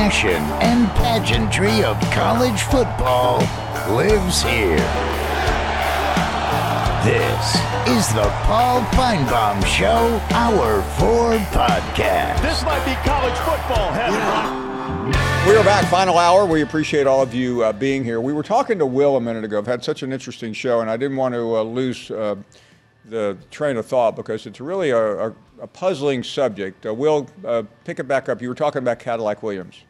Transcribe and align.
passion 0.00 0.42
and 0.62 0.88
pageantry 0.96 1.84
of 1.84 1.94
college 2.10 2.62
football 2.62 3.40
lives 3.94 4.42
here. 4.42 4.78
This 7.04 7.54
is 7.86 8.08
the 8.14 8.26
Paul 8.44 8.80
Finebaum 8.96 9.62
Show, 9.66 10.18
Hour 10.30 10.80
4 10.98 11.36
podcast. 11.52 12.40
This 12.40 12.62
might 12.62 12.82
be 12.86 12.94
college 13.06 13.36
football 13.40 13.92
heaven. 13.92 15.10
We 15.46 15.54
are 15.54 15.64
back, 15.64 15.84
final 15.90 16.16
hour. 16.16 16.46
We 16.46 16.62
appreciate 16.62 17.06
all 17.06 17.20
of 17.20 17.34
you 17.34 17.62
uh, 17.62 17.74
being 17.74 18.02
here. 18.02 18.22
We 18.22 18.32
were 18.32 18.42
talking 18.42 18.78
to 18.78 18.86
Will 18.86 19.18
a 19.18 19.20
minute 19.20 19.44
ago. 19.44 19.58
I've 19.58 19.66
had 19.66 19.84
such 19.84 20.02
an 20.02 20.14
interesting 20.14 20.54
show, 20.54 20.80
and 20.80 20.88
I 20.88 20.96
didn't 20.96 21.18
want 21.18 21.34
to 21.34 21.56
uh, 21.56 21.62
lose 21.62 22.10
uh, 22.10 22.36
the 23.04 23.36
train 23.50 23.76
of 23.76 23.84
thought 23.84 24.16
because 24.16 24.46
it's 24.46 24.62
really 24.62 24.88
a, 24.88 25.28
a, 25.28 25.34
a 25.60 25.66
puzzling 25.66 26.22
subject. 26.22 26.86
Uh, 26.86 26.94
Will, 26.94 27.28
uh, 27.44 27.64
pick 27.84 27.98
it 27.98 28.08
back 28.08 28.30
up. 28.30 28.40
You 28.40 28.48
were 28.48 28.54
talking 28.54 28.78
about 28.78 28.98
Cadillac 28.98 29.42
Williams. 29.42 29.84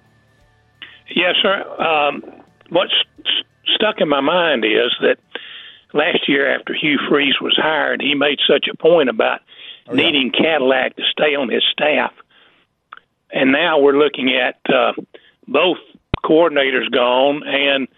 Yes, 1.15 1.35
sir. 1.43 1.65
Um, 1.83 2.23
what's 2.71 2.93
stuck 3.75 4.01
in 4.01 4.09
my 4.09 4.21
mind 4.21 4.65
is 4.65 4.95
that 5.01 5.17
last 5.93 6.29
year, 6.29 6.55
after 6.55 6.75
Hugh 6.75 6.99
Freeze 7.09 7.41
was 7.41 7.57
hired, 7.61 8.01
he 8.01 8.15
made 8.15 8.39
such 8.47 8.67
a 8.73 8.77
point 8.77 9.09
about 9.09 9.41
Oh, 9.89 9.95
yeah. 9.95 10.05
needing 10.05 10.31
Cadillac 10.31 10.95
to 10.97 11.03
stay 11.11 11.35
on 11.35 11.49
his 11.49 11.65
staff. 11.73 12.13
And 13.33 13.51
now 13.51 13.79
we're 13.81 13.99
looking 13.99 14.31
at 14.37 14.61
uh, 14.73 14.93
both 15.49 15.79
coordinators 16.25 16.89
gone 16.93 17.43
and 17.45 17.89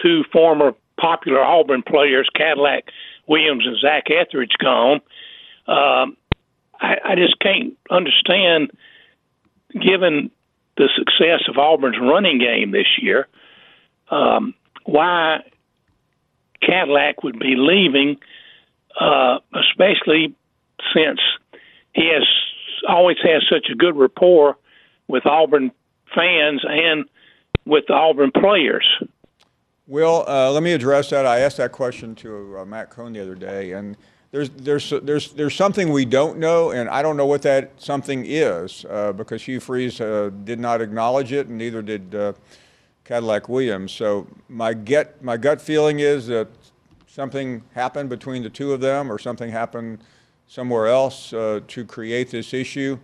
two 0.00 0.22
former 0.32 0.72
popular 0.98 1.42
Auburn 1.44 1.82
players, 1.82 2.28
Cadillac 2.34 2.84
Williams 3.26 3.66
and 3.66 3.76
Zac 3.78 4.04
Etheridge, 4.10 4.54
gone. 4.58 5.00
Um, 5.66 6.16
I, 6.80 6.96
I 7.04 7.14
just 7.16 7.38
can't 7.40 7.74
understand, 7.90 8.70
given 9.72 10.30
the 10.76 10.88
success 10.96 11.42
of 11.48 11.58
Auburn's 11.58 11.98
running 12.00 12.38
game 12.38 12.70
this 12.70 12.98
year, 13.00 13.28
um, 14.10 14.54
why 14.84 15.40
Cadillac 16.60 17.22
would 17.22 17.38
be 17.38 17.54
leaving, 17.56 18.18
uh, 19.00 19.38
especially 19.54 20.34
since 20.94 21.20
he 21.92 22.10
has 22.12 22.26
always 22.88 23.16
has 23.22 23.42
such 23.50 23.68
a 23.70 23.74
good 23.74 23.96
rapport 23.96 24.56
with 25.08 25.26
Auburn 25.26 25.72
fans 26.14 26.62
and 26.64 27.06
with 27.64 27.84
the 27.88 27.94
Auburn 27.94 28.30
players. 28.32 28.86
Well, 29.88 30.28
uh, 30.28 30.50
let 30.50 30.62
me 30.62 30.72
address 30.72 31.10
that. 31.10 31.26
I 31.26 31.40
asked 31.40 31.58
that 31.58 31.72
question 31.72 32.14
to 32.16 32.58
uh, 32.58 32.64
Matt 32.64 32.90
Cohn 32.90 33.12
the 33.12 33.20
other 33.20 33.34
day, 33.36 33.72
and 33.72 33.96
there's 34.36 34.50
there's 34.50 34.90
there's 35.02 35.32
there's 35.32 35.54
something 35.54 35.90
we 35.90 36.04
don't 36.04 36.38
know, 36.38 36.70
and 36.70 36.90
I 36.90 37.00
don't 37.00 37.16
know 37.16 37.24
what 37.24 37.40
that 37.42 37.72
something 37.78 38.24
is 38.26 38.84
uh, 38.84 39.12
because 39.14 39.42
Hugh 39.42 39.60
Freeze 39.60 39.98
uh, 39.98 40.30
did 40.44 40.60
not 40.60 40.82
acknowledge 40.82 41.32
it, 41.32 41.46
and 41.46 41.56
neither 41.56 41.80
did 41.80 42.14
uh, 42.14 42.34
Cadillac 43.04 43.48
Williams. 43.48 43.92
So 43.92 44.26
my 44.50 44.74
get 44.74 45.22
my 45.22 45.38
gut 45.38 45.62
feeling 45.62 46.00
is 46.00 46.26
that 46.26 46.48
something 47.06 47.62
happened 47.72 48.10
between 48.10 48.42
the 48.42 48.50
two 48.50 48.74
of 48.74 48.80
them, 48.80 49.10
or 49.10 49.18
something 49.18 49.50
happened 49.50 50.00
somewhere 50.46 50.86
else 50.86 51.32
uh, 51.32 51.60
to 51.68 51.86
create 51.86 52.30
this 52.30 52.52
issue. 52.52 52.98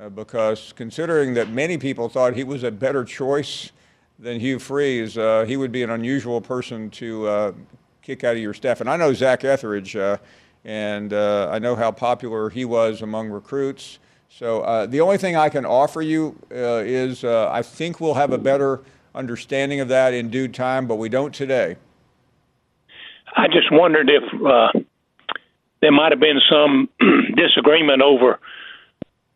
Uh, 0.00 0.08
because 0.08 0.72
considering 0.74 1.34
that 1.34 1.50
many 1.50 1.76
people 1.76 2.08
thought 2.08 2.34
he 2.34 2.44
was 2.44 2.62
a 2.62 2.70
better 2.70 3.04
choice 3.04 3.72
than 4.18 4.40
Hugh 4.40 4.58
Freeze, 4.58 5.18
uh, 5.18 5.44
he 5.46 5.58
would 5.58 5.70
be 5.70 5.82
an 5.82 5.90
unusual 5.90 6.40
person 6.40 6.88
to 6.88 7.54
kick 8.00 8.24
out 8.24 8.36
of 8.36 8.42
your 8.42 8.54
staff. 8.54 8.80
And 8.80 8.88
I 8.88 8.96
know 8.96 9.12
Zac 9.12 9.44
Etheridge, 9.44 9.94
and 10.64 11.12
uh, 11.12 11.48
I 11.50 11.58
know 11.58 11.74
how 11.76 11.90
popular 11.90 12.50
he 12.50 12.64
was 12.64 13.02
among 13.02 13.30
recruits. 13.30 13.98
So 14.28 14.62
uh, 14.62 14.86
the 14.86 15.00
only 15.00 15.18
thing 15.18 15.36
I 15.36 15.48
can 15.48 15.66
offer 15.66 16.00
you 16.00 16.38
uh, 16.50 16.82
is 16.84 17.24
uh, 17.24 17.50
I 17.50 17.62
think 17.62 18.00
we'll 18.00 18.14
have 18.14 18.32
a 18.32 18.38
better 18.38 18.80
understanding 19.14 19.80
of 19.80 19.88
that 19.88 20.14
in 20.14 20.30
due 20.30 20.48
time, 20.48 20.86
but 20.86 20.96
we 20.96 21.08
don't 21.08 21.34
today. 21.34 21.76
I 23.36 23.46
just 23.48 23.70
wondered 23.70 24.10
if 24.10 24.22
uh, 24.42 24.78
there 25.80 25.92
might 25.92 26.12
have 26.12 26.20
been 26.20 26.40
some 26.50 26.88
disagreement 27.36 28.02
over 28.02 28.38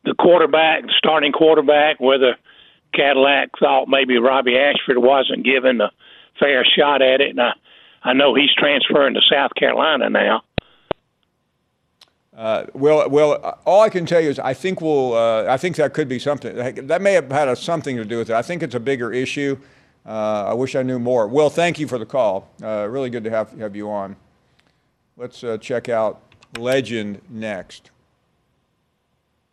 the 0.05 0.15
quarterback, 0.15 0.83
the 0.83 0.95
starting 0.97 1.33
quarterback, 1.33 2.01
whether 2.01 2.37
Cadillac 2.95 3.51
thought 3.59 3.89
maybe 3.89 4.19
Robbie 4.19 4.57
Ashford 4.57 4.99
wasn't 4.99 5.45
given 5.45 5.81
a 5.81 5.91
fair 6.39 6.65
shot 6.65 7.03
at 7.03 7.21
it. 7.21 7.31
And 7.31 7.41
I, 7.41 7.53
I 8.03 8.13
know 8.13 8.35
he's 8.35 8.55
transferring 8.57 9.15
to 9.15 9.21
South 9.31 9.51
Carolina 9.59 10.09
now. 10.09 10.43
Uh, 12.37 12.67
well, 12.75 13.09
well, 13.09 13.41
uh, 13.43 13.55
all 13.65 13.81
I 13.81 13.89
can 13.89 14.05
tell 14.05 14.21
you 14.21 14.29
is 14.29 14.39
I 14.39 14.53
think 14.53 14.83
we'll. 14.83 15.15
Uh, 15.15 15.47
I 15.49 15.57
think 15.57 15.77
that 15.77 15.95
could 15.95 16.07
be 16.07 16.19
something. 16.19 16.55
That 16.87 17.01
may 17.01 17.15
have 17.15 17.31
had 17.31 17.49
a, 17.49 17.57
something 17.57 17.97
to 17.97 18.05
do 18.05 18.19
with 18.19 18.29
it. 18.29 18.35
I 18.35 18.43
think 18.43 18.63
it's 18.63 18.75
a 18.75 18.81
bigger 18.81 19.11
issue. 19.11 19.57
Uh, 20.05 20.45
I 20.49 20.53
wish 20.53 20.77
I 20.77 20.83
knew 20.83 20.99
more. 20.99 21.27
Will, 21.27 21.49
thank 21.49 21.79
you 21.79 21.89
for 21.89 21.99
the 21.99 22.05
call. 22.05 22.51
Uh, 22.63 22.87
really 22.91 23.09
good 23.09 23.25
to 23.25 23.31
have 23.31 23.53
have 23.53 23.75
you 23.75 23.91
on. 23.91 24.17
Let's 25.17 25.43
uh, 25.43 25.57
check 25.57 25.89
out 25.89 26.21
Legend 26.59 27.23
next. 27.31 27.91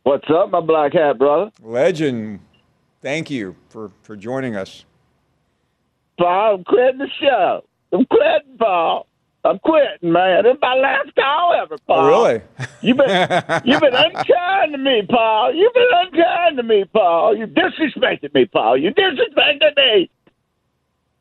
What's 0.04 0.30
up, 0.30 0.52
my 0.52 0.60
black 0.60 0.92
hat 0.92 1.18
brother? 1.18 1.52
Legend, 1.62 2.42
thank 3.02 3.32
you 3.32 3.56
for 3.70 3.92
for 4.02 4.18
joining 4.18 4.58
us. 4.58 4.84
Paul, 6.20 6.56
I'm 6.56 6.64
quitting 6.66 7.00
the 7.00 7.10
show. 7.22 7.64
I'm 7.94 8.06
quitting, 8.08 8.58
Paul. 8.60 9.08
I'm 9.46 9.60
quitting, 9.60 10.12
man. 10.12 10.46
It's 10.46 10.60
my 10.62 10.76
last 10.76 11.14
call 11.16 11.54
ever, 11.62 11.78
Paul. 11.86 12.00
Oh, 12.00 12.08
really? 12.08 12.42
You've 12.82 12.98
been 12.98 13.10
you've 13.66 13.82
been 13.82 13.94
unkind 13.94 14.72
to 14.72 14.78
me, 14.78 15.02
Paul. 15.10 15.54
You've 15.54 15.74
been 15.74 15.88
unkind 15.92 16.58
to 16.58 16.64
me, 16.64 16.86
Paul. 16.94 17.36
You 17.36 17.48
disrespected 17.48 18.34
me, 18.34 18.46
Paul. 18.46 18.78
You 18.78 18.92
disrespected 18.92 19.76
me. 19.76 20.10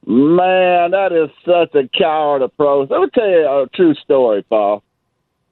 Man, 0.07 0.93
that 0.93 1.13
is 1.13 1.31
such 1.45 1.75
a 1.75 1.89
coward 1.97 2.43
approach. 2.43 2.91
Let 2.91 3.01
me 3.01 3.09
tell 3.15 3.29
you 3.29 3.47
a 3.47 3.67
true 3.75 3.95
story, 3.95 4.43
Paul. 4.43 4.83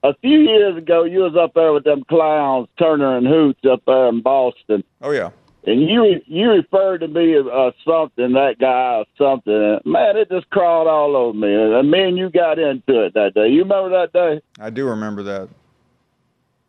A 0.03 0.15
few 0.23 0.41
years 0.41 0.77
ago, 0.77 1.05
you 1.05 1.21
was 1.21 1.37
up 1.37 1.53
there 1.55 1.73
with 1.73 1.85
them 1.85 2.05
clowns, 2.09 2.69
Turner 2.79 3.17
and 3.17 3.27
Hoots, 3.27 3.61
up 3.71 3.83
there 3.87 4.09
in 4.09 4.23
Boston. 4.23 4.83
Oh 5.03 5.11
yeah. 5.11 5.31
And 5.67 5.83
you 5.83 6.21
you 6.27 6.51
referred 6.51 6.99
to 6.99 7.09
me 7.09 7.37
as 7.37 7.45
uh, 7.47 7.71
something, 7.85 8.33
that 8.33 8.57
guy 8.59 9.03
or 9.03 9.05
something. 9.19 9.79
Man, 9.85 10.17
it 10.17 10.31
just 10.31 10.49
crawled 10.49 10.89
all 10.89 11.15
over 11.15 11.37
me. 11.37 11.53
And 11.53 11.91
me 11.91 12.03
and 12.03 12.17
you 12.17 12.31
got 12.31 12.59
into 12.59 13.05
it 13.05 13.15
that 13.15 13.35
day. 13.35 13.49
You 13.49 13.63
remember 13.63 13.91
that 13.91 14.13
day? 14.13 14.41
I 14.59 14.71
do 14.71 14.87
remember 14.87 15.23
that. 15.25 15.49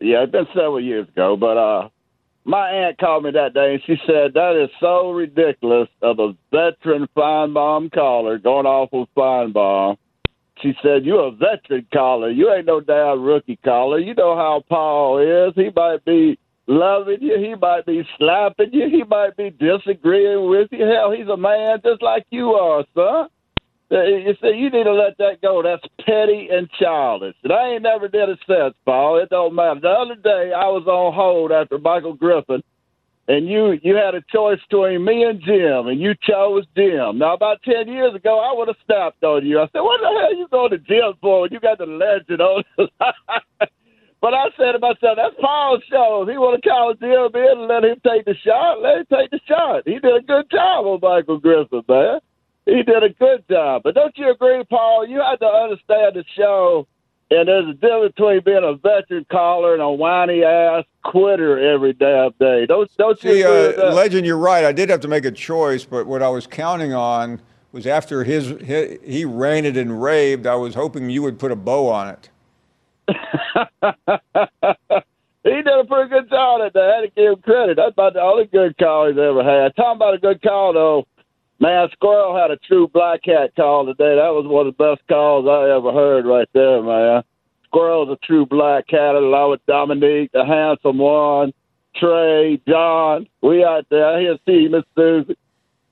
Yeah, 0.01 0.23
it's 0.23 0.31
been 0.31 0.47
several 0.47 0.81
years 0.81 1.07
ago. 1.07 1.37
But 1.37 1.57
uh, 1.57 1.89
my 2.43 2.69
aunt 2.69 2.97
called 2.97 3.23
me 3.23 3.31
that 3.31 3.53
day, 3.53 3.75
and 3.75 3.83
she 3.85 3.95
said 4.05 4.33
that 4.33 4.61
is 4.61 4.69
so 4.81 5.11
ridiculous 5.11 5.87
of 6.01 6.19
a 6.19 6.33
veteran 6.51 7.07
Finebaum 7.15 7.93
caller 7.93 8.39
going 8.39 8.65
off 8.65 8.89
with 8.91 9.07
Finebaum. 9.15 9.97
She 10.61 10.73
said, 10.83 11.05
"You're 11.05 11.27
a 11.27 11.31
veteran 11.31 11.87
caller. 11.93 12.29
You 12.29 12.51
ain't 12.53 12.65
no 12.65 12.81
damn 12.81 13.23
rookie 13.23 13.59
caller. 13.63 13.99
You 13.99 14.15
know 14.15 14.35
how 14.35 14.63
Paul 14.67 15.19
is. 15.19 15.53
He 15.55 15.69
might 15.73 16.03
be." 16.03 16.37
Loving 16.67 17.17
you, 17.21 17.37
he 17.39 17.55
might 17.55 17.85
be 17.85 18.03
slapping 18.17 18.71
you, 18.71 18.87
he 18.89 19.03
might 19.03 19.35
be 19.35 19.49
disagreeing 19.49 20.49
with 20.49 20.69
you. 20.71 20.85
Hell, 20.85 21.11
he's 21.11 21.27
a 21.27 21.37
man 21.37 21.79
just 21.83 22.01
like 22.01 22.25
you 22.29 22.51
are, 22.51 22.85
son. 22.95 23.27
You 23.89 24.33
see, 24.41 24.55
you 24.55 24.69
need 24.69 24.85
to 24.85 24.93
let 24.93 25.17
that 25.17 25.41
go. 25.41 25.61
That's 25.61 25.83
petty 26.05 26.47
and 26.49 26.69
childish. 26.79 27.35
And 27.43 27.51
I 27.51 27.73
ain't 27.73 27.83
never 27.83 28.07
did 28.07 28.29
it 28.29 28.39
since, 28.47 28.73
Paul. 28.85 29.17
It 29.17 29.29
don't 29.29 29.53
matter. 29.53 29.81
The 29.81 29.89
other 29.89 30.15
day, 30.15 30.53
I 30.55 30.67
was 30.67 30.87
on 30.87 31.13
hold 31.13 31.51
after 31.51 31.77
Michael 31.77 32.13
Griffin, 32.13 32.63
and 33.27 33.49
you 33.49 33.77
you 33.83 33.95
had 33.95 34.15
a 34.15 34.21
choice 34.31 34.59
between 34.69 35.03
me 35.03 35.23
and 35.23 35.41
Jim, 35.41 35.87
and 35.87 35.99
you 35.99 36.13
chose 36.21 36.63
Jim. 36.73 37.17
Now, 37.17 37.33
about 37.33 37.61
ten 37.63 37.89
years 37.89 38.15
ago, 38.15 38.39
I 38.39 38.57
would 38.57 38.69
have 38.69 38.77
snapped 38.85 39.21
on 39.25 39.45
you. 39.45 39.59
I 39.59 39.67
said, 39.73 39.81
"What 39.81 39.99
the 39.99 40.07
hell 40.07 40.37
you 40.37 40.47
going 40.49 40.71
to 40.71 40.77
Jim 40.77 41.13
for? 41.19 41.41
when 41.41 41.51
You 41.51 41.59
got 41.59 41.77
the 41.77 41.85
legend 41.85 42.39
on." 42.39 42.63
but 44.21 44.33
I 44.33 44.45
said 44.55 44.73
to 44.73 44.79
myself, 44.79 45.17
"That's 45.17 45.35
Paul's 45.41 45.83
show. 45.89 46.23
If 46.23 46.29
he 46.29 46.37
want 46.37 46.61
to 46.61 46.69
call 46.69 46.91
in 46.91 47.57
and 47.57 47.67
let 47.67 47.83
him 47.83 47.99
take 48.05 48.25
the 48.25 48.35
shot, 48.45 48.81
let 48.81 48.99
him 48.99 49.05
take 49.11 49.31
the 49.31 49.39
shot. 49.47 49.83
He 49.85 49.99
did 49.99 50.15
a 50.15 50.21
good 50.21 50.49
job 50.49 50.85
on 50.85 50.99
Michael 51.01 51.39
Griffin, 51.39 51.83
man." 51.87 52.19
He 52.65 52.83
did 52.83 53.03
a 53.03 53.09
good 53.09 53.43
job. 53.49 53.81
But 53.83 53.95
don't 53.95 54.15
you 54.17 54.31
agree, 54.31 54.63
Paul? 54.69 55.07
You 55.07 55.21
have 55.21 55.39
to 55.39 55.47
understand 55.47 56.15
the 56.15 56.23
show, 56.37 56.87
and 57.31 57.47
there's 57.47 57.69
a 57.69 57.73
difference 57.73 58.13
between 58.15 58.41
being 58.43 58.63
a 58.63 58.75
veteran 58.75 59.25
caller 59.31 59.73
and 59.73 59.81
a 59.81 59.89
whiny 59.89 60.43
ass 60.43 60.85
quitter 61.03 61.73
every 61.73 61.93
damn 61.93 62.31
day. 62.39 62.65
Don't 62.67 62.89
don't 62.97 63.21
you? 63.23 63.31
See, 63.31 63.43
uh, 63.43 63.93
Legend, 63.93 64.27
you're 64.27 64.37
right. 64.37 64.63
I 64.63 64.71
did 64.71 64.89
have 64.89 64.99
to 65.01 65.07
make 65.07 65.25
a 65.25 65.31
choice, 65.31 65.85
but 65.85 66.05
what 66.05 66.21
I 66.21 66.29
was 66.29 66.45
counting 66.45 66.93
on 66.93 67.41
was 67.71 67.87
after 67.87 68.23
his, 68.23 68.53
he, 68.63 68.97
he 69.03 69.25
ranted 69.25 69.77
and 69.77 70.01
raved, 70.01 70.45
I 70.45 70.55
was 70.55 70.75
hoping 70.75 71.09
you 71.09 71.21
would 71.23 71.39
put 71.39 71.51
a 71.51 71.55
bow 71.55 71.87
on 71.89 72.09
it. 72.09 72.29
he 75.43 75.49
did 75.49 75.67
a 75.67 75.85
pretty 75.85 76.09
good 76.09 76.29
job 76.29 76.61
at 76.61 76.73
that. 76.73 76.83
I 76.83 76.95
had 76.95 77.01
to 77.01 77.11
give 77.15 77.33
him 77.33 77.41
credit. 77.41 77.77
That's 77.77 77.93
about 77.93 78.13
the 78.13 78.21
only 78.21 78.45
good 78.45 78.77
call 78.77 79.07
he's 79.07 79.17
ever 79.17 79.43
had. 79.43 79.75
Talking 79.75 79.97
about 79.97 80.13
a 80.13 80.19
good 80.19 80.41
call, 80.41 80.73
though, 80.73 81.07
man, 81.59 81.89
Squirrel 81.93 82.37
had 82.37 82.51
a 82.51 82.57
true 82.57 82.87
black 82.87 83.21
hat 83.25 83.55
call 83.55 83.85
today. 83.85 84.15
That 84.15 84.33
was 84.33 84.45
one 84.47 84.67
of 84.67 84.77
the 84.77 84.83
best 84.83 85.07
calls 85.07 85.47
I 85.47 85.75
ever 85.75 85.91
heard 85.91 86.25
right 86.25 86.49
there, 86.53 86.81
man. 86.81 87.23
Squirrel's 87.65 88.09
a 88.09 88.25
true 88.25 88.45
black 88.45 88.87
cat, 88.87 89.15
along 89.15 89.51
with 89.51 89.65
Dominique, 89.65 90.31
the 90.33 90.45
handsome 90.45 90.97
one, 90.97 91.53
Trey, 91.95 92.61
John. 92.67 93.27
We 93.41 93.63
out 93.63 93.85
there. 93.89 94.05
I 94.05 94.19
hear 94.19 94.37
see 94.45 94.67
Miss 94.67 94.83
Susie. 94.95 95.37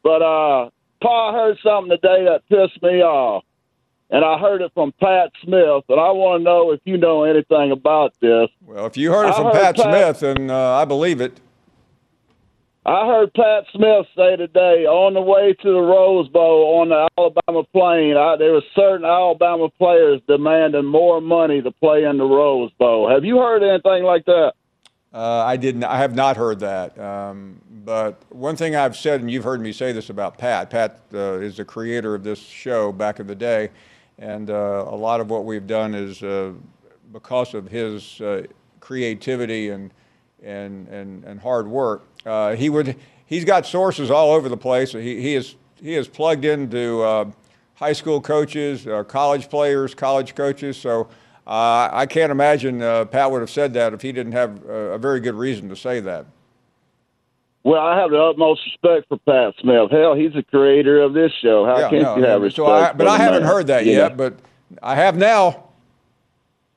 But 0.04 0.22
uh, 0.22 0.70
Paul 1.02 1.34
heard 1.34 1.58
something 1.64 1.90
today 1.90 2.26
that 2.26 2.48
pissed 2.50 2.82
me 2.84 3.02
off, 3.02 3.44
and 4.10 4.26
I 4.26 4.38
heard 4.40 4.62
it 4.62 4.72
from 4.74 4.92
Pat 5.00 5.32
Smith, 5.44 5.84
and 5.90 6.00
I 6.00 6.12
want 6.12 6.40
to 6.40 6.44
know 6.44 6.72
if 6.72 6.82
you 6.86 6.98
know 6.98 7.24
anything 7.24 7.72
about 7.72 8.14
this. 8.22 8.50
Well, 8.66 8.86
if 8.86 8.98
you 8.98 9.12
heard 9.12 9.28
it 9.28 9.34
I 9.34 9.36
from 9.36 9.46
heard 9.46 9.54
Pat, 9.54 9.76
Pat- 9.78 10.18
Smith, 10.18 10.38
and 10.38 10.52
uh, 10.52 10.76
I 10.76 10.86
believe 10.86 11.22
it. 11.22 11.40
I 12.86 13.06
heard 13.06 13.34
Pat 13.34 13.66
Smith 13.72 14.08
say 14.16 14.36
today 14.36 14.86
on 14.86 15.14
the 15.14 15.22
way 15.22 15.54
to 15.54 15.72
the 15.72 15.80
Rose 15.80 16.28
Bowl 16.30 16.80
on 16.80 16.90
the 16.90 17.08
Alabama 17.18 17.64
plane, 17.66 18.18
I, 18.18 18.36
there 18.38 18.54
were 18.54 18.64
certain 18.74 19.06
Alabama 19.06 19.70
players 19.70 20.22
demanding 20.28 20.86
more 20.86 21.22
money 21.22 21.62
to 21.62 21.72
play 21.72 22.06
in 22.06 22.18
the 22.18 22.24
Rose 22.24 22.72
Bowl. 22.80 23.08
Have 23.10 23.26
you 23.26 23.38
heard 23.38 23.62
anything 23.64 24.04
like 24.04 24.26
that? 24.26 24.54
Uh, 25.14 25.44
I 25.44 25.58
didn't. 25.58 25.84
I 25.84 25.98
have 25.98 26.16
not 26.16 26.38
heard 26.38 26.60
that. 26.62 26.98
Um, 26.98 27.62
but 27.86 28.22
one 28.30 28.56
thing 28.56 28.76
I've 28.76 28.96
said, 28.96 29.22
and 29.22 29.30
you've 29.30 29.44
heard 29.44 29.62
me 29.62 29.72
say 29.72 29.92
this 29.92 30.10
about 30.10 30.38
Pat. 30.38 30.70
Pat 30.70 31.00
uh, 31.14 31.34
is 31.40 31.58
the 31.58 31.66
creator 31.66 32.16
of 32.16 32.24
this 32.24 32.40
show 32.40 32.92
back 32.92 33.20
in 33.20 33.28
the 33.28 33.36
day, 33.36 33.70
and 34.20 34.50
uh, 34.50 34.86
a 34.88 34.96
lot 34.96 35.22
of 35.22 35.30
what 35.30 35.46
we've 35.46 35.66
done 35.66 35.96
is 35.96 36.22
uh, 36.22 36.52
because 37.12 37.54
of 37.54 37.70
his 37.70 38.22
uh, 38.22 38.44
creativity 38.80 39.70
and 39.70 39.92
and 40.44 40.88
and, 40.90 41.24
and 41.24 41.40
hard 41.40 41.68
work. 41.68 42.04
Uh, 42.26 42.56
he 42.56 42.70
would. 42.70 42.96
He's 43.26 43.46
got 43.46 43.66
sources 43.66 44.12
all 44.12 44.32
over 44.32 44.50
the 44.50 44.58
place. 44.58 44.92
He 44.92 45.22
he 45.22 45.36
is 45.36 45.56
he 45.82 45.96
is 45.96 46.08
plugged 46.08 46.46
into 46.46 47.02
uh, 47.02 47.32
high 47.76 47.94
school 47.94 48.20
coaches, 48.20 48.86
uh, 48.86 49.04
college 49.04 49.50
players, 49.50 49.96
college 49.96 50.36
coaches. 50.36 50.78
So. 50.78 51.10
I 51.52 52.06
can't 52.06 52.32
imagine 52.32 52.78
Pat 52.78 53.32
would 53.32 53.42
have 53.42 53.50
said 53.50 53.74
that 53.74 53.92
if 53.92 54.04
he 54.04 54.12
didn't 54.12 54.34
have 54.34 54.64
a 54.66 55.00
very 55.00 55.20
good 55.20 55.34
reason 55.34 55.68
to 55.70 55.76
say 55.76 56.00
that. 56.00 56.28
Well, 57.64 57.82
I 57.82 58.00
have 58.00 58.12
the 58.12 58.20
utmost 58.22 58.62
respect 58.66 59.10
for 59.10 59.18
Pat 59.20 59.54
Smith. 59.62 59.92
Hell, 59.92 60.16
he's 60.16 60.34
the 60.34 60.44
creator 60.44 61.02
of 61.02 61.14
this 61.14 61.32
show. 61.42 61.66
How 61.66 61.78
Yeah, 61.80 61.90
can't 61.90 62.04
no, 62.04 62.18
you 62.18 62.24
have 62.24 62.42
respect? 62.42 62.56
so 62.56 62.66
I, 62.68 62.94
but 62.94 63.08
I 63.08 63.18
haven't 63.18 63.42
man? 63.44 63.52
heard 63.52 63.68
that 63.68 63.86
You 63.86 63.94
yet, 63.94 64.16
but 64.18 64.36
I 64.82 64.96
have 64.96 65.18
now. 65.18 65.66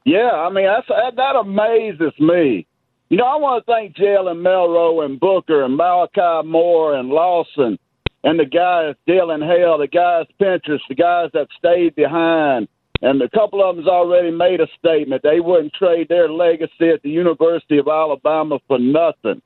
Yeah, 0.05 0.31
I 0.33 0.51
mean 0.51 0.67
that's 0.67 0.89
that, 0.89 1.15
that 1.17 1.37
amazes 1.37 2.13
me. 2.19 2.67
You 3.09 3.17
know, 3.19 3.25
I 3.27 3.37
want 3.37 3.65
to 3.65 3.73
thank 3.73 3.95
Jalen 3.95 4.41
Milroe 4.43 5.03
and 5.03 5.21
Booker 5.21 5.63
and 5.63 5.77
Malachi 5.77 6.47
Moore 6.49 6.95
and 6.97 7.11
Lawson 7.11 7.79
and 8.25 8.39
the 8.41 8.47
guys 8.47 8.95
Dylan 9.07 9.47
Hale, 9.47 9.79
the 9.79 9.87
guys 9.87 10.27
Pinterest, 10.41 10.81
the 10.89 10.95
guys 10.95 11.31
that 11.35 11.47
stayed 11.57 11.95
behind. 11.95 12.69
And 13.03 13.21
a 13.21 13.29
couple 13.31 13.63
of 13.69 13.75
them's 13.77 13.89
already 13.89 14.31
made 14.31 14.61
a 14.61 14.69
statement. 14.79 15.23
They 15.23 15.41
wouldn't 15.41 15.75
trade 15.75 16.09
their 16.09 16.29
legacy 16.31 16.89
at 16.89 17.03
the 17.03 17.11
University 17.11 17.79
of 17.79 17.89
Alabama 17.89 18.59
for 18.69 18.79
nothing. 18.79 19.43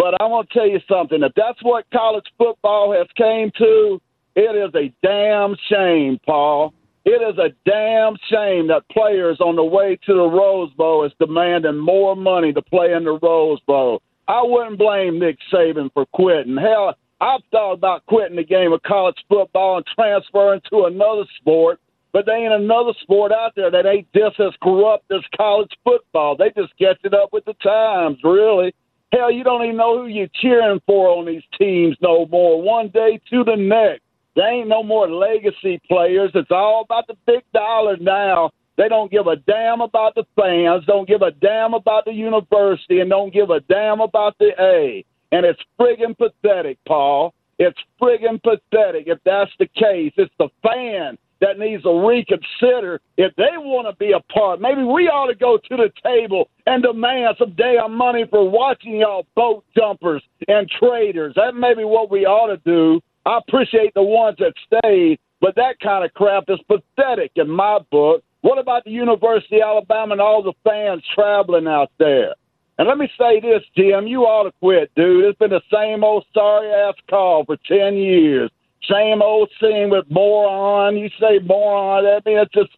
But 0.00 0.18
I 0.18 0.24
want 0.24 0.48
to 0.48 0.58
tell 0.58 0.66
you 0.66 0.80
something. 0.88 1.22
If 1.22 1.32
that's 1.36 1.58
what 1.60 1.84
college 1.92 2.24
football 2.38 2.90
has 2.96 3.06
came 3.18 3.50
to, 3.58 4.00
it 4.34 4.56
is 4.56 4.74
a 4.74 4.90
damn 5.06 5.54
shame, 5.68 6.18
Paul. 6.24 6.72
It 7.04 7.20
is 7.20 7.36
a 7.36 7.50
damn 7.68 8.16
shame 8.30 8.68
that 8.68 8.88
players 8.90 9.40
on 9.40 9.56
the 9.56 9.62
way 9.62 9.98
to 10.06 10.14
the 10.14 10.24
Rose 10.24 10.72
Bowl 10.72 11.04
is 11.04 11.12
demanding 11.20 11.76
more 11.76 12.16
money 12.16 12.50
to 12.50 12.62
play 12.62 12.94
in 12.94 13.04
the 13.04 13.18
Rose 13.22 13.60
Bowl. 13.66 14.00
I 14.26 14.40
wouldn't 14.42 14.78
blame 14.78 15.18
Nick 15.18 15.36
Saban 15.52 15.92
for 15.92 16.06
quitting. 16.14 16.56
Hell, 16.56 16.94
I've 17.20 17.42
thought 17.50 17.74
about 17.74 18.06
quitting 18.06 18.36
the 18.36 18.44
game 18.44 18.72
of 18.72 18.82
college 18.84 19.22
football 19.28 19.76
and 19.76 19.86
transferring 19.94 20.62
to 20.70 20.86
another 20.86 21.24
sport, 21.38 21.78
but 22.14 22.24
there 22.24 22.42
ain't 22.42 22.54
another 22.54 22.94
sport 23.02 23.32
out 23.32 23.52
there 23.54 23.70
that 23.70 23.84
ain't 23.84 24.08
just 24.14 24.40
as 24.40 24.54
corrupt 24.62 25.12
as 25.12 25.20
college 25.36 25.72
football. 25.84 26.38
They 26.38 26.52
just 26.56 26.72
catch 26.78 27.00
it 27.04 27.12
up 27.12 27.34
with 27.34 27.44
the 27.44 27.54
times, 27.62 28.16
really. 28.24 28.72
Hell, 29.12 29.30
you 29.30 29.42
don't 29.42 29.64
even 29.64 29.76
know 29.76 30.02
who 30.02 30.06
you're 30.06 30.28
cheering 30.40 30.80
for 30.86 31.08
on 31.08 31.26
these 31.26 31.42
teams 31.58 31.96
no 32.00 32.26
more. 32.26 32.62
One 32.62 32.88
day 32.88 33.20
to 33.30 33.44
the 33.44 33.56
next. 33.56 34.02
There 34.36 34.48
ain't 34.48 34.68
no 34.68 34.84
more 34.84 35.10
legacy 35.10 35.80
players. 35.88 36.30
It's 36.34 36.50
all 36.50 36.82
about 36.82 37.08
the 37.08 37.16
big 37.26 37.42
dollar 37.52 37.96
now. 37.96 38.50
They 38.76 38.88
don't 38.88 39.10
give 39.10 39.26
a 39.26 39.36
damn 39.36 39.80
about 39.80 40.14
the 40.14 40.24
fans, 40.36 40.86
don't 40.86 41.06
give 41.06 41.20
a 41.20 41.32
damn 41.32 41.74
about 41.74 42.06
the 42.06 42.12
university, 42.12 43.00
and 43.00 43.10
don't 43.10 43.30
give 43.30 43.50
a 43.50 43.60
damn 43.60 44.00
about 44.00 44.38
the 44.38 44.52
A. 44.58 45.04
And 45.32 45.44
it's 45.44 45.60
friggin' 45.78 46.16
pathetic, 46.16 46.78
Paul. 46.86 47.34
It's 47.58 47.78
friggin' 48.00 48.42
pathetic 48.42 49.04
if 49.06 49.18
that's 49.24 49.50
the 49.58 49.66
case. 49.66 50.12
It's 50.16 50.32
the 50.38 50.48
fan 50.62 51.18
that 51.40 51.58
needs 51.58 51.82
to 51.82 52.06
reconsider 52.06 53.00
if 53.16 53.34
they 53.36 53.56
want 53.56 53.88
to 53.88 53.96
be 53.96 54.12
a 54.12 54.20
part. 54.32 54.60
Maybe 54.60 54.82
we 54.82 55.08
ought 55.08 55.28
to 55.28 55.34
go 55.34 55.56
to 55.56 55.76
the 55.76 55.90
table 56.02 56.48
and 56.66 56.82
demand 56.82 57.36
some 57.38 57.54
damn 57.56 57.94
money 57.94 58.24
for 58.30 58.48
watching 58.48 58.96
y'all 58.96 59.26
boat 59.34 59.64
jumpers 59.76 60.22
and 60.48 60.68
traders. 60.68 61.34
That 61.36 61.54
may 61.54 61.74
be 61.74 61.84
what 61.84 62.10
we 62.10 62.26
ought 62.26 62.54
to 62.54 62.58
do. 62.64 63.00
I 63.26 63.38
appreciate 63.38 63.94
the 63.94 64.02
ones 64.02 64.36
that 64.38 64.52
stayed, 64.66 65.18
but 65.40 65.54
that 65.56 65.80
kind 65.82 66.04
of 66.04 66.12
crap 66.14 66.44
is 66.48 66.60
pathetic 66.68 67.32
in 67.36 67.50
my 67.50 67.78
book. 67.90 68.22
What 68.42 68.58
about 68.58 68.84
the 68.84 68.90
University 68.90 69.56
of 69.56 69.68
Alabama 69.68 70.12
and 70.12 70.20
all 70.20 70.42
the 70.42 70.54
fans 70.64 71.02
traveling 71.14 71.66
out 71.66 71.90
there? 71.98 72.34
And 72.78 72.88
let 72.88 72.96
me 72.96 73.10
say 73.18 73.40
this, 73.40 73.62
Jim, 73.76 74.06
you 74.06 74.22
ought 74.22 74.44
to 74.44 74.52
quit, 74.58 74.90
dude. 74.96 75.26
It's 75.26 75.38
been 75.38 75.50
the 75.50 75.60
same 75.70 76.02
old 76.02 76.24
sorry 76.32 76.70
ass 76.70 76.94
call 77.10 77.44
for 77.44 77.58
10 77.68 77.94
years. 77.96 78.50
Same 78.88 79.22
old 79.22 79.50
scene 79.60 79.90
with 79.90 80.04
moron. 80.10 80.96
You 80.96 81.08
say 81.20 81.38
moron, 81.44 82.06
I 82.06 82.20
mean, 82.28 82.38
it's 82.38 82.52
just 82.52 82.70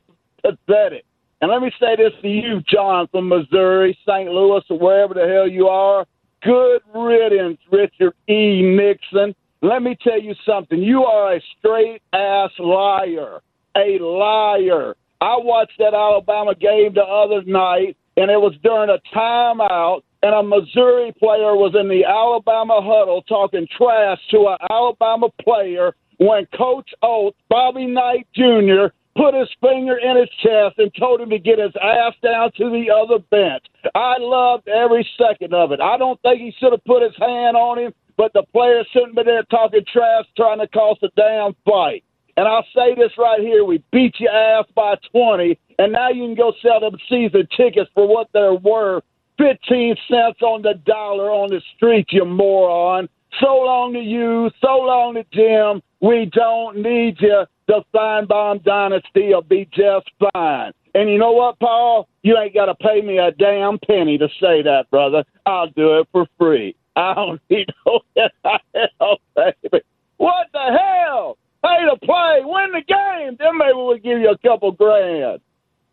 pathetic. 0.42 1.04
And 1.40 1.50
let 1.50 1.60
me 1.60 1.72
say 1.80 1.96
this 1.96 2.12
to 2.22 2.28
you, 2.28 2.60
John, 2.68 3.08
from 3.08 3.28
Missouri, 3.28 3.98
St. 4.06 4.30
Louis, 4.30 4.62
or 4.70 4.78
wherever 4.78 5.14
the 5.14 5.26
hell 5.26 5.48
you 5.48 5.66
are. 5.66 6.06
Good 6.42 6.82
riddance, 6.94 7.58
Richard 7.70 8.14
E. 8.28 8.62
Nixon. 8.62 9.34
Let 9.60 9.82
me 9.82 9.96
tell 10.02 10.20
you 10.20 10.34
something. 10.46 10.80
You 10.80 11.04
are 11.04 11.36
a 11.36 11.40
straight 11.58 12.02
ass 12.12 12.50
liar. 12.58 13.40
A 13.76 13.98
liar. 14.00 14.94
I 15.20 15.36
watched 15.38 15.78
that 15.78 15.94
Alabama 15.94 16.54
game 16.54 16.94
the 16.94 17.02
other 17.02 17.42
night, 17.44 17.96
and 18.16 18.30
it 18.30 18.40
was 18.40 18.54
during 18.62 18.90
a 18.90 18.98
timeout, 19.16 20.02
and 20.22 20.34
a 20.34 20.42
Missouri 20.42 21.12
player 21.18 21.56
was 21.56 21.74
in 21.78 21.88
the 21.88 22.04
Alabama 22.04 22.80
huddle 22.80 23.22
talking 23.22 23.66
trash 23.76 24.18
to 24.30 24.48
an 24.48 24.58
Alabama 24.70 25.28
player 25.42 25.94
when 26.18 26.46
Coach 26.56 26.90
Oats, 27.02 27.36
Bobby 27.48 27.86
Knight 27.86 28.28
Jr., 28.34 28.94
put 29.16 29.34
his 29.34 29.48
finger 29.60 29.98
in 29.98 30.16
his 30.16 30.30
chest 30.42 30.78
and 30.78 30.90
told 30.98 31.20
him 31.20 31.30
to 31.30 31.38
get 31.38 31.58
his 31.58 31.72
ass 31.82 32.14
down 32.22 32.50
to 32.56 32.70
the 32.70 32.86
other 32.90 33.18
bench. 33.30 33.64
I 33.94 34.16
loved 34.18 34.68
every 34.68 35.06
second 35.18 35.52
of 35.52 35.72
it. 35.72 35.80
I 35.80 35.98
don't 35.98 36.20
think 36.22 36.40
he 36.40 36.54
should 36.58 36.72
have 36.72 36.84
put 36.84 37.02
his 37.02 37.16
hand 37.18 37.56
on 37.56 37.78
him, 37.78 37.92
but 38.16 38.32
the 38.32 38.44
player 38.52 38.84
shouldn't 38.92 39.16
be 39.16 39.24
there 39.24 39.42
talking 39.44 39.84
trash, 39.92 40.24
trying 40.36 40.60
to 40.60 40.68
cause 40.68 40.98
a 41.02 41.08
damn 41.16 41.54
fight. 41.64 42.04
And 42.36 42.48
I'll 42.48 42.66
say 42.74 42.94
this 42.94 43.12
right 43.18 43.40
here: 43.40 43.64
we 43.64 43.82
beat 43.92 44.14
your 44.18 44.32
ass 44.32 44.64
by 44.74 44.94
twenty, 45.10 45.58
and 45.78 45.92
now 45.92 46.08
you 46.08 46.24
can 46.24 46.34
go 46.34 46.54
sell 46.62 46.80
them 46.80 46.96
season 47.08 47.46
tickets 47.54 47.90
for 47.94 48.08
what 48.08 48.28
they're 48.32 48.54
worth, 48.54 49.04
fifteen 49.38 49.96
cents 50.08 50.40
on 50.42 50.62
the 50.62 50.74
dollar 50.84 51.30
on 51.30 51.50
the 51.50 51.60
street, 51.76 52.06
you 52.10 52.24
moron. 52.24 53.08
So 53.40 53.46
long 53.46 53.94
to 53.94 53.98
you, 53.98 54.50
so 54.60 54.76
long 54.78 55.14
to 55.14 55.24
Jim. 55.32 55.82
We 56.00 56.30
don't 56.32 56.76
need 56.76 57.16
you. 57.20 57.44
The 57.66 57.82
Finebaum 57.94 58.62
dynasty 58.64 59.28
will 59.28 59.42
be 59.42 59.68
just 59.72 60.10
fine. 60.32 60.72
And 60.94 61.08
you 61.08 61.16
know 61.16 61.32
what, 61.32 61.58
Paul? 61.58 62.08
You 62.22 62.36
ain't 62.36 62.54
got 62.54 62.66
to 62.66 62.74
pay 62.74 63.00
me 63.00 63.18
a 63.18 63.30
damn 63.30 63.78
penny 63.78 64.18
to 64.18 64.28
say 64.40 64.62
that, 64.62 64.90
brother. 64.90 65.24
I'll 65.46 65.70
do 65.70 66.00
it 66.00 66.08
for 66.12 66.26
free. 66.38 66.76
I 66.96 67.14
don't 67.14 67.40
need 67.50 67.68
no 67.86 68.00
hell, 68.16 69.18
baby. 69.34 69.84
What 70.18 70.48
the 70.52 70.78
hell? 70.78 71.38
Pay 71.64 71.84
to 71.88 71.96
play, 72.04 72.40
win 72.42 72.72
the 72.72 72.82
game. 72.86 73.36
Then 73.38 73.56
maybe 73.56 73.74
we'll 73.74 73.96
give 73.96 74.18
you 74.18 74.30
a 74.30 74.38
couple 74.38 74.72
grand. 74.72 75.40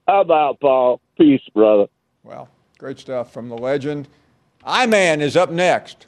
How 0.08 0.22
about 0.22 0.60
Paul? 0.60 1.00
Peace, 1.17 1.41
brother. 1.53 1.86
Well, 2.24 2.50
great 2.79 2.98
stuff 2.98 3.33
from 3.33 3.50
the 3.50 3.57
legend. 3.57 4.07
I-Man 4.63 5.19
is 5.19 5.36
up 5.36 5.51
next. 5.51 6.07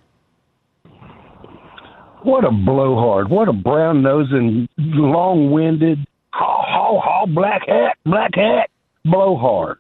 What 2.24 2.46
a 2.46 2.51
blowhard. 2.51 3.30
What 3.30 3.50
a 3.50 3.54
brown 3.54 4.01
nosing, 4.04 4.70
long 4.78 5.51
winded, 5.51 6.00
haw, 6.32 6.63
haw, 6.66 7.01
haw, 7.01 7.25
black 7.25 7.68
hat, 7.68 7.98
black 8.06 8.32
hat, 8.36 8.70
blowhard. 9.04 9.80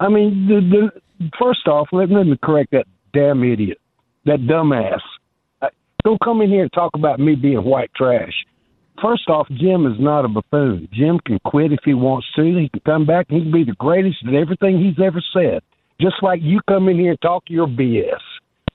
I 0.00 0.10
mean, 0.10 0.48
the, 0.48 0.90
the, 1.20 1.30
first 1.40 1.66
off, 1.66 1.88
let, 1.92 2.10
let 2.10 2.26
me 2.26 2.36
correct 2.42 2.72
that 2.72 2.84
damn 3.14 3.42
idiot, 3.42 3.78
that 4.26 4.40
dumbass. 4.40 5.00
Uh, 5.62 5.68
Don't 6.04 6.20
come 6.22 6.42
in 6.42 6.50
here 6.50 6.62
and 6.62 6.72
talk 6.74 6.90
about 6.94 7.20
me 7.20 7.36
being 7.36 7.64
white 7.64 7.90
trash. 7.96 8.34
First 9.00 9.30
off, 9.30 9.48
Jim 9.48 9.86
is 9.86 9.98
not 9.98 10.26
a 10.26 10.28
buffoon. 10.28 10.88
Jim 10.92 11.20
can 11.24 11.38
quit 11.46 11.72
if 11.72 11.80
he 11.86 11.94
wants 11.94 12.26
to. 12.36 12.42
He 12.42 12.68
can 12.68 12.82
come 12.84 13.06
back 13.06 13.26
and 13.30 13.38
he 13.38 13.44
can 13.44 13.52
be 13.52 13.64
the 13.64 13.76
greatest 13.78 14.18
at 14.28 14.34
everything 14.34 14.78
he's 14.78 15.02
ever 15.02 15.22
said. 15.32 15.62
Just 16.00 16.22
like 16.22 16.40
you 16.42 16.60
come 16.68 16.88
in 16.88 16.98
here 16.98 17.10
and 17.10 17.20
talk 17.20 17.44
your 17.48 17.66
BS. 17.66 18.20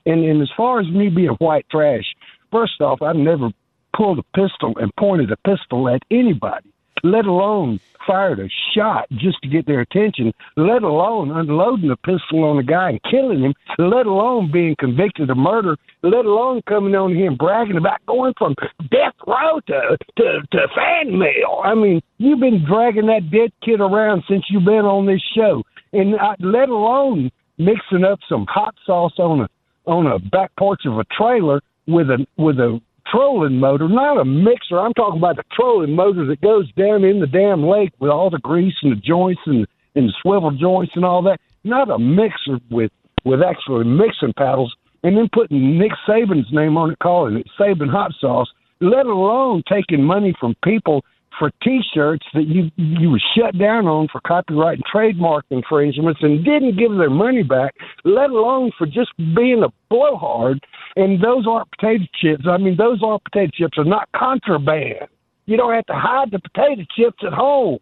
And, 0.05 0.23
and 0.23 0.41
as 0.41 0.49
far 0.55 0.79
as 0.79 0.87
me 0.87 1.09
being 1.09 1.35
white 1.39 1.65
trash, 1.69 2.05
first 2.51 2.79
off, 2.81 3.01
I've 3.01 3.15
never 3.15 3.49
pulled 3.95 4.19
a 4.19 4.23
pistol 4.35 4.73
and 4.77 4.95
pointed 4.95 5.31
a 5.31 5.37
pistol 5.37 5.89
at 5.89 6.01
anybody. 6.11 6.71
Let 7.03 7.25
alone 7.25 7.79
fired 8.05 8.39
a 8.39 8.47
shot 8.73 9.05
just 9.11 9.41
to 9.41 9.49
get 9.49 9.65
their 9.65 9.81
attention, 9.81 10.33
let 10.55 10.83
alone 10.83 11.29
unloading 11.31 11.91
a 11.91 11.97
pistol 11.97 12.45
on 12.45 12.57
a 12.57 12.63
guy 12.63 12.91
and 12.91 13.01
killing 13.03 13.41
him, 13.41 13.53
let 13.77 14.05
alone 14.05 14.49
being 14.51 14.75
convicted 14.79 15.29
of 15.29 15.37
murder, 15.37 15.75
let 16.03 16.25
alone 16.25 16.61
coming 16.67 16.95
on 16.95 17.13
here 17.13 17.27
and 17.27 17.37
bragging 17.37 17.77
about 17.77 18.05
going 18.05 18.33
from 18.37 18.55
death 18.89 19.13
row 19.27 19.59
to, 19.67 19.97
to, 20.17 20.41
to 20.51 20.67
fan 20.73 21.19
mail. 21.19 21.61
I 21.63 21.75
mean, 21.75 22.01
you've 22.17 22.39
been 22.39 22.65
dragging 22.65 23.07
that 23.07 23.29
dead 23.29 23.51
kid 23.63 23.81
around 23.81 24.23
since 24.29 24.45
you've 24.49 24.65
been 24.65 24.85
on 24.85 25.05
this 25.05 25.21
show. 25.35 25.63
And 25.91 26.15
uh, 26.15 26.35
let 26.39 26.69
alone 26.69 27.31
mixing 27.57 28.03
up 28.03 28.19
some 28.29 28.45
hot 28.47 28.75
sauce 28.85 29.17
on 29.17 29.41
a 29.41 29.49
on 29.85 30.05
a 30.05 30.19
back 30.19 30.51
porch 30.57 30.81
of 30.85 30.99
a 30.99 31.05
trailer 31.05 31.61
with 31.87 32.09
a 32.09 32.25
with 32.37 32.59
a 32.59 32.79
trolling 33.11 33.59
motor, 33.59 33.87
not 33.87 34.19
a 34.19 34.25
mixer. 34.25 34.79
I'm 34.79 34.93
talking 34.93 35.19
about 35.19 35.37
the 35.37 35.43
trolling 35.51 35.95
motor 35.95 36.25
that 36.25 36.41
goes 36.41 36.71
down 36.73 37.03
in 37.03 37.19
the 37.19 37.27
damn 37.27 37.63
lake 37.63 37.91
with 37.99 38.11
all 38.11 38.29
the 38.29 38.39
grease 38.39 38.75
and 38.81 38.91
the 38.91 39.01
joints 39.01 39.41
and 39.45 39.67
and 39.95 40.09
the 40.09 40.13
swivel 40.21 40.51
joints 40.51 40.93
and 40.95 41.03
all 41.03 41.21
that. 41.23 41.39
Not 41.63 41.89
a 41.89 41.97
mixer 41.97 42.59
with 42.69 42.91
with 43.25 43.41
actually 43.41 43.85
mixing 43.85 44.33
paddles 44.33 44.75
and 45.03 45.17
then 45.17 45.29
putting 45.31 45.77
Nick 45.77 45.91
Saban's 46.07 46.51
name 46.51 46.77
on 46.77 46.91
it, 46.91 46.99
calling 46.99 47.37
it 47.37 47.47
Saban 47.59 47.89
hot 47.89 48.11
sauce. 48.19 48.49
Let 48.79 49.05
alone 49.05 49.63
taking 49.67 50.03
money 50.03 50.35
from 50.39 50.55
people 50.63 51.03
for 51.37 51.51
T-shirts 51.63 52.25
that 52.33 52.47
you 52.47 52.71
you 52.77 53.11
were 53.11 53.21
shut 53.35 53.57
down 53.57 53.87
on 53.87 54.07
for 54.11 54.21
copyright 54.21 54.77
and 54.77 54.85
trademark 54.85 55.45
infringements 55.49 56.19
and 56.21 56.43
didn't 56.43 56.77
give 56.77 56.91
their 56.97 57.09
money 57.09 57.43
back, 57.43 57.75
let 58.03 58.29
alone 58.29 58.71
for 58.77 58.87
just 58.87 59.11
being 59.35 59.63
a 59.63 59.69
blowhard. 59.89 60.59
And 60.95 61.23
those 61.23 61.45
aren't 61.47 61.69
potato 61.71 62.05
chips. 62.19 62.45
I 62.49 62.57
mean, 62.57 62.75
those 62.77 63.01
aren't 63.03 63.23
potato 63.23 63.51
chips 63.53 63.77
are 63.77 63.83
not 63.83 64.09
contraband. 64.15 65.07
You 65.45 65.57
don't 65.57 65.73
have 65.73 65.85
to 65.85 65.93
hide 65.93 66.31
the 66.31 66.39
potato 66.39 66.83
chips 66.95 67.23
at 67.25 67.33
home. 67.33 67.79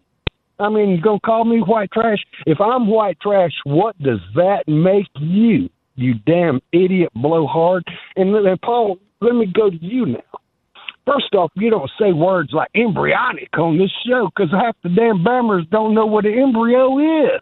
I 0.60 0.70
mean, 0.70 0.90
you're 0.90 1.02
gonna 1.02 1.20
call 1.20 1.46
me 1.46 1.60
white 1.60 1.92
trash? 1.92 2.20
If 2.46 2.62
I'm 2.62 2.88
white 2.88 3.20
trash, 3.20 3.52
what 3.66 3.98
does 4.02 4.20
that 4.36 4.64
make 4.68 5.08
you? 5.20 5.70
You 5.96 6.16
damn 6.26 6.62
idiot 6.72 7.12
blowhard. 7.16 7.84
And, 8.16 8.36
and 8.36 8.62
Paul, 8.62 8.98
let 9.22 9.34
me 9.34 9.46
go 9.46 9.70
to 9.70 9.78
you 9.78 10.06
now 10.06 10.40
First 11.06 11.36
off, 11.36 11.52
you 11.56 11.70
don't 11.70 11.90
say 12.00 12.14
words 12.14 12.52
like 12.52 12.70
embryonic 12.76 13.56
on 13.58 13.78
this 13.78 13.92
show 14.08 14.30
because 14.36 14.52
half 14.52 14.76
the 14.82 14.90
damn 14.90 15.24
Bammers 15.24 15.70
don't 15.70 15.94
know 15.94 16.06
what 16.06 16.26
an 16.26 16.38
embryo 16.38 16.98
is. 16.98 17.42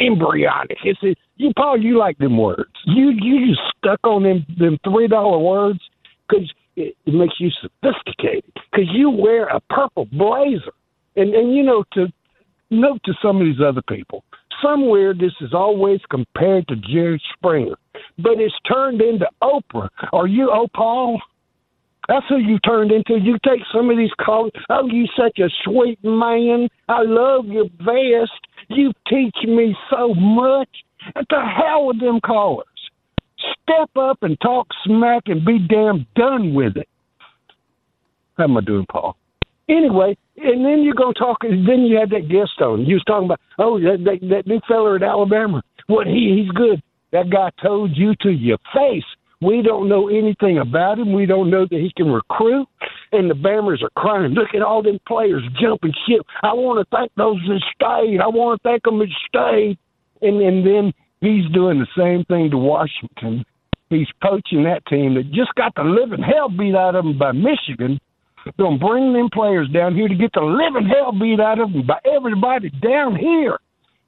Embryonic. 0.00 0.78
It's 0.84 1.02
a, 1.02 1.14
you, 1.36 1.52
Paul. 1.56 1.82
You 1.82 1.98
like 1.98 2.16
them 2.18 2.38
words. 2.38 2.70
You 2.86 3.10
you 3.10 3.48
just 3.48 3.60
stuck 3.76 4.00
on 4.04 4.22
them 4.22 4.46
them 4.58 4.78
three 4.84 5.08
dollar 5.08 5.38
words 5.38 5.80
because 6.28 6.50
it, 6.76 6.96
it 7.04 7.14
makes 7.14 7.34
you 7.38 7.50
sophisticated. 7.60 8.52
Because 8.70 8.88
you 8.92 9.10
wear 9.10 9.48
a 9.48 9.60
purple 9.68 10.06
blazer, 10.12 10.72
and 11.16 11.34
and 11.34 11.54
you 11.54 11.64
know 11.64 11.84
to 11.94 12.06
note 12.70 13.00
to 13.04 13.12
some 13.20 13.38
of 13.38 13.44
these 13.44 13.60
other 13.60 13.82
people. 13.82 14.24
Somewhere 14.62 15.12
this 15.12 15.32
is 15.40 15.52
always 15.52 16.00
compared 16.10 16.68
to 16.68 16.76
Jerry 16.76 17.20
Springer, 17.34 17.76
but 18.18 18.38
it's 18.38 18.54
turned 18.70 19.00
into 19.00 19.26
Oprah. 19.42 19.88
Are 20.12 20.26
you, 20.26 20.50
oh 20.52 20.68
Paul? 20.74 21.20
That's 22.10 22.26
who 22.28 22.38
you 22.38 22.58
turned 22.58 22.90
into. 22.90 23.20
You 23.20 23.38
take 23.46 23.60
some 23.72 23.88
of 23.88 23.96
these 23.96 24.10
callers. 24.20 24.50
Oh, 24.68 24.88
you 24.88 25.06
such 25.16 25.38
a 25.38 25.48
sweet 25.62 26.02
man. 26.02 26.68
I 26.88 27.02
love 27.02 27.46
your 27.46 27.66
vest. 27.78 28.32
You 28.68 28.90
teach 29.08 29.36
me 29.44 29.76
so 29.88 30.12
much. 30.14 30.68
What 31.12 31.26
the 31.30 31.40
hell 31.40 31.86
with 31.86 32.00
them 32.00 32.18
callers? 32.20 32.66
Step 33.62 33.90
up 33.96 34.18
and 34.22 34.36
talk 34.40 34.66
smack 34.84 35.22
and 35.26 35.44
be 35.44 35.60
damn 35.60 36.04
done 36.16 36.52
with 36.52 36.76
it. 36.76 36.88
How 38.36 38.44
am 38.44 38.56
I 38.56 38.60
doing, 38.62 38.86
Paul? 38.90 39.16
Anyway, 39.68 40.18
and 40.36 40.64
then 40.64 40.82
you're 40.82 40.94
gonna 40.94 41.14
talk. 41.14 41.42
Then 41.42 41.86
you 41.86 41.96
had 41.96 42.10
that 42.10 42.28
guest 42.28 42.60
on. 42.60 42.86
You 42.86 42.96
was 42.96 43.04
talking 43.04 43.26
about, 43.26 43.40
oh, 43.60 43.78
that 43.78 43.98
that, 44.04 44.28
that 44.28 44.46
new 44.48 44.60
feller 44.66 44.96
at 44.96 45.04
Alabama. 45.04 45.62
What 45.86 46.08
he 46.08 46.42
he's 46.42 46.50
good. 46.56 46.82
That 47.12 47.30
guy 47.30 47.50
told 47.62 47.96
you 47.96 48.16
to 48.22 48.30
your 48.30 48.58
face 48.74 49.04
we 49.40 49.62
don't 49.62 49.88
know 49.88 50.08
anything 50.08 50.58
about 50.58 50.98
him. 50.98 51.12
We 51.12 51.26
don't 51.26 51.50
know 51.50 51.66
that 51.70 51.80
he 51.80 51.92
can 51.96 52.10
recruit. 52.10 52.68
And 53.12 53.30
the 53.30 53.34
Bammers 53.34 53.82
are 53.82 53.90
crying, 53.96 54.32
look 54.32 54.54
at 54.54 54.62
all 54.62 54.82
them 54.82 55.00
players 55.08 55.42
jumping 55.60 55.92
ship. 56.06 56.24
I 56.42 56.52
want 56.52 56.78
to 56.78 56.96
thank 56.96 57.10
those 57.16 57.40
that 57.48 57.60
stayed. 57.74 58.20
I 58.20 58.28
want 58.28 58.60
to 58.60 58.68
thank 58.68 58.84
them 58.84 58.98
that 58.98 59.08
stayed. 59.26 59.78
And, 60.22 60.40
and 60.40 60.64
then 60.64 60.92
he's 61.20 61.50
doing 61.52 61.80
the 61.80 61.88
same 61.96 62.24
thing 62.26 62.50
to 62.50 62.58
Washington. 62.58 63.44
He's 63.88 64.06
coaching 64.22 64.62
that 64.64 64.86
team 64.86 65.14
that 65.14 65.32
just 65.32 65.52
got 65.56 65.74
the 65.74 65.82
living 65.82 66.22
hell 66.22 66.48
beat 66.48 66.76
out 66.76 66.94
of 66.94 67.04
them 67.04 67.18
by 67.18 67.32
Michigan. 67.32 67.98
Gonna 68.58 68.78
bring 68.78 69.12
them 69.12 69.28
players 69.32 69.68
down 69.70 69.96
here 69.96 70.08
to 70.08 70.14
get 70.14 70.32
the 70.32 70.40
living 70.40 70.88
hell 70.88 71.12
beat 71.12 71.40
out 71.40 71.58
of 71.58 71.72
them 71.72 71.86
by 71.86 71.98
everybody 72.04 72.70
down 72.70 73.16
here. 73.16 73.58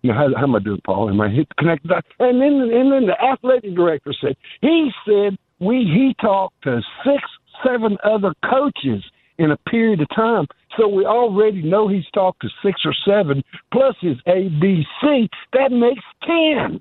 You 0.03 0.11
know, 0.11 0.17
how, 0.17 0.29
how 0.37 0.43
am 0.45 0.57
I 0.57 0.59
doing, 0.59 0.81
Paul? 0.85 1.09
Am 1.09 1.21
I 1.21 1.29
hit 1.29 1.49
connected? 1.57 1.91
And 2.19 2.41
then, 2.41 2.71
and 2.73 2.93
then 2.93 3.07
the 3.07 3.17
athletic 3.23 3.75
director 3.75 4.13
said 4.21 4.37
he 4.61 4.91
said 5.07 5.39
we 5.61 5.85
he 5.85 6.15
talked 6.21 6.63
to 6.65 6.81
six, 7.05 7.23
seven 7.65 7.97
other 8.05 8.35
coaches 8.51 9.05
in 9.39 9.53
a 9.53 9.57
period 9.57 10.01
of 10.01 10.09
time. 10.15 10.47
So 10.77 10.89
we 10.89 11.05
already 11.05 11.63
know 11.63 11.87
he's 11.89 12.09
talked 12.13 12.43
to 12.43 12.49
six 12.65 12.81
or 12.85 12.95
seven 13.07 13.43
plus 13.73 13.95
his 14.01 14.17
ABC. 14.27 15.29
That 15.53 15.71
makes 15.71 16.03
ten. 16.25 16.81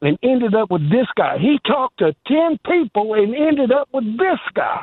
And 0.00 0.16
ended 0.22 0.54
up 0.54 0.70
with 0.70 0.88
this 0.90 1.06
guy. 1.16 1.38
He 1.38 1.58
talked 1.66 1.98
to 1.98 2.14
ten 2.26 2.58
people 2.70 3.14
and 3.14 3.34
ended 3.34 3.72
up 3.72 3.88
with 3.92 4.04
this 4.18 4.38
guy. 4.54 4.82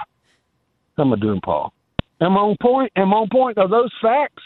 How 0.97 1.03
am 1.03 1.13
I 1.13 1.17
doing, 1.17 1.39
Paul? 1.41 1.71
Am 2.19 2.38
I 2.38 2.41
on 2.41 2.57
point? 2.62 2.91
Am 2.95 3.13
I 3.13 3.17
on 3.17 3.29
point? 3.29 3.57
Are 3.57 3.67
those 3.67 3.91
facts? 4.01 4.43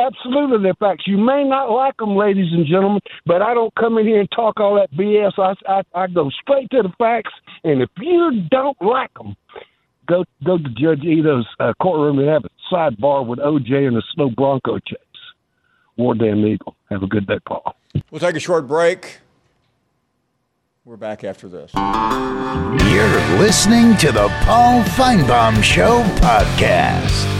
Absolutely, 0.00 0.62
they're 0.62 0.74
facts. 0.74 1.04
You 1.06 1.18
may 1.18 1.44
not 1.44 1.70
like 1.70 1.96
them, 1.98 2.16
ladies 2.16 2.52
and 2.52 2.66
gentlemen, 2.66 3.00
but 3.26 3.42
I 3.42 3.54
don't 3.54 3.74
come 3.74 3.98
in 3.98 4.06
here 4.06 4.20
and 4.20 4.30
talk 4.30 4.58
all 4.58 4.76
that 4.76 4.90
BS. 4.92 5.32
I, 5.38 5.54
I, 5.70 5.82
I 5.94 6.06
go 6.06 6.30
straight 6.30 6.70
to 6.70 6.82
the 6.82 6.92
facts, 6.98 7.32
and 7.64 7.82
if 7.82 7.90
you 7.98 8.42
don't 8.50 8.80
like 8.80 9.12
them, 9.14 9.36
go 10.08 10.24
go 10.44 10.58
to 10.58 10.68
Judge 10.70 11.04
Ito's 11.04 11.46
uh, 11.58 11.72
courtroom 11.80 12.18
and 12.18 12.28
have 12.28 12.44
a 12.44 12.74
sidebar 12.74 13.26
with 13.26 13.38
OJ 13.40 13.86
and 13.86 13.96
the 13.96 14.02
Snow 14.14 14.30
Bronco 14.30 14.78
chase. 14.78 14.98
War 15.96 16.14
damn 16.14 16.46
eagle. 16.46 16.76
Have 16.90 17.02
a 17.02 17.06
good 17.06 17.26
day, 17.26 17.38
Paul. 17.46 17.74
We'll 18.10 18.20
take 18.20 18.36
a 18.36 18.40
short 18.40 18.66
break. 18.66 19.18
We're 20.84 20.96
back 20.96 21.24
after 21.24 21.48
this. 21.48 21.72
You're 21.74 23.38
listening 23.38 23.96
to 23.98 24.12
the 24.12 24.28
Paul 24.44 24.82
Finebaum 24.82 25.62
Show 25.62 26.02
podcast. 26.20 27.39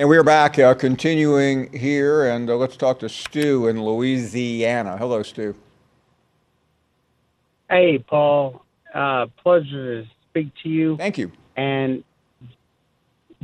And 0.00 0.08
we 0.08 0.16
are 0.16 0.24
back, 0.24 0.58
uh, 0.58 0.72
continuing 0.72 1.70
here, 1.74 2.24
and 2.24 2.48
uh, 2.48 2.56
let's 2.56 2.74
talk 2.74 3.00
to 3.00 3.08
Stu 3.10 3.68
in 3.68 3.84
Louisiana. 3.84 4.96
Hello, 4.96 5.22
Stu. 5.22 5.54
Hey, 7.68 7.98
Paul. 7.98 8.64
Uh, 8.94 9.26
pleasure 9.42 10.02
to 10.02 10.10
speak 10.30 10.52
to 10.62 10.70
you. 10.70 10.96
Thank 10.96 11.18
you. 11.18 11.30
And 11.54 12.02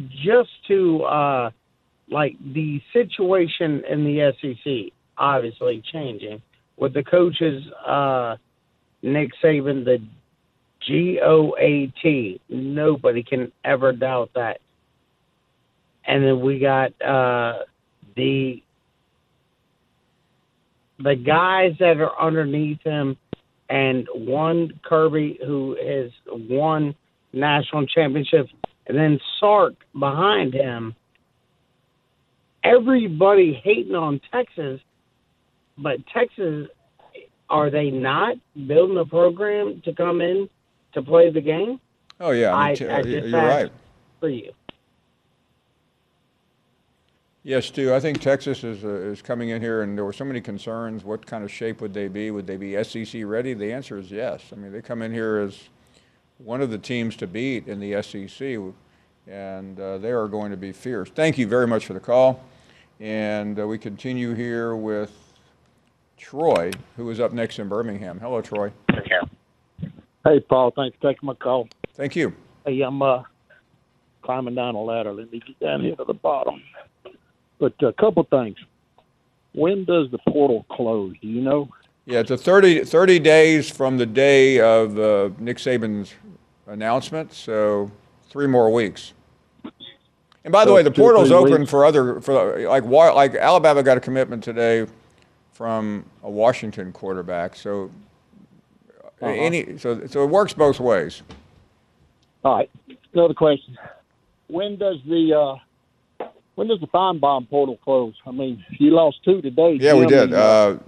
just 0.09 0.49
to, 0.69 1.03
uh, 1.03 1.51
like, 2.09 2.37
the 2.55 2.81
situation 2.91 3.85
in 3.87 4.05
the 4.05 4.33
SEC, 4.41 4.95
obviously 5.19 5.83
changing 5.93 6.41
with 6.79 6.95
the 6.95 7.05
coaches, 7.05 7.71
uh, 7.87 8.39
Nick 9.03 9.33
Saban, 9.45 9.85
the 9.85 10.01
G 10.81 11.21
O 11.23 11.55
A 11.61 11.93
T. 12.03 12.41
Nobody 12.49 13.23
can 13.23 13.53
ever 13.63 13.93
doubt 13.93 14.31
that. 14.35 14.63
And 16.07 16.25
then 16.25 16.41
we 16.41 16.59
got 16.59 17.01
uh, 17.03 17.65
the 18.15 18.63
the 20.99 21.15
guys 21.15 21.73
that 21.79 22.01
are 22.01 22.19
underneath 22.21 22.81
him, 22.83 23.17
and 23.69 24.09
one 24.15 24.81
Kirby 24.85 25.39
who 25.45 25.77
has 25.85 26.11
won 26.27 26.95
national 27.33 27.87
championships, 27.87 28.51
and 28.87 28.97
then 28.97 29.21
Sark 29.41 29.75
behind 29.99 30.55
him. 30.55 30.95
Everybody 32.65 33.61
hating 33.63 33.95
on 33.95 34.21
Texas, 34.33 34.81
but 35.79 35.99
Texas, 36.13 36.69
are 37.49 37.71
they 37.71 37.91
not 37.91 38.37
building 38.67 38.99
a 38.99 39.05
program 39.05 39.83
to 39.85 39.93
come 39.93 40.21
in 40.21 40.49
to 40.95 41.03
play 41.03 41.31
the 41.31 41.41
game? 41.41 41.81
Oh 42.19 42.31
yeah, 42.31 42.55
I 42.55 42.73
mean, 42.73 42.91
I 42.91 43.03
just 43.03 43.27
you're 43.29 43.41
right. 43.43 43.71
For 44.19 44.29
you. 44.29 44.53
Yes, 47.47 47.67
Stu. 47.67 47.95
I 47.95 48.01
think 48.01 48.21
Texas 48.21 48.65
is 48.65 48.83
uh, 48.83 48.89
is 48.89 49.23
coming 49.23 49.51
in 49.51 49.63
here, 49.63 49.83
and 49.83 49.97
there 49.97 50.05
were 50.05 50.13
so 50.13 50.25
many 50.25 50.41
concerns. 50.41 51.05
What 51.05 51.25
kind 51.25 51.45
of 51.45 51.53
shape 51.53 51.81
would 51.81 51.95
they 51.95 52.09
be? 52.09 52.33
Would 52.33 52.45
they 52.45 52.57
be 52.57 52.83
SEC 52.83 53.23
ready? 53.25 53.55
The 53.55 53.73
answer 53.73 53.99
is 53.99 54.11
yes. 54.11 54.43
I 54.51 54.57
mean, 54.57 54.73
they 54.73 54.83
come 54.83 55.01
in 55.01 55.13
here 55.13 55.37
as 55.37 55.57
one 56.39 56.61
of 56.61 56.71
the 56.71 56.79
teams 56.79 57.15
to 57.19 57.29
beat 57.29 57.69
in 57.69 57.79
the 57.79 58.03
SEC, 58.03 58.75
and 59.33 59.79
uh, 59.79 59.99
they 59.99 60.11
are 60.11 60.27
going 60.27 60.51
to 60.51 60.57
be 60.57 60.73
fierce. 60.73 61.09
Thank 61.11 61.39
you 61.39 61.47
very 61.47 61.69
much 61.69 61.87
for 61.87 61.93
the 61.93 62.01
call, 62.01 62.43
and 62.99 63.61
uh, 63.61 63.65
we 63.69 63.79
continue 63.79 64.35
here 64.35 64.75
with 64.75 65.13
Troy, 66.17 66.73
who 66.97 67.09
is 67.11 67.21
up 67.21 67.33
next 67.33 67.61
in 67.61 67.69
Birmingham. 67.69 68.19
Hello, 68.19 68.43
Troy. 68.43 68.73
Hey, 70.25 70.41
Paul. 70.41 70.73
Thanks 70.75 70.97
for 71.01 71.13
taking 71.13 71.29
my 71.29 71.35
call. 71.35 71.69
Thank 71.95 72.17
you. 72.17 72.35
Hey, 72.67 72.81
I'm 72.81 73.01
uh, 73.03 73.23
climbing 74.23 74.57
down 74.57 74.75
a 74.75 74.83
ladder. 74.83 75.13
Let 75.13 75.31
me 75.31 75.41
get 75.47 75.61
down 75.61 75.83
here 75.83 75.95
to 75.95 76.03
the 76.03 76.13
bottom. 76.13 76.61
But 77.59 77.75
a 77.83 77.93
couple 77.93 78.25
things. 78.25 78.57
When 79.53 79.85
does 79.85 80.11
the 80.11 80.19
portal 80.29 80.67
close? 80.71 81.15
Do 81.23 81.29
you 81.29 81.41
know? 81.41 81.69
Yeah, 82.05 82.21
it's 82.21 82.31
a 82.31 82.37
30, 82.37 82.85
30 82.85 83.19
days 83.19 83.71
from 83.71 83.97
the 83.97 84.07
day 84.07 84.61
of 84.61 84.99
uh, 84.99 85.31
Nick 85.39 85.57
Saban's 85.57 86.15
announcement, 86.67 87.33
so 87.33 87.91
three 88.29 88.47
more 88.47 88.71
weeks. 88.73 89.13
And 90.45 90.53
by 90.53 90.65
the 90.65 90.69
So 90.71 90.75
way, 90.77 90.83
the 90.83 90.91
two, 90.91 91.03
portal's 91.03 91.33
open 91.33 91.61
weeks? 91.61 91.71
for 91.71 91.85
other 91.85 92.21
for 92.21 92.67
like 92.69 92.85
like 92.85 93.35
Alabama 93.35 93.83
got 93.83 93.97
a 93.97 94.01
commitment 94.01 94.45
today 94.45 94.87
from 95.53 96.05
a 96.23 96.31
Washington 96.31 96.93
quarterback. 96.93 97.57
So 97.57 97.91
Uh-huh. 99.21 99.27
any 99.27 99.77
so 99.79 100.07
so 100.07 100.23
it 100.23 100.27
works 100.31 100.53
both 100.53 100.79
ways. 100.79 101.23
All 102.45 102.57
right. 102.59 102.71
Another 103.13 103.35
question. 103.35 103.77
When 104.49 104.77
does 104.77 104.99
the 105.09 105.35
uh, 105.35 105.57
when 106.57 106.69
does 106.69 106.81
the 106.81 106.89
Finebaum 106.89 107.49
portal 107.49 107.77
close? 107.77 108.15
I 108.27 108.33
mean, 108.33 108.65
you 108.71 108.91
lost 108.91 109.23
two 109.25 109.41
today. 109.41 109.79
Yeah, 109.81 109.95
we 109.95 110.07
did. 110.07 110.33
Uh, 110.33 110.79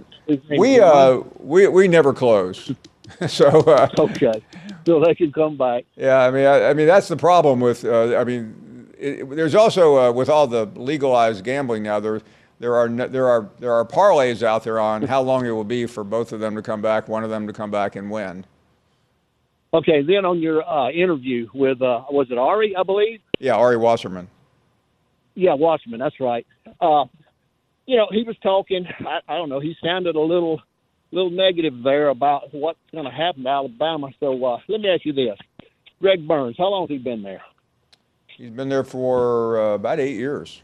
we 0.57 0.79
uh 0.79 1.21
we 1.39 1.67
we 1.67 1.87
never 1.87 2.13
close. 2.13 2.71
so 3.27 3.47
uh, 3.47 3.87
okay, 3.97 4.43
so 4.85 4.99
they 5.03 5.15
can 5.15 5.31
come 5.31 5.57
back. 5.57 5.85
Yeah, 5.95 6.19
I 6.19 6.31
mean, 6.31 6.45
I, 6.45 6.69
I 6.69 6.73
mean 6.73 6.87
that's 6.87 7.07
the 7.07 7.17
problem 7.17 7.59
with. 7.59 7.85
Uh, 7.85 8.17
I 8.17 8.23
mean, 8.23 8.91
it, 8.97 9.29
there's 9.29 9.55
also 9.55 9.97
uh, 9.97 10.11
with 10.11 10.29
all 10.29 10.47
the 10.47 10.65
legalized 10.75 11.43
gambling 11.43 11.83
now. 11.83 11.99
There, 11.99 12.21
there 12.59 12.75
are 12.75 12.89
no, 12.89 13.07
there 13.07 13.27
are 13.27 13.49
there 13.59 13.73
are 13.73 13.85
parlays 13.85 14.43
out 14.43 14.63
there 14.63 14.79
on 14.79 15.03
how 15.03 15.21
long 15.21 15.45
it 15.45 15.51
will 15.51 15.63
be 15.63 15.85
for 15.85 16.03
both 16.03 16.33
of 16.33 16.39
them 16.39 16.55
to 16.55 16.61
come 16.61 16.81
back, 16.81 17.07
one 17.07 17.23
of 17.23 17.29
them 17.29 17.47
to 17.47 17.53
come 17.53 17.71
back 17.71 17.95
and 17.95 18.11
win. 18.11 18.45
Okay, 19.71 20.01
then 20.01 20.25
on 20.25 20.39
your 20.39 20.67
uh, 20.67 20.89
interview 20.89 21.47
with 21.53 21.81
uh, 21.81 22.03
was 22.09 22.27
it 22.31 22.37
Ari? 22.39 22.75
I 22.75 22.83
believe. 22.83 23.21
Yeah, 23.39 23.55
Ari 23.55 23.77
Wasserman. 23.77 24.27
Yeah, 25.35 25.53
Watchman. 25.53 25.99
That's 25.99 26.19
right. 26.19 26.45
Uh, 26.81 27.05
you 27.85 27.97
know, 27.97 28.07
he 28.11 28.23
was 28.23 28.35
talking. 28.43 28.85
I, 28.99 29.19
I 29.27 29.37
don't 29.37 29.49
know. 29.49 29.59
He 29.59 29.75
sounded 29.83 30.15
a 30.15 30.19
little, 30.19 30.61
little 31.11 31.31
negative 31.31 31.73
there 31.83 32.09
about 32.09 32.53
what's 32.53 32.79
going 32.91 33.05
to 33.05 33.11
happen 33.11 33.43
to 33.43 33.49
Alabama. 33.49 34.09
So 34.19 34.43
uh, 34.45 34.59
let 34.67 34.81
me 34.81 34.89
ask 34.89 35.05
you 35.05 35.13
this: 35.13 35.37
Greg 36.01 36.27
Burns, 36.27 36.55
how 36.57 36.67
long 36.69 36.83
has 36.83 36.89
he 36.89 36.97
been 36.97 37.23
there? 37.23 37.41
He's 38.27 38.51
been 38.51 38.69
there 38.69 38.83
for 38.83 39.59
uh, 39.59 39.73
about 39.75 39.99
eight 39.99 40.15
years. 40.15 40.61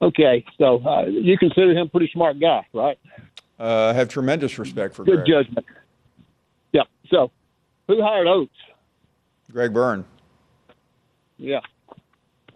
Okay, 0.00 0.44
so 0.58 0.84
uh, 0.84 1.06
you 1.06 1.38
consider 1.38 1.70
him 1.70 1.86
a 1.86 1.88
pretty 1.88 2.10
smart 2.12 2.40
guy, 2.40 2.66
right? 2.72 2.98
Uh, 3.60 3.86
I 3.86 3.92
have 3.92 4.08
tremendous 4.08 4.58
respect 4.58 4.96
for 4.96 5.04
Good 5.04 5.24
Greg. 5.24 5.26
judgment. 5.28 5.66
Yeah. 6.72 6.82
So, 7.08 7.30
who 7.86 8.02
hired 8.02 8.26
Oats? 8.26 8.50
Greg 9.52 9.72
Byrne. 9.72 10.04
Yeah. 11.38 11.60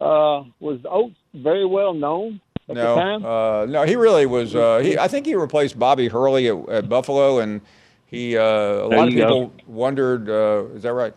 Uh, 0.01 0.45
was 0.61 0.81
Oats 0.89 1.17
very 1.35 1.65
well 1.67 1.95
known 1.95 2.41
at 2.69 2.75
the 2.77 2.83
time? 2.95 3.23
No, 3.23 3.29
uh, 3.63 3.67
no, 3.69 3.83
he 3.85 3.97
really 3.97 4.27
was. 4.27 4.55
Uh, 4.55 4.79
he, 4.79 4.99
I 4.99 5.09
think 5.09 5.27
he 5.27 5.35
replaced 5.35 5.79
Bobby 5.79 6.09
Hurley 6.09 6.49
at, 6.49 6.69
at 6.69 6.89
Buffalo, 6.89 7.39
and 7.39 7.61
he. 8.07 8.37
Uh, 8.37 8.43
a 8.43 8.89
There 8.89 8.99
lot 8.99 9.09
of 9.09 9.15
you 9.15 9.21
go. 9.21 9.47
people 9.49 9.53
wondered. 9.67 10.29
Uh, 10.29 10.65
is 10.75 10.83
that 10.83 10.93
right? 10.93 11.15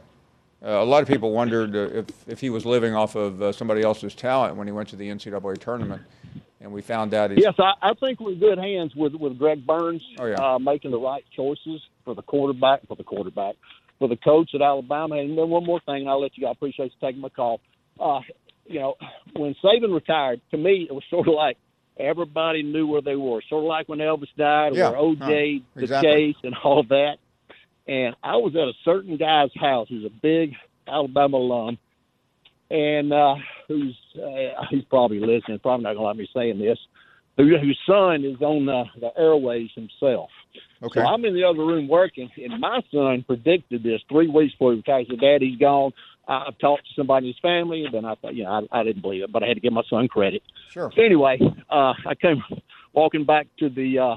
Uh, 0.63 0.69
a 0.71 0.83
lot 0.85 1.01
of 1.01 1.07
people 1.07 1.31
wondered 1.31 1.75
uh, 1.75 1.99
if 1.99 2.05
if 2.27 2.39
he 2.41 2.49
was 2.49 2.65
living 2.65 2.93
off 2.95 3.15
of 3.15 3.41
uh, 3.41 3.51
somebody 3.51 3.81
else's 3.81 4.13
talent 4.15 4.55
when 4.55 4.67
he 4.67 4.73
went 4.73 4.89
to 4.89 4.95
the 4.95 5.07
NCAA 5.09 5.57
tournament, 5.57 6.01
and 6.61 6.71
we 6.71 6.81
found 6.81 7.13
out 7.13 7.31
he's. 7.31 7.39
Yes, 7.41 7.55
I, 7.59 7.73
I 7.81 7.93
think 7.95 8.19
we're 8.19 8.35
good 8.35 8.57
hands 8.57 8.93
with 8.95 9.13
with 9.13 9.37
Greg 9.37 9.65
Burns 9.65 10.01
Oh, 10.19 10.25
yeah. 10.25 10.35
uh, 10.35 10.59
making 10.59 10.91
the 10.91 10.99
right 10.99 11.23
choices 11.35 11.81
for 12.05 12.13
the 12.15 12.21
quarterback, 12.21 12.85
for 12.87 12.95
the 12.97 13.03
quarterback, 13.05 13.55
for 13.99 14.07
the 14.09 14.17
coach 14.17 14.51
at 14.55 14.61
Alabama. 14.61 15.15
And 15.15 15.37
then 15.37 15.49
one 15.49 15.65
more 15.65 15.79
thing, 15.85 16.01
and 16.01 16.09
I'll 16.09 16.21
let 16.21 16.37
you. 16.37 16.43
go. 16.43 16.47
I 16.49 16.51
appreciate 16.51 16.91
you 16.93 17.07
taking 17.07 17.21
my 17.21 17.29
call. 17.29 17.61
Uh, 17.99 18.19
you 18.69 18.79
know, 18.79 18.95
when 19.35 19.55
Saban 19.63 19.93
retired, 19.93 20.41
to 20.51 20.57
me 20.57 20.87
it 20.89 20.93
was 20.93 21.03
sort 21.09 21.27
of 21.27 21.33
like 21.33 21.57
everybody 21.97 22.63
knew 22.63 22.87
where 22.87 23.01
they 23.01 23.15
were. 23.15 23.41
Sort 23.49 23.63
of 23.63 23.67
like 23.67 23.89
when 23.89 23.99
Elvis 23.99 24.27
died, 24.37 24.75
Yeah, 24.75 24.91
or 24.91 25.15
OJ, 25.15 25.19
huh, 25.19 25.65
the 25.75 25.81
exactly. 25.81 26.11
case, 26.11 26.35
and 26.43 26.55
all 26.63 26.83
that. 26.89 27.17
And 27.87 28.15
I 28.23 28.37
was 28.37 28.55
at 28.55 28.61
a 28.61 28.73
certain 28.85 29.17
guy's 29.17 29.49
house 29.55 29.87
who's 29.89 30.05
a 30.05 30.09
big 30.21 30.53
Alabama 30.87 31.37
alum, 31.37 31.77
and 32.69 33.11
uh, 33.11 33.35
who's 33.67 33.97
uh, 34.15 34.63
he's 34.69 34.85
probably 34.85 35.19
listening. 35.19 35.59
Probably 35.59 35.83
not 35.83 35.93
gonna 35.95 36.05
like 36.05 36.17
me 36.17 36.29
saying 36.33 36.59
this. 36.59 36.77
Who, 37.37 37.57
whose 37.57 37.79
son 37.87 38.25
is 38.25 38.41
on 38.41 38.65
the, 38.65 38.83
the 38.99 39.17
airways 39.17 39.69
himself. 39.73 40.29
Okay. 40.83 40.99
So 40.99 41.05
I'm 41.05 41.23
in 41.23 41.33
the 41.33 41.45
other 41.45 41.59
room 41.65 41.87
working, 41.87 42.29
and 42.37 42.59
my 42.59 42.81
son 42.91 43.23
predicted 43.25 43.81
this 43.81 44.01
three 44.09 44.27
weeks 44.27 44.53
before 44.53 44.73
he 44.73 44.77
retired. 44.77 45.07
He 45.07 45.13
said, 45.13 45.21
"Daddy's 45.21 45.57
gone." 45.57 45.93
I- 46.29 46.45
I've 46.47 46.57
talked 46.59 46.87
to 46.87 46.93
somebody 46.95 47.27
in 47.27 47.33
his 47.33 47.39
family, 47.41 47.83
and 47.85 47.93
then 47.93 48.05
I 48.05 48.15
thought, 48.15 48.35
you 48.35 48.43
know, 48.43 48.67
I, 48.71 48.79
I 48.79 48.83
didn't 48.83 49.01
believe 49.01 49.23
it, 49.23 49.31
but 49.31 49.43
I 49.43 49.47
had 49.47 49.55
to 49.55 49.61
give 49.61 49.73
my 49.73 49.83
son 49.89 50.07
credit. 50.07 50.43
Sure. 50.71 50.91
So 50.95 51.01
anyway, 51.01 51.39
uh, 51.69 51.93
I 52.05 52.15
came 52.15 52.43
walking 52.93 53.25
back 53.25 53.47
to 53.59 53.69
the 53.69 53.99
uh, 53.99 54.15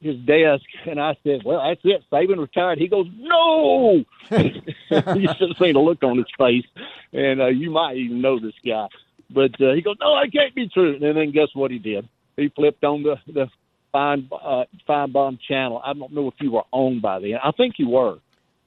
his 0.00 0.16
desk, 0.20 0.64
and 0.86 1.00
I 1.00 1.16
said, 1.24 1.42
"Well, 1.44 1.62
that's 1.66 1.80
it. 1.84 2.02
Saban 2.12 2.38
retired." 2.38 2.78
He 2.78 2.88
goes, 2.88 3.06
"No." 3.18 4.04
you 4.30 5.28
should 5.38 5.48
have 5.50 5.58
seen 5.58 5.74
the 5.74 5.80
look 5.80 6.02
on 6.02 6.16
his 6.18 6.26
face, 6.38 6.66
and 7.12 7.40
uh, 7.40 7.46
you 7.46 7.70
might 7.70 7.96
even 7.96 8.20
know 8.20 8.38
this 8.38 8.54
guy. 8.64 8.88
But 9.30 9.60
uh, 9.60 9.72
he 9.72 9.82
goes, 9.82 9.96
"No, 10.00 10.18
that 10.20 10.32
can't 10.32 10.54
be 10.54 10.68
true." 10.68 10.94
And 11.00 11.16
then 11.16 11.30
guess 11.32 11.48
what 11.54 11.70
he 11.70 11.78
did? 11.78 12.08
He 12.36 12.48
flipped 12.48 12.84
on 12.84 13.02
the 13.02 13.16
the 13.26 13.48
fine 13.92 14.28
uh, 14.32 14.64
Finebaum 14.88 15.38
channel. 15.40 15.80
I 15.84 15.92
don't 15.94 16.12
know 16.12 16.28
if 16.28 16.34
you 16.40 16.50
were 16.52 16.64
owned 16.72 17.02
by 17.02 17.18
then. 17.20 17.36
I 17.42 17.50
think 17.52 17.74
you 17.78 17.88
were. 17.88 18.18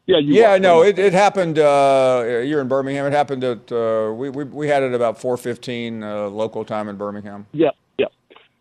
Yeah, 0.10 0.20
yeah, 0.22 0.58
no, 0.58 0.84
it, 0.84 1.00
it 1.00 1.14
happened. 1.14 1.60
Uh, 1.60 2.24
you're 2.44 2.62
in 2.62 2.68
Birmingham. 2.68 3.06
It 3.06 3.14
happened 3.14 3.44
at 3.44 3.72
uh, 3.72 4.12
we, 4.16 4.30
we 4.32 4.44
we 4.46 4.68
had 4.68 4.84
it 4.84 4.94
about 4.96 5.20
4:15 5.20 6.04
uh, 6.04 6.30
local 6.30 6.66
time 6.66 6.90
in 6.90 6.98
Birmingham. 6.98 7.48
Yep, 7.54 7.76
yep. 8.00 8.12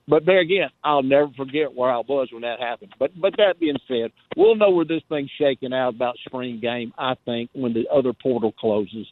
But 0.09 0.27
there 0.27 0.41
again, 0.41 0.71
I'll 0.85 1.03
never 1.03 1.31
forget 1.37 1.75
where 1.75 1.91
I 1.91 1.99
was 1.99 2.29
when 2.33 2.43
that 2.43 2.61
happened. 2.61 2.95
But 2.99 3.13
but 3.21 3.35
that 3.39 3.61
being 3.61 3.79
said, 3.89 4.13
we'll 4.37 4.57
know 4.57 4.71
where 4.71 4.87
this 4.87 5.03
thing's 5.09 5.31
shaking 5.41 5.73
out 5.75 5.95
about 5.95 6.17
spring 6.27 6.61
game. 6.61 6.93
I 6.99 7.15
think 7.25 7.51
when 7.55 7.75
the 7.75 7.87
other 7.93 8.13
portal 8.13 8.53
closes. 8.53 9.07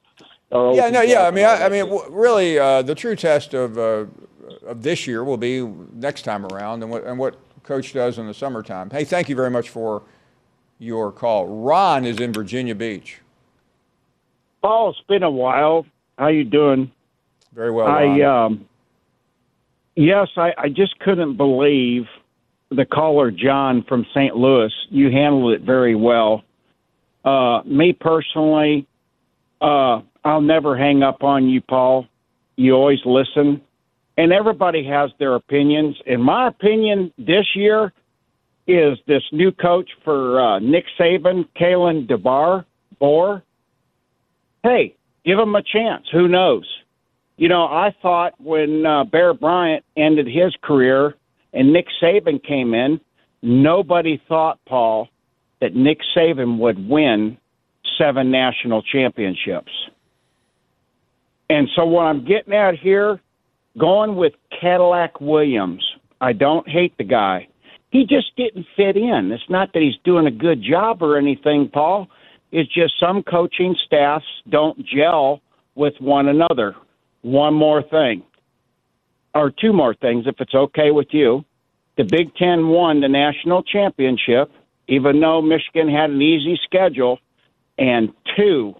Yeah, 0.74 0.90
no, 0.90 1.02
yeah. 1.02 1.26
I 1.26 1.30
mean, 1.32 1.46
I, 1.46 1.66
I 1.66 1.70
mean, 1.70 1.86
w- 1.86 2.06
really, 2.10 2.58
uh, 2.58 2.82
the 2.82 2.94
true 2.94 3.16
test 3.16 3.54
of 3.54 3.78
uh, 3.78 4.06
of 4.66 4.82
this 4.82 5.06
year 5.06 5.24
will 5.24 5.38
be 5.38 5.62
next 5.94 6.22
time 6.22 6.46
around, 6.46 6.82
and 6.82 6.90
what 6.92 7.04
and 7.04 7.18
what 7.18 7.36
coach 7.64 7.92
does 7.94 8.18
in 8.18 8.26
the 8.26 8.34
summertime. 8.34 8.90
Hey, 8.90 9.04
thank 9.04 9.28
you 9.28 9.36
very 9.36 9.50
much 9.50 9.70
for 9.70 10.02
your 10.78 11.12
call. 11.12 11.46
Ron 11.46 12.04
is 12.04 12.20
in 12.20 12.32
Virginia 12.32 12.74
Beach. 12.74 13.20
Paul, 14.62 14.90
it's 14.90 15.00
been 15.08 15.22
a 15.22 15.30
while. 15.30 15.86
How 16.18 16.28
you 16.28 16.44
doing? 16.44 16.90
Very 17.52 17.70
well. 17.70 17.86
I 17.86 18.20
um, 18.22 18.66
yes, 19.94 20.28
I, 20.36 20.52
I 20.58 20.68
just 20.68 20.98
couldn't 20.98 21.36
believe 21.36 22.04
the 22.70 22.84
caller 22.84 23.30
John 23.30 23.84
from 23.88 24.04
St. 24.14 24.36
Louis. 24.36 24.72
You 24.90 25.10
handled 25.10 25.52
it 25.52 25.62
very 25.62 25.94
well. 25.94 26.42
Uh, 27.24 27.62
me 27.64 27.92
personally, 27.92 28.86
uh, 29.60 30.00
I'll 30.24 30.40
never 30.40 30.76
hang 30.76 31.02
up 31.02 31.22
on 31.22 31.48
you, 31.48 31.60
Paul. 31.60 32.06
You 32.56 32.74
always 32.74 33.00
listen, 33.04 33.60
and 34.16 34.32
everybody 34.32 34.84
has 34.86 35.10
their 35.18 35.34
opinions. 35.34 35.96
In 36.06 36.20
my 36.20 36.48
opinion, 36.48 37.12
this 37.18 37.46
year 37.54 37.92
is 38.66 38.98
this 39.06 39.22
new 39.32 39.52
coach 39.52 39.88
for 40.04 40.40
uh, 40.40 40.58
Nick 40.58 40.84
Saban, 40.98 41.46
Kalen 41.60 42.08
DeBar. 42.08 42.64
Bohr, 43.00 43.42
hey, 44.62 44.96
give 45.24 45.38
him 45.38 45.54
a 45.54 45.62
chance. 45.62 46.06
Who 46.12 46.28
knows? 46.28 46.66
You 47.36 47.48
know, 47.48 47.64
I 47.64 47.94
thought 48.00 48.40
when 48.40 48.86
uh, 48.86 49.04
Bear 49.04 49.34
Bryant 49.34 49.84
ended 49.96 50.26
his 50.26 50.54
career 50.62 51.14
and 51.52 51.72
Nick 51.72 51.86
Saban 52.02 52.42
came 52.42 52.72
in, 52.72 53.00
nobody 53.42 54.20
thought, 54.28 54.58
Paul, 54.66 55.08
that 55.60 55.74
Nick 55.74 55.98
Saban 56.16 56.58
would 56.58 56.88
win 56.88 57.36
seven 57.98 58.30
national 58.30 58.82
championships. 58.82 59.72
And 61.48 61.68
so, 61.76 61.84
what 61.84 62.02
I'm 62.02 62.24
getting 62.24 62.54
at 62.54 62.78
here, 62.78 63.20
going 63.78 64.16
with 64.16 64.32
Cadillac 64.60 65.20
Williams, 65.20 65.84
I 66.20 66.32
don't 66.32 66.68
hate 66.68 66.96
the 66.98 67.04
guy. 67.04 67.48
He 67.96 68.04
just 68.04 68.36
didn't 68.36 68.66
fit 68.76 68.94
in. 68.94 69.32
It's 69.32 69.48
not 69.48 69.72
that 69.72 69.80
he's 69.80 69.96
doing 70.04 70.26
a 70.26 70.30
good 70.30 70.62
job 70.62 71.00
or 71.02 71.16
anything, 71.16 71.70
Paul. 71.72 72.08
It's 72.52 72.70
just 72.74 72.92
some 73.00 73.22
coaching 73.22 73.74
staffs 73.86 74.26
don't 74.50 74.84
gel 74.84 75.40
with 75.76 75.94
one 75.98 76.28
another. 76.28 76.76
One 77.22 77.54
more 77.54 77.82
thing, 77.82 78.22
or 79.34 79.50
two 79.50 79.72
more 79.72 79.94
things, 79.94 80.26
if 80.26 80.34
it's 80.40 80.54
okay 80.54 80.90
with 80.90 81.06
you. 81.12 81.42
The 81.96 82.04
Big 82.04 82.34
Ten 82.34 82.68
won 82.68 83.00
the 83.00 83.08
national 83.08 83.62
championship, 83.62 84.52
even 84.88 85.18
though 85.18 85.40
Michigan 85.40 85.88
had 85.88 86.10
an 86.10 86.20
easy 86.20 86.60
schedule. 86.64 87.18
And 87.78 88.12
two, 88.36 88.74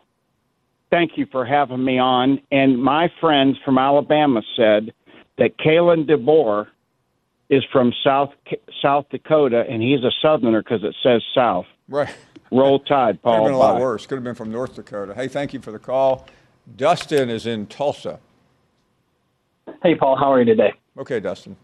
thank 0.91 1.13
you 1.17 1.25
for 1.33 1.47
having 1.47 1.83
me 1.83 1.99
on. 1.99 2.39
And 2.53 2.83
my 2.83 3.11
friends 3.19 3.57
from 3.65 3.79
Alabama 3.79 4.43
said 4.59 4.93
that 5.39 5.57
Kalen 5.57 6.07
DeBoer 6.07 6.67
is 7.49 7.65
from 7.73 7.93
South 8.05 8.31
South 8.83 9.07
Dakota, 9.11 9.65
and 9.69 9.83
he's 9.83 10.03
a 10.03 10.11
Southerner 10.23 10.63
because 10.63 10.83
it 10.83 10.95
says 11.03 11.23
South. 11.35 11.67
Right. 11.89 12.15
Roll 12.51 12.81
Tide, 12.81 13.21
Paul. 13.23 13.33
Could 13.33 13.39
have 13.39 13.47
been 13.47 13.55
a 13.55 13.59
lot 13.59 13.75
Bye. 13.75 13.81
worse. 13.81 14.07
Could 14.07 14.17
have 14.17 14.25
been 14.25 14.35
from 14.35 14.51
North 14.51 14.75
Dakota. 14.75 15.15
Hey, 15.15 15.29
thank 15.29 15.53
you 15.53 15.61
for 15.61 15.73
the 15.73 15.79
call. 15.79 16.27
Dustin 16.77 17.29
is 17.31 17.47
in 17.47 17.67
Tulsa. 17.67 18.21
Hey, 19.83 19.95
Paul, 19.95 20.17
how 20.17 20.33
are 20.33 20.39
you 20.41 20.45
today? 20.45 20.73
Okay, 20.99 21.21
Dustin. 21.21 21.57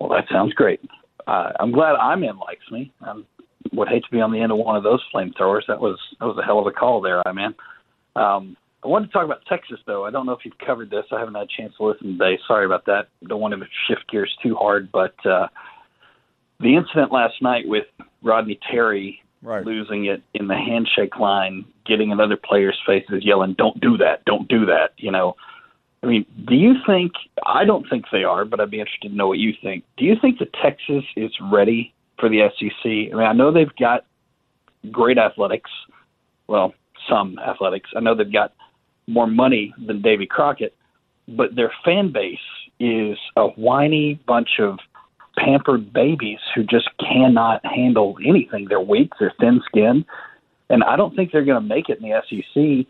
Well, 0.00 0.10
that 0.10 0.24
sounds 0.30 0.52
great. 0.54 0.80
Uh, 1.26 1.52
I'm 1.60 1.72
glad 1.72 1.94
I-Man 1.96 2.38
likes 2.38 2.70
me. 2.70 2.92
I 3.02 3.20
would 3.72 3.88
hate 3.88 4.04
to 4.04 4.10
be 4.10 4.20
on 4.20 4.32
the 4.32 4.40
end 4.40 4.52
of 4.52 4.58
one 4.58 4.76
of 4.76 4.82
those 4.82 5.02
flamethrowers. 5.14 5.62
That 5.68 5.80
was 5.80 5.98
that 6.20 6.26
was 6.26 6.38
a 6.38 6.42
hell 6.44 6.58
of 6.58 6.66
a 6.66 6.72
call 6.72 7.00
there, 7.00 7.26
I 7.26 7.32
man. 7.32 7.54
Um, 8.16 8.56
I 8.88 8.90
wanted 8.90 9.08
to 9.08 9.12
talk 9.12 9.26
about 9.26 9.44
Texas, 9.46 9.78
though. 9.86 10.06
I 10.06 10.10
don't 10.10 10.24
know 10.24 10.32
if 10.32 10.46
you've 10.46 10.56
covered 10.64 10.88
this. 10.88 11.04
I 11.12 11.18
haven't 11.18 11.34
had 11.34 11.42
a 11.42 11.60
chance 11.62 11.74
to 11.76 11.84
listen 11.84 12.12
today. 12.18 12.38
Sorry 12.48 12.64
about 12.64 12.86
that. 12.86 13.08
Don't 13.26 13.38
want 13.38 13.52
to 13.52 13.60
shift 13.86 14.10
gears 14.10 14.34
too 14.42 14.54
hard, 14.54 14.90
but 14.90 15.14
uh, 15.26 15.48
the 16.58 16.74
incident 16.74 17.12
last 17.12 17.34
night 17.42 17.68
with 17.68 17.84
Rodney 18.22 18.58
Terry 18.72 19.20
right. 19.42 19.62
losing 19.62 20.06
it 20.06 20.22
in 20.32 20.48
the 20.48 20.54
handshake 20.54 21.18
line, 21.18 21.66
getting 21.84 22.12
in 22.12 22.18
other 22.18 22.38
players' 22.42 22.80
faces, 22.86 23.26
yelling, 23.26 23.56
"Don't 23.58 23.78
do 23.78 23.98
that! 23.98 24.24
Don't 24.24 24.48
do 24.48 24.64
that!" 24.64 24.92
You 24.96 25.12
know. 25.12 25.36
I 26.02 26.06
mean, 26.06 26.24
do 26.46 26.54
you 26.54 26.76
think? 26.86 27.12
I 27.44 27.66
don't 27.66 27.86
think 27.90 28.06
they 28.10 28.24
are, 28.24 28.46
but 28.46 28.58
I'd 28.58 28.70
be 28.70 28.80
interested 28.80 29.10
to 29.10 29.14
know 29.14 29.28
what 29.28 29.38
you 29.38 29.52
think. 29.62 29.84
Do 29.98 30.06
you 30.06 30.16
think 30.18 30.38
that 30.38 30.54
Texas 30.62 31.04
is 31.14 31.32
ready 31.52 31.92
for 32.18 32.30
the 32.30 32.48
SEC? 32.58 33.12
I 33.12 33.14
mean, 33.14 33.26
I 33.26 33.34
know 33.34 33.52
they've 33.52 33.76
got 33.78 34.06
great 34.90 35.18
athletics. 35.18 35.70
Well, 36.46 36.72
some 37.06 37.38
athletics. 37.38 37.90
I 37.94 38.00
know 38.00 38.14
they've 38.14 38.32
got 38.32 38.54
more 39.08 39.26
money 39.26 39.74
than 39.84 40.02
Davy 40.02 40.26
Crockett, 40.26 40.74
but 41.26 41.56
their 41.56 41.72
fan 41.84 42.12
base 42.12 42.38
is 42.78 43.18
a 43.36 43.46
whiny 43.48 44.20
bunch 44.26 44.60
of 44.60 44.78
pampered 45.36 45.92
babies 45.92 46.38
who 46.54 46.62
just 46.62 46.88
cannot 47.00 47.64
handle 47.64 48.16
anything. 48.24 48.66
They're 48.68 48.80
weak, 48.80 49.12
they're 49.18 49.34
thin 49.40 49.60
skinned, 49.66 50.04
and 50.68 50.84
I 50.84 50.96
don't 50.96 51.16
think 51.16 51.32
they're 51.32 51.44
going 51.44 51.60
to 51.60 51.68
make 51.68 51.88
it 51.88 52.00
in 52.00 52.08
the 52.08 52.22
SEC 52.28 52.86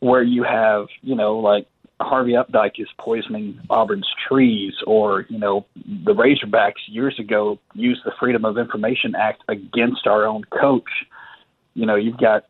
where 0.00 0.22
you 0.22 0.42
have, 0.42 0.86
you 1.02 1.14
know, 1.14 1.38
like 1.38 1.66
Harvey 2.00 2.32
Updike 2.32 2.78
is 2.78 2.88
poisoning 2.98 3.60
Auburn's 3.70 4.08
trees, 4.28 4.74
or 4.86 5.24
you 5.28 5.38
know, 5.38 5.64
the 5.76 6.12
Razorbacks 6.12 6.82
years 6.88 7.18
ago 7.18 7.58
used 7.74 8.00
the 8.04 8.12
Freedom 8.18 8.44
of 8.44 8.58
Information 8.58 9.14
Act 9.14 9.42
against 9.48 10.06
our 10.06 10.26
own 10.26 10.42
coach. 10.44 10.90
You 11.74 11.86
know, 11.86 11.94
you've 11.94 12.18
got 12.18 12.44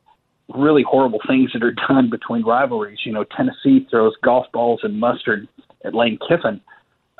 really 0.53 0.83
horrible 0.83 1.21
things 1.27 1.51
that 1.53 1.63
are 1.63 1.75
done 1.89 2.11
between 2.11 2.45
rivalries. 2.45 2.99
You 3.05 3.13
know, 3.13 3.25
Tennessee 3.25 3.87
throws 3.91 4.15
golf 4.23 4.47
balls 4.53 4.81
and 4.83 4.99
mustard 4.99 5.49
at 5.85 5.95
Lane 5.95 6.19
Kiffin. 6.29 6.61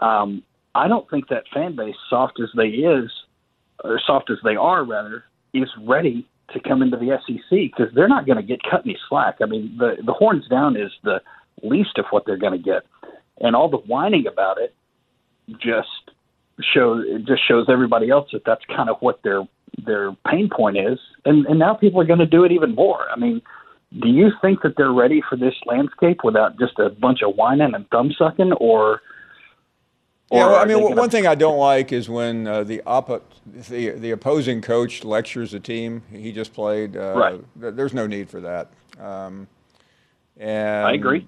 Um, 0.01 0.43
I 0.75 0.89
don't 0.89 1.09
think 1.09 1.29
that 1.29 1.45
fan 1.53 1.77
base, 1.77 1.95
soft 2.11 2.41
as 2.43 2.49
they 2.57 2.69
is, 2.69 3.11
or 3.83 4.01
soft 4.05 4.31
as 4.31 4.39
they 4.45 4.57
are 4.57 4.85
rather, 4.85 5.25
is 5.53 5.69
ready 5.83 6.27
to 6.53 6.61
come 6.61 6.83
into 6.83 6.97
the 6.97 7.19
SEC 7.27 7.49
because 7.51 7.93
they're 7.95 8.09
not 8.09 8.27
going 8.27 8.37
to 8.37 8.43
get 8.43 8.61
cut 8.63 8.83
any 8.85 8.97
slack. 9.09 9.37
I 9.41 9.47
mean, 9.47 9.77
the 9.79 9.97
the 10.05 10.13
horns 10.13 10.47
down 10.49 10.77
is 10.77 10.91
the 11.03 11.21
least 11.63 11.97
of 11.99 12.07
what 12.11 12.27
they're 12.27 12.37
going 12.37 12.53
to 12.53 12.59
get, 12.59 12.83
and 13.41 13.57
all 13.57 13.71
the 13.71 13.79
whining 13.79 14.27
about 14.27 14.59
it 14.59 14.75
just 15.59 15.89
shows 16.73 17.05
it 17.07 17.25
just 17.25 17.47
shows 17.47 17.67
everybody 17.69 18.11
else 18.11 18.29
that 18.33 18.43
that's 18.45 18.65
kind 18.67 18.91
of 18.91 18.97
what 19.01 19.23
their 19.23 19.43
their 19.85 20.13
pain 20.31 20.49
point 20.55 20.77
is, 20.77 20.99
and 21.25 21.47
and 21.47 21.59
now 21.59 21.75
people 21.75 22.01
are 22.01 22.05
going 22.07 22.19
to 22.21 22.27
do 22.27 22.45
it 22.45 22.53
even 22.53 22.75
more. 22.75 23.07
I 23.11 23.17
mean, 23.17 23.43
do 24.01 24.09
you 24.09 24.31
think 24.43 24.63
that 24.63 24.77
they're 24.77 24.93
ready 24.93 25.23
for 25.29 25.37
this 25.37 25.55
landscape 25.67 26.21
without 26.25 26.59
just 26.59 26.79
a 26.79 26.91
bunch 26.91 27.23
of 27.23 27.37
whining 27.37 27.75
and 27.75 27.89
thumb 27.91 28.13
sucking, 28.19 28.53
or? 28.55 29.01
Yeah, 30.33 30.47
well, 30.47 30.57
I 30.57 30.65
mean, 30.65 30.83
one 30.83 30.95
gonna- 30.95 31.09
thing 31.11 31.27
I 31.27 31.35
don't 31.35 31.59
like 31.59 31.93
is 31.93 32.09
when 32.09 32.47
uh, 32.47 32.65
the, 32.65 32.83
oppo- 32.87 33.23
the 33.69 33.91
the 33.91 34.11
opposing 34.13 34.63
coach 34.63 35.05
lectures 35.05 35.53
the 35.53 35.61
team 35.61 36.03
he 36.11 36.33
just 36.33 36.53
played. 36.55 36.97
Uh, 36.97 37.13
Right. 37.15 37.41
th- 37.61 37.75
There's 37.75 37.93
no 37.95 38.07
need 38.07 38.31
for 38.31 38.41
that. 38.41 38.71
Um, 38.99 39.47
and 40.39 40.87
I 40.87 40.93
agree. 40.95 41.27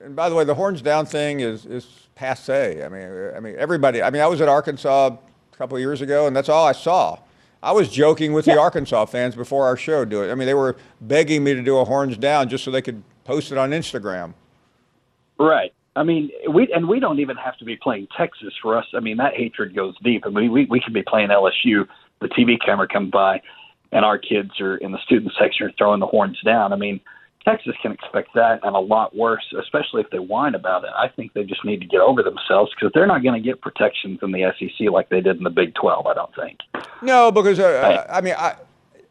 And 0.00 0.14
by 0.16 0.28
the 0.28 0.34
way, 0.34 0.44
the 0.44 0.54
horns 0.54 0.82
down 0.82 1.06
thing 1.06 1.40
is 1.40 1.64
is 1.64 1.86
passe. 2.16 2.84
I 2.84 2.88
mean, 2.88 3.32
I 3.36 3.40
mean 3.40 3.54
everybody. 3.56 4.02
I 4.02 4.10
mean, 4.10 4.20
I 4.20 4.26
was 4.26 4.40
at 4.40 4.48
Arkansas 4.48 5.06
a 5.52 5.56
couple 5.56 5.76
of 5.76 5.80
years 5.80 6.00
ago, 6.02 6.26
and 6.26 6.34
that's 6.34 6.48
all 6.48 6.66
I 6.66 6.72
saw. 6.72 7.18
I 7.64 7.72
was 7.72 7.88
joking 7.88 8.34
with 8.34 8.44
the 8.44 8.58
Arkansas 8.60 9.06
fans 9.06 9.34
before 9.34 9.66
our 9.66 9.76
show. 9.76 10.04
Do 10.04 10.22
it. 10.22 10.30
I 10.30 10.34
mean, 10.34 10.46
they 10.46 10.54
were 10.54 10.76
begging 11.00 11.42
me 11.42 11.54
to 11.54 11.62
do 11.62 11.78
a 11.78 11.84
horns 11.86 12.18
down 12.18 12.50
just 12.50 12.62
so 12.62 12.70
they 12.70 12.82
could 12.82 13.02
post 13.24 13.50
it 13.50 13.56
on 13.56 13.70
Instagram. 13.70 14.34
Right. 15.38 15.72
I 15.96 16.02
mean, 16.02 16.30
we 16.50 16.70
and 16.74 16.86
we 16.86 17.00
don't 17.00 17.20
even 17.20 17.36
have 17.36 17.56
to 17.58 17.64
be 17.64 17.76
playing 17.76 18.08
Texas 18.16 18.52
for 18.60 18.76
us. 18.76 18.84
I 18.94 19.00
mean, 19.00 19.16
that 19.16 19.34
hatred 19.34 19.74
goes 19.74 19.94
deep. 20.02 20.24
I 20.26 20.28
mean, 20.28 20.52
we 20.52 20.66
we 20.66 20.78
could 20.78 20.92
be 20.92 21.02
playing 21.02 21.28
LSU. 21.28 21.88
The 22.20 22.28
TV 22.28 22.56
camera 22.62 22.86
comes 22.86 23.10
by, 23.10 23.40
and 23.92 24.04
our 24.04 24.18
kids 24.18 24.60
are 24.60 24.76
in 24.76 24.92
the 24.92 24.98
student 24.98 25.32
section 25.38 25.66
are 25.66 25.72
throwing 25.78 26.00
the 26.00 26.06
horns 26.06 26.38
down. 26.44 26.72
I 26.72 26.76
mean, 26.76 27.00
Texas 27.44 27.74
can 27.82 27.92
expect 27.92 28.32
that 28.34 28.60
and 28.62 28.74
a 28.74 28.78
lot 28.78 29.14
worse, 29.14 29.44
especially 29.60 30.00
if 30.00 30.08
they 30.10 30.18
whine 30.18 30.54
about 30.54 30.84
it. 30.84 30.90
I 30.96 31.08
think 31.08 31.34
they 31.34 31.44
just 31.44 31.64
need 31.64 31.80
to 31.80 31.86
get 31.86 32.00
over 32.00 32.22
themselves 32.22 32.72
because 32.74 32.90
they're 32.94 33.06
not 33.06 33.22
going 33.22 33.40
to 33.40 33.46
get 33.46 33.60
protections 33.60 34.20
in 34.22 34.32
the 34.32 34.50
SEC 34.58 34.90
like 34.90 35.10
they 35.10 35.20
did 35.20 35.36
in 35.36 35.44
the 35.44 35.50
Big 35.50 35.74
Twelve. 35.74 36.06
I 36.06 36.14
don't 36.14 36.34
think. 36.34 36.58
No, 37.02 37.30
because 37.30 37.58
uh, 37.60 38.06
I 38.08 38.20
mean, 38.22 38.34
I, 38.38 38.56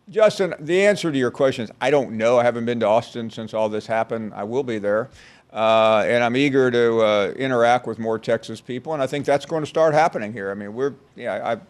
Justin, 0.10 0.56
the 0.60 0.86
answer 0.86 1.12
to 1.12 1.17
your 1.17 1.32
question 1.32 1.65
is 1.65 1.72
I 1.80 1.91
don't 1.91 2.13
know. 2.13 2.39
I 2.39 2.43
haven't 2.43 2.65
been 2.65 2.80
to 2.80 2.88
Austin 2.88 3.30
since 3.30 3.54
all 3.54 3.69
this 3.69 3.86
happened. 3.86 4.34
I 4.34 4.43
will 4.43 4.63
be 4.63 4.80
there, 4.80 5.10
uh, 5.52 6.04
and 6.08 6.24
I'm 6.24 6.36
eager 6.36 6.72
to 6.72 7.02
uh, 7.02 7.34
interact 7.38 7.86
with 7.86 8.00
more 8.00 8.17
Texas 8.17 8.60
people, 8.62 8.93
and 8.93 9.04
I 9.04 9.08
think 9.08 9.26
that's 9.26 9.46
going 9.46 9.62
to 9.62 9.69
start 9.69 9.93
happening 9.93 10.34
here. 10.34 10.50
I 10.50 10.56
mean, 10.56 10.74
we're 10.74 10.96
yeah, 11.15 11.39
I've 11.43 11.62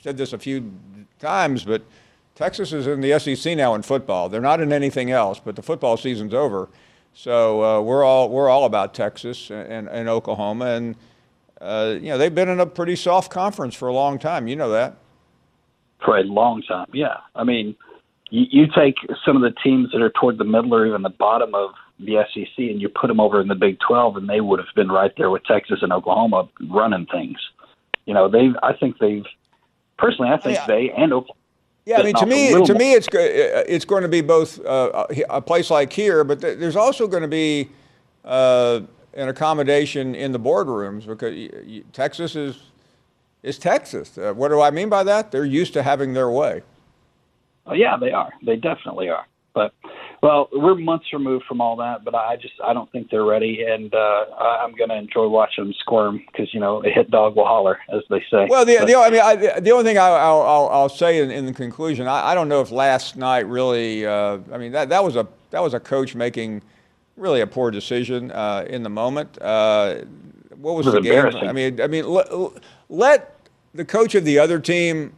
said 0.00 0.16
this 0.16 0.32
a 0.32 0.38
few 0.38 0.72
times, 1.18 1.62
but 1.64 1.82
Texas 2.40 2.72
is 2.72 2.86
in 2.86 3.02
the 3.02 3.18
SEC 3.18 3.54
now 3.54 3.74
in 3.74 3.82
football. 3.82 4.30
They're 4.30 4.40
not 4.40 4.62
in 4.62 4.72
anything 4.72 5.10
else, 5.10 5.38
but 5.38 5.56
the 5.56 5.62
football 5.62 5.98
season's 5.98 6.32
over, 6.32 6.70
so 7.12 7.62
uh, 7.62 7.80
we're 7.82 8.02
all 8.02 8.30
we're 8.30 8.48
all 8.48 8.64
about 8.64 8.94
Texas 8.94 9.50
and, 9.50 9.86
and, 9.90 10.08
Oklahoma, 10.08 10.64
and 10.68 10.96
uh, 11.60 11.96
you 12.00 12.08
know 12.08 12.16
they've 12.16 12.34
been 12.34 12.48
in 12.48 12.58
a 12.58 12.64
pretty 12.64 12.96
soft 12.96 13.30
conference 13.30 13.74
for 13.74 13.88
a 13.88 13.92
long 13.92 14.18
time. 14.18 14.48
You 14.48 14.56
know 14.56 14.70
that. 14.70 14.96
for 16.02 16.16
a 16.16 16.22
long 16.22 16.62
time. 16.62 16.86
Yeah, 16.94 17.18
I 17.34 17.44
mean, 17.44 17.76
you, 18.30 18.46
you 18.50 18.66
take 18.74 18.94
some 19.22 19.36
of 19.36 19.42
the 19.42 19.54
teams 19.62 19.92
that 19.92 20.00
are 20.00 20.08
toward 20.08 20.38
the 20.38 20.44
middle 20.44 20.74
or 20.74 20.86
even 20.86 21.02
the 21.02 21.10
bottom 21.10 21.54
of 21.54 21.72
the 21.98 22.24
SEC, 22.32 22.56
and 22.56 22.80
you 22.80 22.88
put 22.88 23.08
them 23.08 23.20
over 23.20 23.42
in 23.42 23.48
the 23.48 23.54
Big 23.54 23.78
Twelve, 23.86 24.16
and 24.16 24.26
they 24.26 24.40
would 24.40 24.60
have 24.60 24.74
been 24.74 24.88
right 24.88 25.12
there 25.18 25.28
with 25.28 25.44
Texas 25.44 25.80
and 25.82 25.92
Oklahoma 25.92 26.48
running 26.70 27.04
things. 27.04 27.36
You 28.06 28.14
know, 28.14 28.30
they've. 28.30 28.56
I 28.62 28.72
think 28.72 28.96
they've. 28.98 29.26
Personally, 29.98 30.30
I 30.30 30.38
think 30.38 30.58
they 30.66 30.90
and 30.96 31.12
Oklahoma. 31.12 31.36
Yeah, 31.90 31.98
I 31.98 32.02
mean, 32.04 32.14
to 32.16 32.26
bitten 32.26 32.32
off 32.32 32.32
a 32.32 32.36
me, 32.36 32.50
to 32.66 32.74
more. 32.74 32.78
me, 32.78 32.92
it's 32.94 33.08
uh, 33.08 33.64
it's 33.68 33.84
going 33.84 34.02
to 34.02 34.08
be 34.08 34.20
both 34.20 34.64
uh, 34.64 35.06
a 35.28 35.42
place 35.42 35.70
like 35.70 35.92
here, 35.92 36.22
but 36.22 36.40
th- 36.40 36.58
there's 36.58 36.76
also 36.76 37.08
going 37.08 37.22
to 37.22 37.28
be 37.28 37.68
uh, 38.24 38.80
an 39.14 39.28
accommodation 39.28 40.14
in 40.14 40.30
the 40.30 40.38
boardrooms 40.38 41.04
because 41.04 41.34
y- 41.34 41.50
y- 41.66 41.82
Texas 41.92 42.36
is 42.36 42.62
is 43.42 43.58
Texas. 43.58 44.16
Uh, 44.16 44.32
what 44.34 44.50
do 44.50 44.60
I 44.60 44.70
mean 44.70 44.88
by 44.88 45.02
that? 45.02 45.32
They're 45.32 45.44
used 45.44 45.72
to 45.72 45.82
having 45.82 46.12
their 46.14 46.30
way. 46.30 46.62
Oh, 47.66 47.74
yeah, 47.74 47.96
they 47.96 48.12
are. 48.12 48.30
They 48.44 48.56
definitely 48.56 49.08
are. 49.08 49.26
But 49.54 49.72
Well, 50.22 50.48
we're 50.52 50.74
months 50.74 51.06
removed 51.12 51.44
from 51.46 51.60
all 51.60 51.76
that, 51.76 52.04
but 52.04 52.14
I 52.14 52.36
just 52.36 52.54
I 52.64 52.72
don't 52.72 52.90
think 52.92 53.10
they're 53.10 53.24
ready, 53.24 53.64
and 53.68 53.92
uh, 53.94 54.24
I'm 54.38 54.74
going 54.74 54.90
to 54.90 54.96
enjoy 54.96 55.28
watching 55.28 55.64
them 55.64 55.74
squirm 55.80 56.22
because 56.30 56.52
you 56.54 56.60
know 56.60 56.82
a 56.84 56.90
hit 56.90 57.10
dog 57.10 57.36
will 57.36 57.46
holler, 57.46 57.78
as 57.92 58.02
they 58.10 58.20
say. 58.30 58.46
Well, 58.48 58.64
the, 58.64 58.76
But- 58.78 58.86
the, 58.86 58.94
I 58.96 59.10
mean, 59.10 59.20
I, 59.20 59.60
the 59.60 59.70
only 59.70 59.84
thing 59.84 59.98
I, 59.98 60.06
I'll, 60.08 60.42
I'll, 60.42 60.68
I'll 60.68 60.88
say 60.88 61.22
in, 61.22 61.30
in 61.30 61.46
the 61.46 61.52
conclusion, 61.52 62.06
I, 62.06 62.30
I 62.30 62.34
don't 62.34 62.48
know 62.48 62.60
if 62.60 62.70
last 62.70 63.16
night 63.16 63.46
really. 63.46 64.06
Uh, 64.06 64.38
I 64.52 64.58
mean, 64.58 64.72
that, 64.72 64.88
that 64.90 65.02
was 65.02 65.16
a 65.16 65.26
that 65.50 65.62
was 65.62 65.74
a 65.74 65.80
coach 65.80 66.14
making 66.14 66.62
really 67.16 67.40
a 67.40 67.46
poor 67.46 67.70
decision 67.70 68.30
uh, 68.30 68.64
in 68.68 68.82
the 68.82 68.90
moment. 68.90 69.40
Uh, 69.40 70.02
what 70.56 70.74
was 70.74 70.86
was 70.86 70.94
the 70.94 71.00
game? 71.00 71.26
I 71.26 71.52
mean, 71.52 71.80
I 71.80 71.86
mean, 71.86 72.06
let, 72.06 72.28
let 72.88 73.36
the 73.74 73.84
coach 73.84 74.14
of 74.14 74.24
the 74.24 74.38
other 74.38 74.58
team 74.58 75.14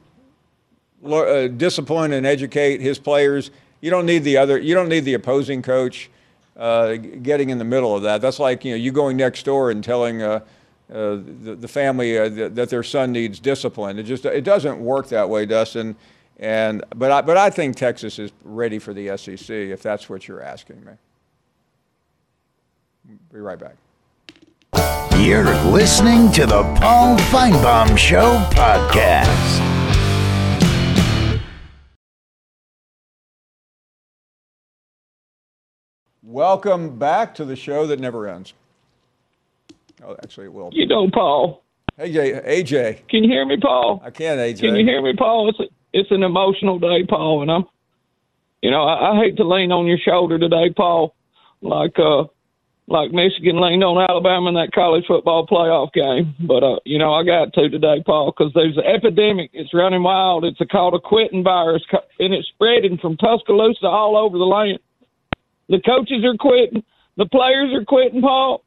uh, 1.05 1.49
discipline 1.49 2.13
and 2.13 2.27
educate 2.27 2.81
his 2.81 2.99
players. 2.99 3.51
You 3.83 3.91
don't 3.91 4.07
need 4.07 4.21
the 4.21 4.39
other. 4.39 4.59
You 4.59 4.75
don't 4.75 4.89
need 4.89 5.01
the 5.01 5.15
opposing 5.15 5.61
coach 5.61 6.09
uh, 6.57 6.95
getting 6.95 7.51
in 7.51 7.59
the 7.59 7.65
middle 7.65 7.95
of 7.95 8.03
that. 8.05 8.23
That's 8.23 8.39
like 8.39 8.65
you 8.65 8.71
know 8.71 8.77
you 8.77 8.93
going 8.93 9.19
next 9.19 9.43
door 9.45 9.71
and 9.71 9.83
telling 9.85 10.23
uh, 10.23 10.41
uh, 10.91 11.17
the, 11.43 11.57
the 11.59 11.69
family 11.69 12.17
uh, 12.19 12.29
that, 12.29 12.55
that 12.55 12.71
their 12.71 12.85
son 12.85 13.13
needs 13.13 13.41
discipline. 13.41 13.99
It 13.99 14.05
just 14.05 14.25
it 14.25 14.45
doesn't 14.45 14.79
work 14.79 15.09
that 15.09 15.29
way, 15.29 15.45
Dustin. 15.45 15.97
And 16.39 16.85
but 16.95 17.11
I 17.11 17.21
but 17.23 17.37
I 17.37 17.51
think 17.51 17.77
Texas 17.77 18.19
is 18.19 18.31
ready 18.45 18.79
for 18.79 18.95
the 18.95 19.17
SEC 19.17 19.51
if 19.51 19.83
that's 19.83 20.09
what 20.09 20.29
you're 20.29 20.43
asking 20.43 20.85
me. 20.85 20.93
Be 23.33 23.41
right 23.41 23.59
back. 23.59 23.75
You're 25.19 25.55
listening 25.67 26.31
to 26.33 26.47
the 26.47 26.63
Paul 26.81 27.19
Finebaum 27.19 27.97
Show 27.97 28.39
podcast. 28.53 29.72
Welcome 36.33 36.99
back 36.99 37.35
to 37.35 37.45
the 37.45 37.55
show 37.55 37.87
that 37.89 38.01
never 38.01 38.27
ends. 38.27 38.55
Oh, 40.03 40.17
actually, 40.23 40.47
it 40.47 40.53
will. 40.55 40.71
You 40.73 40.87
know, 40.87 41.11
Paul. 41.11 41.63
Hey, 41.99 42.11
AJ. 42.11 42.49
AJ. 42.49 43.09
Can 43.09 43.23
you 43.23 43.31
hear 43.31 43.45
me, 43.45 43.59
Paul? 43.61 44.01
I 44.03 44.09
can, 44.09 44.39
AJ. 44.39 44.61
Can 44.61 44.77
you 44.77 44.87
hear 44.87 45.03
me, 45.03 45.13
Paul? 45.15 45.51
It's 45.51 45.61
a, 45.61 45.65
it's 45.93 46.11
an 46.11 46.23
emotional 46.23 46.79
day, 46.79 47.05
Paul, 47.07 47.43
and 47.43 47.51
I'm, 47.51 47.67
you 48.63 48.71
know, 48.71 48.83
I, 48.83 49.11
I 49.13 49.23
hate 49.23 49.37
to 49.37 49.45
lean 49.47 49.73
on 49.73 49.85
your 49.85 49.99
shoulder 49.99 50.39
today, 50.39 50.71
Paul, 50.75 51.15
like 51.61 51.99
uh, 51.99 52.25
like 52.87 53.13
Michigan 53.13 53.61
leaned 53.61 53.85
on 53.85 54.03
Alabama 54.09 54.49
in 54.49 54.55
that 54.55 54.73
college 54.73 55.05
football 55.07 55.47
playoff 55.47 55.93
game. 55.93 56.35
But 56.41 56.65
uh, 56.65 56.79
you 56.87 56.97
know, 56.97 57.13
I 57.13 57.25
got 57.25 57.53
to 57.53 57.69
today, 57.69 58.03
Paul, 58.07 58.33
because 58.33 58.55
there's 58.55 58.79
an 58.79 58.85
epidemic. 58.85 59.51
It's 59.53 59.75
running 59.75 60.03
wild. 60.03 60.47
It's 60.47 60.63
a, 60.63 60.67
called 60.67 60.95
a 60.95 60.99
quitting 60.99 61.45
virus, 61.45 61.83
and 62.19 62.33
it's 62.33 62.49
spreading 62.49 62.97
from 62.97 63.19
Tuscaloosa 63.19 63.85
all 63.85 64.17
over 64.17 64.39
the 64.39 64.45
land. 64.45 64.79
The 65.69 65.81
coaches 65.81 66.25
are 66.25 66.37
quitting. 66.37 66.83
The 67.17 67.27
players 67.27 67.73
are 67.75 67.85
quitting, 67.85 68.21
Paul. 68.21 68.65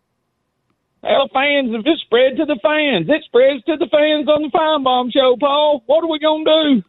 Hell, 1.03 1.29
fans 1.34 1.73
have 1.73 1.86
just 1.86 2.01
spread 2.01 2.38
to 2.38 2.45
the 2.45 2.60
fans. 2.63 3.08
It 3.10 3.23
spreads 3.25 3.63
to 3.65 3.77
the 3.77 3.88
fans 3.91 4.27
on 4.27 4.41
the 4.41 4.49
Finebaum 4.49 5.13
show, 5.13 5.38
Paul. 5.39 5.84
What 5.86 6.03
are 6.03 6.10
we 6.10 6.19
going 6.19 6.45
to 6.45 6.81
do? 6.81 6.84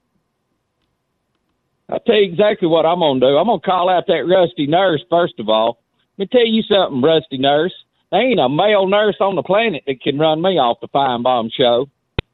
I'll 1.89 2.01
tell 2.01 2.17
you 2.17 2.33
exactly 2.33 2.67
what 2.67 2.87
I'm 2.87 3.01
going 3.01 3.21
to 3.21 3.27
do. 3.27 3.37
I'm 3.37 3.47
going 3.47 3.61
to 3.61 3.67
call 3.67 3.91
out 3.91 4.07
that 4.09 4.27
rusty 4.27 4.67
nurse, 4.67 5.03
first 5.11 5.35
of 5.39 5.49
all. 5.49 5.83
Let 6.17 6.33
me 6.33 6.39
tell 6.39 6.47
you 6.47 6.63
something, 6.63 7.03
rusty 7.03 7.37
nurse. 7.37 7.75
There 8.11 8.23
ain't 8.23 8.41
a 8.41 8.49
male 8.49 8.87
nurse 8.87 9.17
on 9.21 9.35
the 9.35 9.43
planet 9.43 9.83
that 9.87 10.01
can 10.01 10.19
run 10.19 10.41
me 10.41 10.59
off 10.59 10.81
the 10.81 10.89
Finebaum 10.89 11.51
show, 11.53 11.89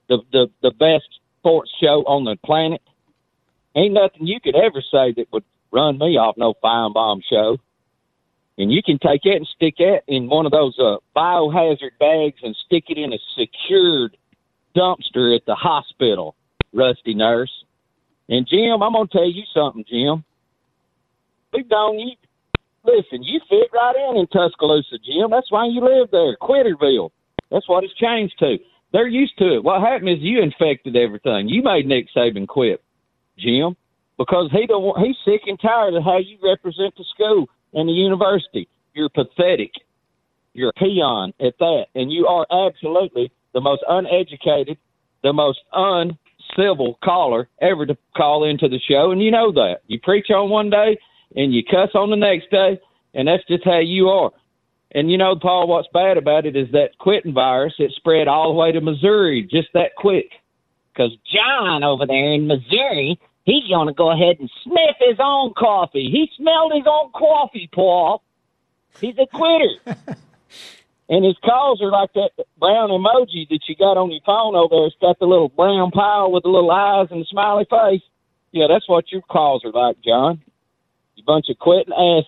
the, 0.09 0.19
the, 0.31 0.47
the 0.63 0.71
best 0.71 1.09
sports 1.41 1.71
show 1.83 2.05
on 2.07 2.25
the 2.25 2.37
planet. 2.45 2.81
Ain't 3.75 3.95
nothing 3.95 4.27
you 4.27 4.39
could 4.41 4.55
ever 4.55 4.81
say 4.81 5.13
that 5.17 5.27
would 5.33 5.45
run 5.73 5.99
me 5.99 6.17
off 6.17 6.37
no 6.37 6.55
Finebaum 6.63 7.23
show 7.29 7.59
and 8.59 8.71
you 8.71 8.83
can 8.83 8.99
take 8.99 9.25
it 9.25 9.37
and 9.37 9.49
stick 9.57 9.75
it 9.79 10.05
in 10.09 10.29
one 10.29 10.47
of 10.47 10.53
those 10.53 10.79
uh, 10.79 10.97
biohazard 11.17 11.99
bags 11.99 12.39
and 12.43 12.57
stick 12.67 12.85
it 12.89 12.99
in 12.99 13.13
a 13.13 13.19
secured 13.37 14.17
dumpster 14.77 15.35
at 15.35 15.45
the 15.47 15.55
hospital, 15.55 16.35
Rusty 16.73 17.15
Nurse. 17.15 17.51
And 18.29 18.47
Jim, 18.47 18.83
I'm 18.83 18.93
gonna 18.93 19.09
tell 19.11 19.31
you 19.31 19.43
something, 19.55 19.85
Jim. 19.89 20.25
We've 21.53 21.69
known 21.69 21.99
you. 21.99 22.13
Listen, 22.85 23.23
you 23.23 23.41
fit 23.49 23.69
right 23.73 23.95
in 24.09 24.17
in 24.17 24.27
Tuscaloosa, 24.27 24.99
Jim. 24.99 25.31
That's 25.31 25.51
why 25.51 25.67
you 25.67 25.81
live 25.81 26.11
there, 26.11 26.37
Quitterville. 26.37 27.11
That's 27.51 27.69
what 27.69 27.85
it's 27.85 27.95
changed 27.95 28.39
to. 28.41 28.59
They're 28.93 29.09
used 29.09 29.39
to 29.39 29.57
it. 29.57 29.65
What 29.65 29.81
happened 29.81 30.11
is 30.11 30.19
you 30.21 30.43
infected 30.43 30.97
everything. 30.97 31.49
You 31.49 31.63
made 31.63 31.87
Nick 31.87 32.09
Saban 32.15 32.47
quit, 32.47 32.83
Jim, 33.39 33.77
because 34.27 34.51
he 34.53 34.67
don't. 34.67 34.83
want- 34.83 35.05
He's 35.07 35.17
sick 35.25 35.43
and 35.47 35.59
tired 35.61 35.95
of 35.95 36.05
how 36.05 36.19
you 36.19 36.39
represent 36.43 36.95
the 36.97 37.05
school 37.05 37.49
and 37.75 37.89
the 37.89 37.93
university. 37.93 38.69
You're 38.95 39.09
pathetic. 39.09 39.73
You're 40.55 40.71
a 40.71 40.73
peon 40.75 41.33
at 41.41 41.55
that, 41.59 41.87
and 41.95 42.13
you 42.13 42.27
are 42.27 42.47
absolutely 42.51 43.31
the 43.55 43.61
most 43.61 43.83
uneducated, 43.89 44.77
the 45.23 45.33
most 45.33 45.61
uncivil 45.73 46.99
caller 47.03 47.49
ever 47.61 47.87
to 47.87 47.97
call 48.17 48.45
into 48.45 48.69
the 48.69 48.79
show, 48.81 49.11
and 49.13 49.23
you 49.23 49.31
know 49.31 49.51
that. 49.53 49.79
You 49.87 49.99
preach 50.01 50.31
on 50.31 50.51
one 50.51 50.69
day 50.71 50.99
and 51.35 51.55
you 51.55 51.63
cuss 51.65 51.91
on 51.95 52.11
the 52.11 52.17
next 52.17 52.51
day, 52.51 52.79
and 53.15 53.27
that's 53.29 53.45
just 53.49 53.65
how 53.65 53.79
you 53.79 54.09
are. 54.11 54.31
And 54.95 55.11
you 55.11 55.17
know, 55.17 55.35
Paul, 55.37 55.69
what's 55.69 55.89
bad 55.95 56.19
about 56.19 56.45
it 56.45 56.55
is 56.55 56.71
that 56.73 56.99
quitting 56.99 57.33
virus. 57.33 57.73
It 57.79 57.93
spread 57.97 58.29
all 58.29 58.53
the 58.53 58.59
way 58.59 58.73
to 58.73 58.81
Missouri 58.83 59.49
just 59.51 59.69
that 59.73 59.93
quick. 59.97 60.27
Because 60.93 61.13
John 61.33 61.83
over 61.83 62.05
there 62.05 62.35
in 62.35 62.47
Missouri, 62.47 63.19
he's 63.45 63.69
going 63.69 63.89
to 63.89 63.93
go 63.93 64.11
ahead 64.11 64.37
and 64.41 64.51
sniff 64.63 64.97
his 65.01 65.19
own 65.19 65.53
coffee. 65.55 66.11
He 66.11 66.31
smelled 66.37 66.73
his 66.75 66.87
own 66.87 67.11
coffee, 67.13 67.69
Paul. 67.73 68.23
He's 69.01 69.17
a 69.19 69.27
quitter. 69.27 69.79
and 71.09 71.25
his 71.25 71.37
calls 71.45 71.81
are 71.83 71.91
like 71.91 72.13
that 72.15 72.31
brown 72.59 72.91
emoji 72.91 73.49
that 73.49 73.61
you 73.69 73.77
got 73.77 73.97
on 73.97 74.11
your 74.11 74.21
phone 74.25 74.55
over 74.55 74.75
there. 74.75 74.87
It's 74.87 74.97
got 75.01 75.19
the 75.19 75.27
little 75.27 75.49
brown 75.49 75.91
pile 75.91 76.31
with 76.31 76.43
the 76.43 76.51
little 76.51 76.71
eyes 76.71 77.09
and 77.11 77.21
the 77.21 77.27
smiley 77.27 77.67
face. 77.69 78.03
Yeah, 78.53 78.67
that's 78.69 78.89
what 78.89 79.11
your 79.11 79.23
calls 79.23 79.65
are 79.65 79.73
like, 79.73 79.97
John. 80.05 80.43
You 81.15 81.25
bunch 81.25 81.49
of 81.49 81.59
quitting 81.59 81.93
ass 81.93 82.25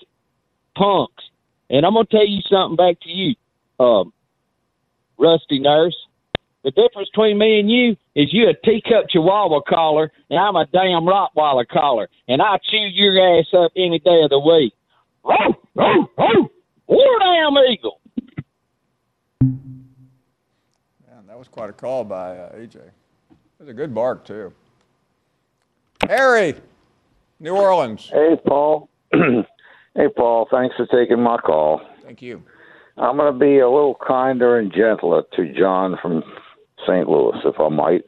punks. 0.74 1.24
And 1.70 1.84
I'm 1.86 1.94
going 1.94 2.06
to 2.06 2.10
tell 2.10 2.26
you 2.26 2.40
something 2.48 2.76
back 2.76 3.00
to 3.00 3.10
you, 3.10 3.34
um, 3.78 4.12
Rusty 5.18 5.58
Nurse. 5.58 5.96
The 6.64 6.70
difference 6.70 7.10
between 7.10 7.36
me 7.36 7.60
and 7.60 7.70
you 7.70 7.90
is 8.14 8.32
you 8.32 8.48
a 8.48 8.54
teacup 8.54 9.10
chihuahua 9.10 9.60
collar, 9.68 10.10
and 10.30 10.38
I'm 10.38 10.56
a 10.56 10.64
damn 10.72 11.02
Rottweiler 11.02 11.68
collar, 11.68 12.08
and 12.26 12.40
I 12.40 12.56
chew 12.70 12.78
your 12.78 13.38
ass 13.38 13.44
up 13.54 13.72
any 13.76 13.98
day 13.98 14.22
of 14.22 14.30
the 14.30 14.38
week. 14.38 14.72
Row, 15.22 15.54
row, 15.74 16.10
row. 16.16 16.50
War 16.86 17.18
damn 17.18 17.58
eagle. 17.70 18.00
Man, 19.42 21.26
that 21.26 21.38
was 21.38 21.48
quite 21.48 21.68
a 21.68 21.74
call 21.74 22.02
by 22.02 22.38
uh, 22.38 22.56
AJ. 22.56 22.76
It 22.76 22.92
was 23.58 23.68
a 23.68 23.74
good 23.74 23.94
bark 23.94 24.24
too. 24.24 24.50
Harry, 26.08 26.54
New 27.40 27.56
Orleans. 27.56 28.08
Hey, 28.10 28.36
Paul. 28.46 28.88
hey, 29.12 30.08
Paul. 30.16 30.48
Thanks 30.50 30.74
for 30.76 30.86
taking 30.86 31.20
my 31.20 31.36
call. 31.36 31.82
Thank 32.02 32.22
you. 32.22 32.42
I'm 32.96 33.16
going 33.16 33.32
to 33.32 33.38
be 33.38 33.58
a 33.58 33.68
little 33.68 33.98
kinder 34.06 34.58
and 34.58 34.72
gentler 34.72 35.24
to 35.34 35.52
John 35.52 35.98
from 36.00 36.22
St. 36.86 37.08
Louis, 37.08 37.38
if 37.44 37.58
I 37.58 37.68
might. 37.68 38.04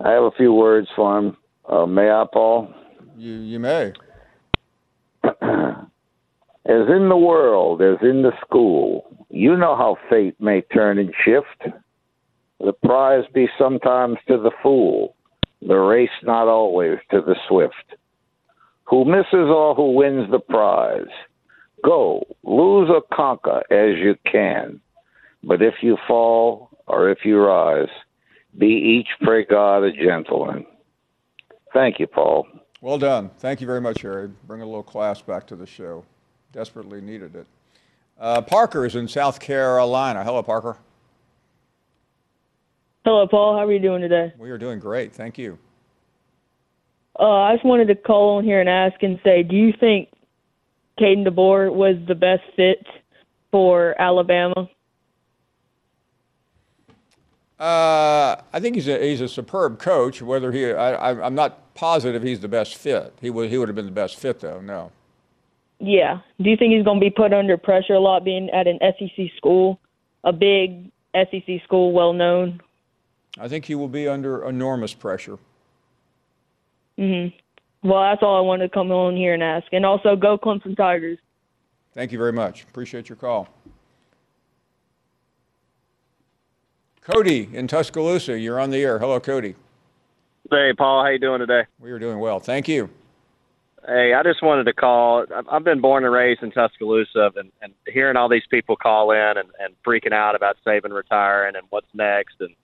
I 0.00 0.10
have 0.10 0.24
a 0.24 0.30
few 0.32 0.52
words 0.52 0.88
for 0.94 1.18
him. 1.18 1.36
Uh, 1.68 1.86
may 1.86 2.10
I, 2.10 2.24
Paul? 2.32 2.72
You 3.16 3.34
you 3.34 3.58
may. 3.58 3.92
As 6.66 6.88
in 6.88 7.10
the 7.10 7.16
world, 7.16 7.82
as 7.82 7.98
in 8.00 8.22
the 8.22 8.32
school, 8.40 9.04
you 9.28 9.54
know 9.54 9.76
how 9.76 9.98
fate 10.08 10.40
may 10.40 10.62
turn 10.62 10.98
and 10.98 11.12
shift. 11.22 11.74
The 12.58 12.72
prize 12.72 13.24
be 13.34 13.48
sometimes 13.58 14.16
to 14.28 14.38
the 14.38 14.50
fool, 14.62 15.14
the 15.60 15.74
race 15.74 16.08
not 16.22 16.48
always 16.48 16.98
to 17.10 17.20
the 17.20 17.36
swift. 17.46 17.98
Who 18.84 19.04
misses 19.04 19.26
or 19.32 19.74
who 19.74 19.92
wins 19.92 20.30
the 20.30 20.38
prize? 20.38 21.12
Go, 21.84 22.22
lose 22.44 22.88
or 22.88 23.02
conquer 23.12 23.62
as 23.70 23.98
you 23.98 24.16
can. 24.30 24.80
But 25.42 25.60
if 25.60 25.74
you 25.82 25.98
fall 26.08 26.70
or 26.86 27.10
if 27.10 27.18
you 27.24 27.38
rise, 27.38 27.88
be 28.58 28.66
each, 28.66 29.08
pray 29.22 29.44
God, 29.44 29.84
a 29.84 29.92
gentleman. 29.92 30.66
Thank 31.72 31.98
you, 31.98 32.06
Paul. 32.06 32.46
Well 32.80 32.98
done. 32.98 33.30
Thank 33.38 33.60
you 33.60 33.66
very 33.66 33.80
much, 33.80 34.02
Harry. 34.02 34.30
Bring 34.46 34.60
a 34.60 34.66
little 34.66 34.82
class 34.82 35.22
back 35.22 35.46
to 35.48 35.56
the 35.56 35.66
show. 35.66 36.04
Desperately 36.52 37.00
needed 37.00 37.34
it. 37.34 37.46
Uh, 38.20 38.42
Parker 38.42 38.86
is 38.86 38.94
in 38.94 39.08
South 39.08 39.40
Carolina. 39.40 40.22
Hello, 40.22 40.42
Parker. 40.42 40.76
Hello, 43.04 43.26
Paul. 43.26 43.56
How 43.56 43.64
are 43.64 43.72
you 43.72 43.80
doing 43.80 44.00
today? 44.00 44.32
We 44.38 44.50
are 44.50 44.58
doing 44.58 44.78
great. 44.78 45.12
Thank 45.12 45.36
you. 45.36 45.58
Uh, 47.18 47.24
I 47.24 47.54
just 47.54 47.64
wanted 47.64 47.88
to 47.88 47.94
call 47.94 48.38
on 48.38 48.44
here 48.44 48.60
and 48.60 48.68
ask 48.68 49.02
and 49.02 49.20
say, 49.24 49.42
do 49.42 49.56
you 49.56 49.72
think 49.78 50.08
Caden 50.98 51.26
DeBoer 51.26 51.72
was 51.72 51.96
the 52.06 52.14
best 52.14 52.42
fit 52.56 52.86
for 53.50 54.00
Alabama? 54.00 54.68
Uh, 57.58 58.36
I 58.52 58.60
think 58.60 58.74
he's 58.74 58.88
a 58.88 58.98
he's 58.98 59.20
a 59.20 59.28
superb 59.28 59.78
coach. 59.78 60.20
Whether 60.20 60.50
he, 60.50 60.72
I, 60.72 61.12
I, 61.12 61.26
I'm 61.26 61.34
not 61.34 61.74
positive 61.74 62.22
he's 62.22 62.40
the 62.40 62.48
best 62.48 62.76
fit. 62.76 63.14
He 63.20 63.30
would 63.30 63.50
he 63.50 63.58
would 63.58 63.68
have 63.68 63.76
been 63.76 63.86
the 63.86 63.92
best 63.92 64.16
fit 64.18 64.40
though. 64.40 64.60
No. 64.60 64.90
Yeah. 65.78 66.20
Do 66.40 66.50
you 66.50 66.56
think 66.56 66.72
he's 66.72 66.84
going 66.84 66.98
to 66.98 67.04
be 67.04 67.10
put 67.10 67.32
under 67.32 67.56
pressure 67.56 67.94
a 67.94 68.00
lot 68.00 68.24
being 68.24 68.48
at 68.50 68.66
an 68.66 68.78
SEC 68.80 69.26
school, 69.36 69.78
a 70.24 70.32
big 70.32 70.90
SEC 71.14 71.62
school, 71.64 71.92
well 71.92 72.12
known? 72.12 72.60
I 73.38 73.48
think 73.48 73.64
he 73.64 73.74
will 73.74 73.88
be 73.88 74.08
under 74.08 74.48
enormous 74.48 74.94
pressure. 74.94 75.38
Mhm. 76.98 77.32
Well, 77.82 78.00
that's 78.02 78.22
all 78.22 78.36
I 78.36 78.40
wanted 78.40 78.68
to 78.68 78.74
come 78.74 78.90
on 78.90 79.14
here 79.16 79.34
and 79.34 79.42
ask. 79.42 79.66
And 79.72 79.84
also, 79.84 80.16
go 80.16 80.38
Clemson 80.38 80.76
Tigers. 80.76 81.18
Thank 81.92 82.12
you 82.12 82.18
very 82.18 82.32
much. 82.32 82.62
Appreciate 82.62 83.08
your 83.08 83.16
call. 83.16 83.48
Cody 87.04 87.50
in 87.52 87.68
Tuscaloosa, 87.68 88.38
you're 88.38 88.58
on 88.58 88.70
the 88.70 88.78
air. 88.78 88.98
Hello, 88.98 89.20
Cody. 89.20 89.54
Hey, 90.50 90.72
Paul. 90.76 91.04
How 91.04 91.10
you 91.10 91.18
doing 91.18 91.40
today? 91.40 91.62
We 91.78 91.90
are 91.90 91.98
doing 91.98 92.18
well. 92.18 92.40
Thank 92.40 92.66
you. 92.66 92.88
Hey, 93.86 94.14
I 94.14 94.22
just 94.22 94.42
wanted 94.42 94.64
to 94.64 94.72
call. 94.72 95.26
I've- 95.30 95.64
been 95.64 95.82
born 95.82 96.04
and 96.04 96.12
raised 96.14 96.42
in 96.42 96.50
Tuscaloosa, 96.50 97.32
and, 97.36 97.52
and 97.60 97.74
hearing 97.86 98.16
all 98.16 98.30
these 98.30 98.46
people 98.50 98.76
call 98.76 99.10
in 99.10 99.18
and, 99.36 99.50
and 99.58 99.74
freaking 99.86 100.14
out 100.14 100.34
about 100.34 100.56
Saban 100.66 100.92
retiring 100.92 101.56
and 101.56 101.66
what's 101.68 101.92
next, 101.92 102.36
and 102.40 102.54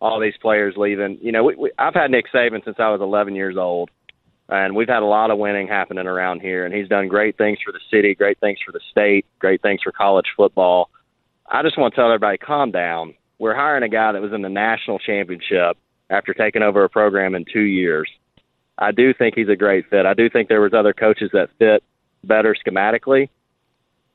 all 0.00 0.18
these 0.18 0.36
players 0.42 0.74
leaving. 0.76 1.18
You 1.22 1.30
know, 1.30 1.44
we, 1.44 1.54
we, 1.54 1.70
I've 1.78 1.94
had 1.94 2.10
Nick 2.10 2.26
Saban 2.34 2.64
since 2.64 2.76
I 2.80 2.90
was 2.90 3.00
11 3.00 3.36
years 3.36 3.56
old, 3.56 3.90
and 4.48 4.74
we've 4.74 4.88
had 4.88 5.04
a 5.04 5.06
lot 5.06 5.30
of 5.30 5.38
winning 5.38 5.68
happening 5.68 6.08
around 6.08 6.40
here, 6.40 6.64
and 6.64 6.74
he's 6.74 6.88
done 6.88 7.06
great 7.06 7.38
things 7.38 7.58
for 7.64 7.70
the 7.70 7.80
city, 7.92 8.16
great 8.16 8.40
things 8.40 8.58
for 8.66 8.72
the 8.72 8.80
state, 8.90 9.24
great 9.38 9.62
things 9.62 9.80
for 9.84 9.92
college 9.92 10.26
football. 10.36 10.90
I 11.46 11.62
just 11.62 11.78
want 11.78 11.94
to 11.94 12.00
tell 12.00 12.06
everybody, 12.10 12.38
calm 12.38 12.72
down. 12.72 13.14
We're 13.44 13.54
hiring 13.54 13.82
a 13.82 13.90
guy 13.90 14.10
that 14.10 14.22
was 14.22 14.32
in 14.32 14.40
the 14.40 14.48
national 14.48 14.98
championship 14.98 15.76
after 16.08 16.32
taking 16.32 16.62
over 16.62 16.82
a 16.82 16.88
program 16.88 17.34
in 17.34 17.44
two 17.44 17.60
years. 17.60 18.08
I 18.78 18.90
do 18.90 19.12
think 19.12 19.34
he's 19.34 19.50
a 19.50 19.54
great 19.54 19.84
fit. 19.90 20.06
I 20.06 20.14
do 20.14 20.30
think 20.30 20.48
there 20.48 20.62
was 20.62 20.72
other 20.72 20.94
coaches 20.94 21.28
that 21.34 21.50
fit 21.58 21.84
better 22.26 22.56
schematically, 22.56 23.28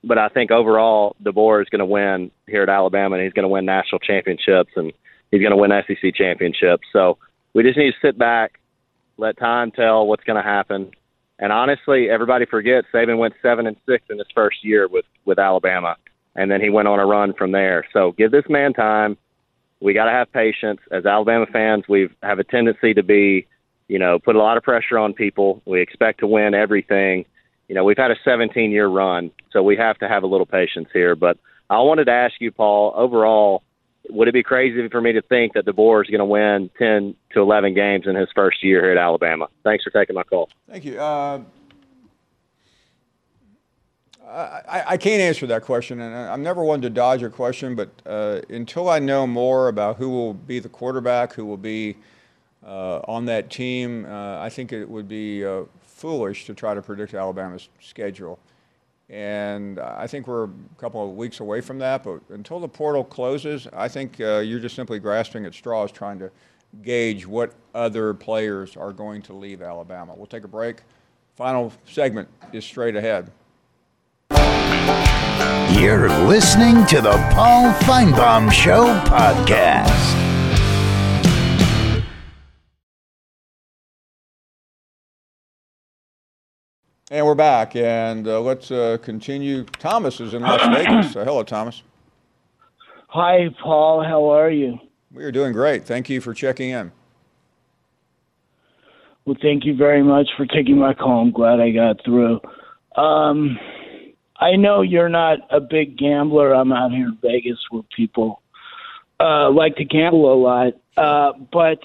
but 0.04 0.18
I 0.18 0.30
think 0.30 0.50
overall 0.50 1.16
DeBoer 1.24 1.62
is 1.62 1.70
going 1.70 1.78
to 1.78 1.86
win 1.86 2.32
here 2.48 2.64
at 2.64 2.70
Alabama, 2.70 3.18
and 3.18 3.24
he's 3.24 3.34
going 3.34 3.44
to 3.44 3.50
win 3.50 3.66
national 3.66 4.00
championships, 4.00 4.72
and 4.76 4.92
he's 5.30 5.42
going 5.42 5.52
to 5.52 5.58
win 5.58 5.70
SEC 5.86 6.16
championships. 6.16 6.88
So 6.92 7.20
we 7.54 7.62
just 7.62 7.78
need 7.78 7.92
to 7.92 7.98
sit 8.02 8.18
back, 8.18 8.60
let 9.18 9.38
time 9.38 9.70
tell 9.70 10.08
what's 10.08 10.24
going 10.24 10.44
to 10.44 10.50
happen. 10.50 10.90
And 11.38 11.52
honestly, 11.54 12.10
everybody 12.10 12.48
forgets 12.48 12.88
Saban 12.92 13.20
went 13.20 13.36
seven 13.44 13.68
and 13.68 13.78
six 13.88 14.06
in 14.10 14.18
his 14.18 14.28
first 14.34 14.66
year 14.66 14.88
with 14.88 15.06
with 15.24 15.38
Alabama, 15.38 15.98
and 16.40 16.50
then 16.50 16.62
he 16.62 16.70
went 16.70 16.88
on 16.88 17.00
a 17.00 17.06
run 17.06 17.34
from 17.34 17.52
there. 17.52 17.86
So 17.94 18.14
give 18.14 18.32
this 18.32 18.46
man 18.50 18.74
time. 18.74 19.18
We 19.80 19.94
got 19.94 20.06
to 20.06 20.12
have 20.12 20.32
patience. 20.32 20.80
As 20.92 21.06
Alabama 21.06 21.46
fans, 21.46 21.86
we 21.88 22.10
have 22.24 22.40
a 22.40 22.44
tendency 22.44 22.94
to 22.96 23.04
be 23.04 23.48
you 23.90 24.00
know, 24.00 24.20
put 24.20 24.38
a 24.38 24.40
lot 24.40 24.56
of 24.56 24.64
pressure 24.64 24.98
on 24.98 25.14
people. 25.14 25.62
We 25.66 25.82
expect 25.82 26.20
to 26.20 26.28
win 26.28 26.54
everything. 26.54 27.26
You 27.68 27.76
know, 27.76 27.84
we've 27.84 27.98
had 27.98 28.12
a 28.12 28.16
17 28.24 28.72
year 28.72 28.88
run, 28.88 29.32
so 29.52 29.62
we 29.62 29.76
have 29.76 29.98
to 29.98 30.08
have 30.08 30.24
a 30.24 30.28
little 30.28 30.46
patience 30.46 30.88
here. 30.94 31.16
But 31.16 31.38
I 31.70 31.80
wanted 31.82 32.06
to 32.06 32.12
ask 32.12 32.36
you, 32.40 32.52
Paul, 32.52 32.94
overall, 32.96 33.64
would 34.10 34.28
it 34.28 34.34
be 34.34 34.44
crazy 34.44 34.88
for 34.88 35.02
me 35.02 35.12
to 35.14 35.22
think 35.22 35.54
that 35.54 35.66
DeBoer 35.66 36.04
is 36.04 36.10
going 36.10 36.20
to 36.20 36.26
win 36.26 36.70
10 36.78 37.16
to 37.34 37.42
11 37.42 37.74
games 37.74 38.08
in 38.08 38.16
his 38.16 38.30
first 38.34 38.64
year 38.64 38.82
here 38.82 38.92
at 38.92 38.98
Alabama? 38.98 39.50
Thanks 39.64 39.84
for 39.84 39.90
taking 39.90 40.16
my 40.16 40.24
call. 40.24 40.50
Thank 40.70 40.86
you. 40.86 41.00
Uh, 41.00 41.42
I, 44.30 44.84
I 44.88 44.98
can't 44.98 45.22
answer 45.22 45.48
that 45.48 45.64
question, 45.64 46.00
and 46.02 46.16
I'm 46.16 46.44
never 46.44 46.64
one 46.64 46.82
to 46.82 46.90
dodge 46.90 47.24
a 47.24 47.30
question. 47.30 47.76
But 47.76 47.90
uh, 48.06 48.42
until 48.50 48.90
I 48.90 49.00
know 49.00 49.26
more 49.26 49.68
about 49.68 49.98
who 49.98 50.10
will 50.10 50.34
be 50.34 50.60
the 50.60 50.70
quarterback, 50.70 51.34
who 51.34 51.46
will 51.46 51.58
be 51.58 51.98
uh, 52.66 53.00
on 53.08 53.26
that 53.26 53.50
team, 53.50 54.06
uh, 54.06 54.40
I 54.40 54.50
think 54.50 54.72
it 54.72 54.88
would 54.88 55.08
be 55.08 55.46
uh, 55.46 55.64
foolish 55.82 56.46
to 56.46 56.54
try 56.54 56.74
to 56.74 56.82
predict 56.82 57.14
Alabama's 57.14 57.70
schedule. 57.80 58.40
And 59.10 59.80
I 59.80 60.06
think 60.06 60.28
we're 60.28 60.44
a 60.44 60.50
couple 60.78 61.04
of 61.04 61.16
weeks 61.16 61.40
away 61.40 61.62
from 61.62 61.80
that. 61.80 62.04
But 62.04 62.22
until 62.30 62.60
the 62.60 62.68
portal 62.68 63.04
closes, 63.04 63.68
I 63.74 63.88
think 63.88 64.22
uh, 64.22 64.38
you're 64.38 64.60
just 64.60 64.76
simply 64.76 65.00
grasping 65.00 65.46
at 65.46 65.56
straws 65.56 65.92
trying 65.92 66.20
to 66.20 66.30
gauge 66.84 67.26
what 67.26 67.54
other 67.74 68.14
players 68.14 68.78
are 68.78 68.94
going 68.94 69.24
to 69.24 69.34
leave 69.34 69.64
Alabama. 69.64 70.14
We'll 70.16 70.28
take 70.28 70.44
a 70.44 70.48
break. 70.48 70.84
Final 71.36 71.74
segment 71.86 72.30
is 72.54 72.64
straight 72.64 72.96
ahead. 72.96 73.32
You're 75.68 76.10
listening 76.28 76.86
to 76.88 77.02
the 77.02 77.14
Paul 77.34 77.72
Finebaum 77.84 78.52
Show 78.52 78.86
podcast. 79.06 79.90
And 87.12 87.26
we're 87.26 87.34
back, 87.36 87.76
and 87.76 88.28
uh, 88.28 88.40
let's 88.42 88.70
uh, 88.70 88.98
continue. 89.02 89.64
Thomas 89.64 90.20
is 90.20 90.34
in 90.34 90.44
Las 90.44 90.62
Vegas. 90.76 91.16
Uh, 91.16 91.24
hello, 91.24 91.44
Thomas. 91.44 91.82
Hi, 93.08 93.50
Paul. 93.64 94.04
How 94.04 94.30
are 94.30 94.52
you? 94.52 94.78
We 95.12 95.24
are 95.24 95.32
doing 95.32 95.54
great. 95.54 95.86
Thank 95.86 96.10
you 96.10 96.22
for 96.22 96.34
checking 96.34 96.70
in. 96.70 96.92
Well, 99.26 99.38
thank 99.42 99.66
you 99.66 99.76
very 99.76 100.04
much 100.04 100.28
for 100.38 100.46
taking 100.46 100.78
my 100.78 100.94
call. 100.94 101.22
I'm 101.22 101.32
glad 101.32 101.60
I 101.60 101.72
got 101.72 102.04
through. 102.06 102.40
Um, 102.96 103.58
I 104.40 104.56
know 104.56 104.82
you're 104.82 105.10
not 105.10 105.40
a 105.50 105.60
big 105.60 105.98
gambler. 105.98 106.54
I'm 106.54 106.72
out 106.72 106.92
here 106.92 107.08
in 107.08 107.18
Vegas 107.22 107.58
where 107.70 107.84
people 107.96 108.42
uh, 109.20 109.52
like 109.52 109.76
to 109.76 109.86
gamble 109.86 110.34
a 110.34 110.40
lot, 110.40 110.74
uh, 110.96 111.34
but 111.52 111.80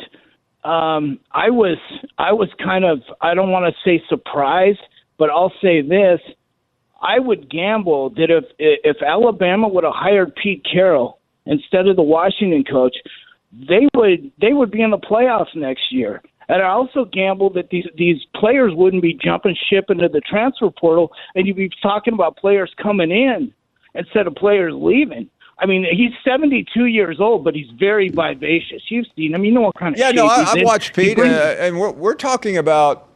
um, 0.69 1.19
I 1.33 1.51
was 1.51 1.79
I 2.17 2.33
was 2.33 2.49
kind 2.63 2.85
of 2.85 3.01
I 3.21 3.35
don't 3.35 3.51
want 3.51 3.75
to 3.75 3.81
say 3.85 4.03
surprised, 4.09 4.79
but 5.19 5.31
I'll 5.31 5.53
say 5.61 5.83
this: 5.83 6.21
I 7.03 7.19
would 7.19 7.51
gamble 7.51 8.11
that 8.11 8.31
if 8.31 8.45
if 8.59 9.03
Alabama 9.03 9.69
would 9.69 9.85
have 9.85 9.95
hired 9.95 10.35
Pete 10.37 10.65
Carroll 10.71 11.19
instead 11.47 11.89
of 11.89 11.97
the 11.97 12.03
Washington 12.03 12.65
coach, 12.65 12.97
they 13.53 13.89
would 13.95 14.31
they 14.41 14.53
would 14.53 14.71
be 14.71 14.83
in 14.83 14.91
the 14.91 14.99
playoffs 14.99 15.55
next 15.55 15.91
year. 15.91 16.23
And 16.49 16.63
I 16.63 16.69
also 16.69 17.05
gamble 17.07 17.51
that 17.55 17.71
these 17.71 17.87
these 17.97 18.19
players 18.37 18.73
wouldn't 18.75 19.03
be 19.03 19.15
jumping 19.15 19.57
ship 19.71 19.87
into 19.89 20.09
the 20.09 20.21
transfer 20.21 20.71
portal, 20.71 21.13
and 21.35 21.47
you'd 21.47 21.57
be 21.57 21.71
talking 21.83 22.15
about 22.15 22.37
players 22.37 22.73
coming 22.83 23.11
in 23.11 23.53
instead 23.95 24.27
of 24.27 24.35
players 24.35 24.75
leaving. 24.77 25.31
I 25.59 25.67
mean, 25.67 25.87
he's 25.91 26.11
72 26.25 26.87
years 26.87 27.19
old, 27.21 27.45
but 27.45 27.55
he's 27.55 27.71
very 27.79 28.09
vivacious. 28.09 28.83
You've 28.89 29.07
seen 29.15 29.35
him. 29.35 29.45
You 29.45 29.53
know 29.53 29.61
what 29.63 29.77
kind 29.77 29.95
of 29.95 29.99
yeah. 30.01 30.11
No, 30.11 30.27
I, 30.27 30.53
in. 30.57 30.65
watched 30.65 30.97
He 30.97 31.09
Pete, 31.09 31.17
brings- 31.17 31.33
uh, 31.33 31.57
and 31.61 31.79
we're, 31.79 31.93
we're 31.93 32.15
talking 32.17 32.57
about 32.57 33.09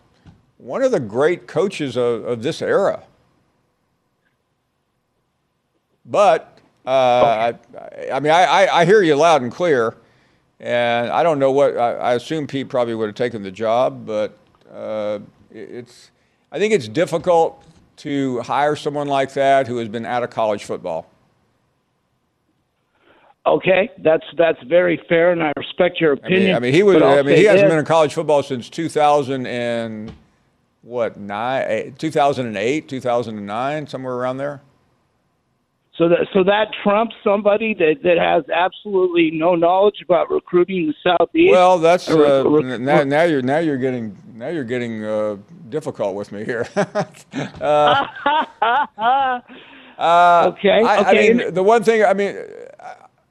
one 0.59 0.83
of 0.83 0.93
the 0.93 1.01
great 1.01 1.49
coaches 1.49 1.97
of, 1.97 2.25
of 2.25 2.43
this 2.43 2.62
era. 2.62 3.03
But 6.05 6.59
uh, 6.87 7.53
I, 7.53 8.11
I 8.12 8.21
mean, 8.21 8.33
I, 8.33 8.45
I, 8.45 8.81
I 8.81 8.85
hear 8.85 9.03
you 9.03 9.14
loud 9.17 9.43
and 9.43 9.53
clear, 9.53 9.97
and 10.61 11.11
I 11.11 11.23
don't 11.23 11.38
know 11.38 11.53
what 11.53 11.77
I, 11.77 11.92
I 11.94 12.14
assume 12.14 12.47
Pete 12.47 12.68
probably 12.68 12.94
would 12.94 13.07
have 13.07 13.14
taken 13.14 13.42
the 13.42 13.51
job, 13.51 14.05
but 14.07 14.37
uh, 14.73 15.21
it- 15.51 15.71
it's 15.71 16.11
I 16.51 16.59
think 16.59 16.73
it's 16.73 16.88
difficult 16.88 17.62
to 17.99 18.40
hire 18.40 18.75
someone 18.77 19.07
like 19.09 19.35
that 19.35 19.66
who 19.66 19.77
has 19.79 19.88
been 19.88 20.07
out 20.07 20.23
of 20.23 20.31
college 20.31 20.64
football. 20.64 21.07
Okay, 23.47 23.90
that's 23.99 24.25
that's 24.37 24.62
very 24.64 25.01
fair, 25.09 25.33
and 25.33 25.42
I 25.42 25.53
respect 25.57 26.01
your 26.01 26.12
I 26.12 26.14
opinion. 26.16 26.44
mean, 26.44 26.55
I 26.55 26.59
mean, 26.61 26.75
he 26.75 26.83
was. 26.83 27.01
I'll 27.01 27.25
mean, 27.25 27.37
he 27.37 27.44
hasn't 27.44 27.68
been 27.68 27.79
in 27.79 27.85
college 27.87 28.12
football 28.12 28.42
since 28.42 28.68
2000 28.68 29.47
and 29.47 30.12
what 30.83 31.16
nine, 31.18 31.64
eh, 31.66 31.90
2008, 31.97 32.88
2009, 32.88 33.87
somewhere 33.87 34.14
around 34.14 34.37
there. 34.37 34.61
So 35.99 36.09
that 36.09 36.29
so 36.33 36.45
that 36.45 36.69
trumps 36.85 37.17
somebody 37.25 37.75
that 37.75 37.97
that 38.05 38.19
has 38.19 38.45
absolutely 38.55 39.33
no 39.33 39.57
knowledge 39.57 39.97
about 40.03 40.31
recruiting 40.31 40.87
the 40.87 40.95
southeast. 41.03 41.51
Well, 41.51 41.81
that's 41.81 42.09
uh, 42.09 42.45
now, 42.79 43.03
now 43.03 43.25
you're 43.25 43.43
now 43.43 43.59
you're 43.59 43.77
getting 43.77 44.17
now 44.33 44.49
you're 44.49 44.63
getting 44.63 45.05
uh, 45.05 45.39
difficult 45.69 46.15
with 46.15 46.31
me 46.31 46.45
here. 46.45 46.69
uh, 47.61 48.07
uh, 48.63 49.41
Okay, 50.01 50.85
I, 50.85 51.11
I 51.11 51.13
mean, 51.13 51.53
the 51.53 51.63
one 51.65 51.83
thing 51.83 52.05
I 52.05 52.15
mean, 52.15 52.37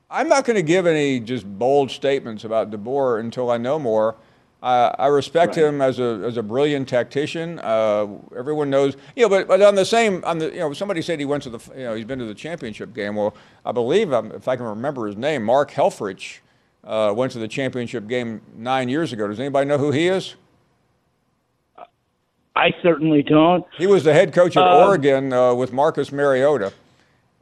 I'm 0.10 0.28
not 0.28 0.44
going 0.44 0.58
to 0.58 0.62
give 0.62 0.86
any 0.86 1.22
just 1.22 1.46
bold 1.58 1.90
statements 1.90 2.44
about 2.44 2.72
DeBoer 2.72 3.22
until 3.22 3.50
I 3.50 3.56
know 3.58 3.80
more. 3.80 4.18
Uh, 4.62 4.92
I 4.98 5.08
respect 5.08 5.56
him 5.56 5.82
as 5.82 6.00
a 6.00 6.24
as 6.26 6.38
a 6.38 6.44
brilliant 6.44 6.90
tactician. 6.90 7.60
Uh, 7.60 8.08
everyone 8.36 8.72
knows, 8.72 8.98
you 9.16 9.22
know. 9.24 9.30
But 9.30 9.48
but 9.48 9.62
on 9.62 9.76
the 9.76 9.86
same, 9.86 10.24
on 10.26 10.40
the 10.40 10.52
you 10.52 10.60
know, 10.60 10.74
somebody 10.74 11.04
said 11.04 11.20
he 11.20 11.26
went 11.26 11.44
to 11.44 11.52
the 11.52 11.60
you 11.76 11.84
know 11.84 11.94
he's 11.94 12.06
been 12.06 12.18
to 12.18 12.26
the 12.26 12.34
championship 12.34 12.94
game. 12.96 13.16
Well, 13.16 13.36
I 13.66 13.72
believe 13.72 14.12
um, 14.12 14.32
if 14.32 14.48
I 14.48 14.56
can 14.56 14.66
remember 14.66 15.06
his 15.06 15.16
name, 15.16 15.44
Mark 15.44 15.70
Helfrich 15.72 16.40
uh, 16.84 17.14
went 17.16 17.32
to 17.34 17.40
the 17.40 17.48
championship 17.48 18.08
game 18.08 18.42
nine 18.56 18.90
years 18.90 19.14
ago. 19.14 19.28
Does 19.28 19.40
anybody 19.40 19.68
know 19.68 19.78
who 19.78 19.92
he 19.92 20.08
is? 20.08 20.36
I 22.56 22.74
certainly 22.82 23.22
don't. 23.22 23.64
He 23.78 23.86
was 23.86 24.04
the 24.04 24.14
head 24.14 24.34
coach 24.34 24.58
at 24.58 24.64
Um, 24.64 24.88
Oregon 24.88 25.32
uh, 25.32 25.54
with 25.54 25.72
Marcus 25.72 26.12
Mariota, 26.12 26.74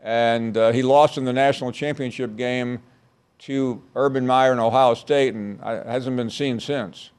and 0.04 0.58
uh, 0.58 0.74
he 0.74 0.84
lost 0.84 1.18
in 1.18 1.24
the 1.24 1.32
national 1.32 1.72
championship 1.72 2.36
game 2.36 2.82
to 3.46 3.80
Urban 3.96 4.26
Meyer 4.26 4.52
and 4.52 4.60
Ohio 4.60 4.96
State, 4.96 5.36
and 5.36 5.62
I, 5.62 5.92
hasn't 5.92 6.18
been 6.18 6.32
seen 6.32 6.60
since. 6.60 7.12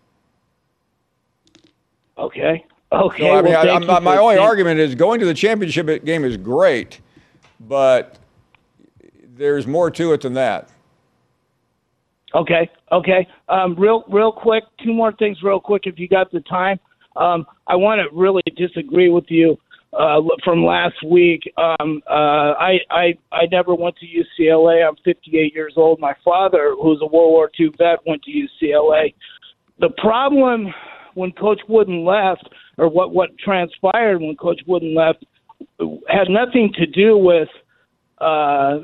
Okay. 2.18 2.64
Okay. 2.90 3.22
So, 3.22 3.30
I 3.30 3.42
mean, 3.42 3.52
well, 3.52 3.70
I, 3.70 3.96
you 3.96 4.00
my 4.00 4.16
only 4.16 4.34
saying- 4.34 4.46
argument 4.46 4.80
is 4.80 4.96
going 4.96 5.20
to 5.20 5.26
the 5.26 5.34
championship 5.34 6.04
game 6.04 6.24
is 6.24 6.36
great, 6.36 7.00
but 7.60 8.18
there's 9.36 9.68
more 9.68 9.88
to 9.92 10.12
it 10.14 10.22
than 10.22 10.34
that. 10.34 10.68
Okay, 12.34 12.68
okay. 12.90 13.26
Um, 13.48 13.76
real, 13.76 14.04
real 14.08 14.32
quick, 14.32 14.64
two 14.82 14.92
more 14.92 15.12
things, 15.12 15.42
real 15.42 15.60
quick, 15.60 15.82
if 15.86 15.98
you 15.98 16.08
got 16.08 16.30
the 16.32 16.40
time. 16.40 16.78
Um, 17.14 17.46
I 17.66 17.76
want 17.76 18.00
to 18.00 18.14
really 18.14 18.42
disagree 18.56 19.08
with 19.08 19.24
you 19.28 19.56
uh, 19.98 20.20
from 20.44 20.64
last 20.64 20.96
week. 21.04 21.42
Um, 21.56 22.02
uh, 22.08 22.52
I, 22.58 22.78
I, 22.90 23.18
I 23.32 23.46
never 23.50 23.74
went 23.74 23.96
to 23.96 24.06
UCLA. 24.06 24.86
I'm 24.86 24.96
58 25.04 25.54
years 25.54 25.74
old. 25.76 26.00
My 26.00 26.14
father, 26.24 26.74
who's 26.80 27.00
a 27.02 27.06
World 27.06 27.32
War 27.32 27.50
II 27.58 27.70
vet, 27.78 27.98
went 28.06 28.22
to 28.24 28.30
UCLA. 28.30 29.14
The 29.78 29.90
problem 29.98 30.72
when 31.14 31.32
Coach 31.32 31.60
Wooden 31.68 32.04
left, 32.04 32.48
or 32.78 32.88
what 32.88 33.12
what 33.12 33.36
transpired 33.38 34.20
when 34.20 34.36
Coach 34.36 34.60
Wooden 34.66 34.94
left, 34.94 35.24
had 36.08 36.28
nothing 36.28 36.72
to 36.74 36.86
do 36.86 37.16
with 37.16 37.48
uh, 38.18 38.78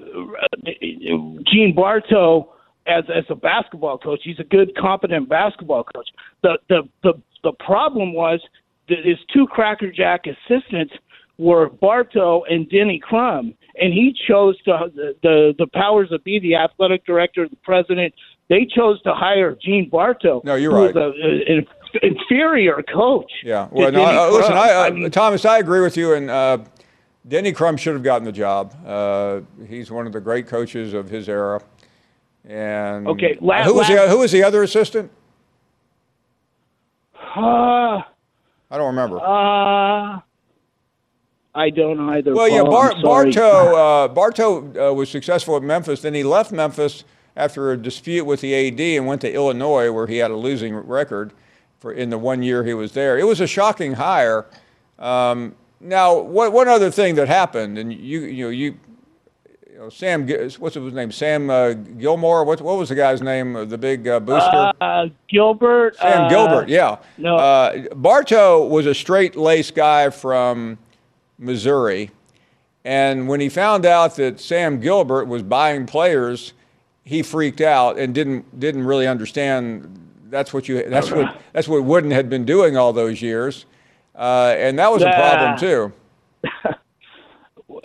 Gene 1.51 1.75
Bartow 1.75 2.53
as 2.87 3.05
as 3.15 3.25
a 3.29 3.35
basketball 3.35 3.99
coach. 3.99 4.21
He's 4.25 4.39
a 4.39 4.45
good, 4.45 4.75
competent 4.77 5.29
basketball 5.29 5.85
coach. 5.85 6.09
The 6.43 6.59
the 6.69 6.89
the 7.03 7.13
the 7.43 7.53
problem 7.65 8.13
was 8.13 8.41
his 8.89 9.19
two 9.33 9.47
crackerjack 9.47 10.27
assistants 10.27 10.95
were 11.39 11.69
Bartow 11.69 12.45
and 12.45 12.69
Denny 12.69 12.99
Crum, 12.99 13.55
and 13.81 13.93
he 13.93 14.15
chose 14.29 14.61
to 14.63 14.91
the 14.95 15.55
the, 15.59 15.67
powers 15.75 16.09
that 16.11 16.25
be, 16.25 16.39
the 16.39 16.55
athletic 16.55 17.05
director, 17.05 17.49
the 17.49 17.57
president. 17.57 18.15
They 18.49 18.67
chose 18.67 19.01
to 19.03 19.15
hire 19.15 19.57
Gene 19.61 19.89
Bartow. 19.89 20.43
No, 20.45 20.57
you're 20.57 20.73
who 20.73 20.99
right. 20.99 21.15
an 21.15 21.67
inferior 22.03 22.83
coach. 22.93 23.31
Yeah. 23.43 23.69
Well, 23.71 23.91
no, 23.91 24.05
Denny 24.05 24.19
uh, 24.19 24.31
listen, 24.31 24.53
Crum. 24.53 25.03
I, 25.03 25.07
uh, 25.07 25.09
Thomas, 25.09 25.45
I 25.45 25.59
agree 25.59 25.81
with 25.81 25.97
you. 25.97 26.15
And 26.15 26.29
uh, 26.29 26.59
Denny 27.27 27.53
Crum 27.53 27.77
should 27.77 27.95
have 27.95 28.03
gotten 28.03 28.25
the 28.25 28.33
job. 28.33 28.75
Uh, 28.85 29.41
he's 29.67 29.91
one 29.91 30.07
of 30.07 30.13
the 30.13 30.21
great 30.21 30.47
coaches 30.49 30.93
of 30.93 31.09
his 31.09 31.29
era. 31.29 31.63
And 32.45 33.07
Okay, 33.07 33.39
la- 33.41 33.63
who 33.63 33.75
was 33.75 33.87
the 33.87 34.09
who 34.09 34.19
was 34.19 34.33
the 34.33 34.43
other 34.43 34.63
assistant? 34.63 35.11
Uh, 37.35 38.03
I 38.73 38.79
don't 38.79 38.87
remember. 38.87 39.21
uh, 39.21 40.21
I 41.55 41.69
don't 41.69 42.01
either. 42.09 42.35
Well, 42.35 42.49
yeah, 42.49 42.63
Paul, 42.63 42.71
Bar- 42.71 43.03
Bartow, 43.03 43.77
uh, 44.05 44.09
Bartow 44.09 44.91
uh, 44.91 44.95
was 44.95 45.11
successful 45.11 45.57
at 45.57 45.63
Memphis. 45.63 46.01
Then 46.01 46.15
he 46.15 46.25
left 46.25 46.51
Memphis 46.53 47.05
after 47.37 47.71
a 47.73 47.77
dispute 47.77 48.25
with 48.25 48.41
the 48.41 48.55
AD 48.55 48.81
and 48.81 49.07
went 49.07 49.21
to 49.21 49.31
Illinois, 49.33 49.93
where 49.93 50.07
he 50.07 50.17
had 50.17 50.31
a 50.31 50.37
losing 50.37 50.75
record 50.75 51.33
for 51.79 51.93
in 51.93 52.09
the 52.09 52.17
one 52.17 52.43
year 52.43 52.65
he 52.65 52.73
was 52.73 52.93
there. 52.93 53.19
It 53.19 53.27
was 53.27 53.41
a 53.41 53.47
shocking 53.47 53.93
hire. 53.93 54.47
Um, 54.99 55.55
now, 55.79 56.19
what 56.19 56.53
one 56.53 56.69
other 56.69 56.91
thing 56.91 57.17
that 57.17 57.29
happened, 57.29 57.77
and 57.77 57.93
you 57.93 58.21
you 58.21 58.45
know 58.47 58.51
you. 58.51 58.79
Know, 59.83 59.89
Sam, 59.89 60.29
what's 60.59 60.75
his 60.75 60.93
name? 60.93 61.13
Sam 61.13 61.51
uh, 61.51 61.73
Gilmore. 61.73 62.45
What, 62.45 62.61
what 62.61 62.79
was 62.79 62.89
the 62.89 62.95
guy's 62.95 63.21
name? 63.21 63.57
uh, 63.57 63.65
The 63.65 63.79
big 63.79 64.07
uh, 64.07 64.21
booster. 64.21 64.73
Uh, 64.81 65.09
Gilbert. 65.29 65.97
Sam 65.97 66.25
uh, 66.25 66.29
Gilbert, 66.29 66.69
yeah. 66.69 66.99
no. 67.19 67.37
Uh, 67.37 67.95
Bartow 67.95 68.67
was 68.67 68.87
a 68.87 68.95
straight 68.95 69.37
laced 69.37 69.75
guy 69.75 70.11
from 70.11 70.79
Missouri. 71.39 72.11
And 72.85 73.29
when 73.29 73.41
he 73.41 73.49
found 73.49 73.87
out 73.87 74.17
that 74.17 74.41
Sam 74.41 74.81
Gilbert 74.81 75.27
was 75.27 75.43
buying 75.43 75.87
players, 75.87 76.53
he 77.05 77.23
freaked 77.23 77.61
out 77.61 77.99
and 77.99 78.15
didn't 78.15 78.59
didn't 78.59 78.85
really 78.85 79.07
understand 79.07 79.99
that's 80.31 80.53
what 80.53 80.69
you 80.69 80.89
that's 80.89 81.11
what 81.11 81.37
that's 81.53 81.69
what 81.69 81.85
Wooden 81.85 82.11
had 82.11 82.29
been 82.29 82.45
doing 82.45 82.77
all 82.77 82.93
those 82.93 83.23
years. 83.23 83.67
Uh, 84.17 84.55
and 84.57 84.79
that 84.81 84.91
was 84.91 85.03
a 85.03 85.13
problem 85.13 85.59
too. 85.59 85.93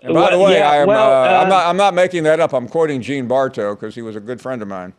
And 0.07 0.15
by 0.15 0.31
the 0.31 0.39
way, 0.39 0.57
yeah, 0.57 0.69
I 0.69 0.77
am, 0.77 0.87
well, 0.87 1.11
uh, 1.23 1.27
I'm, 1.41 1.45
uh, 1.47 1.49
not, 1.49 1.65
I'm 1.67 1.77
not 1.77 1.93
making 1.93 2.23
that 2.23 2.39
up. 2.39 2.53
I'm 2.53 2.67
quoting 2.67 3.01
Gene 3.01 3.27
Bartow 3.27 3.75
because 3.75 3.93
he 3.95 4.01
was 4.01 4.15
a 4.15 4.19
good 4.19 4.41
friend 4.41 4.61
of 4.61 4.67
mine. 4.67 4.93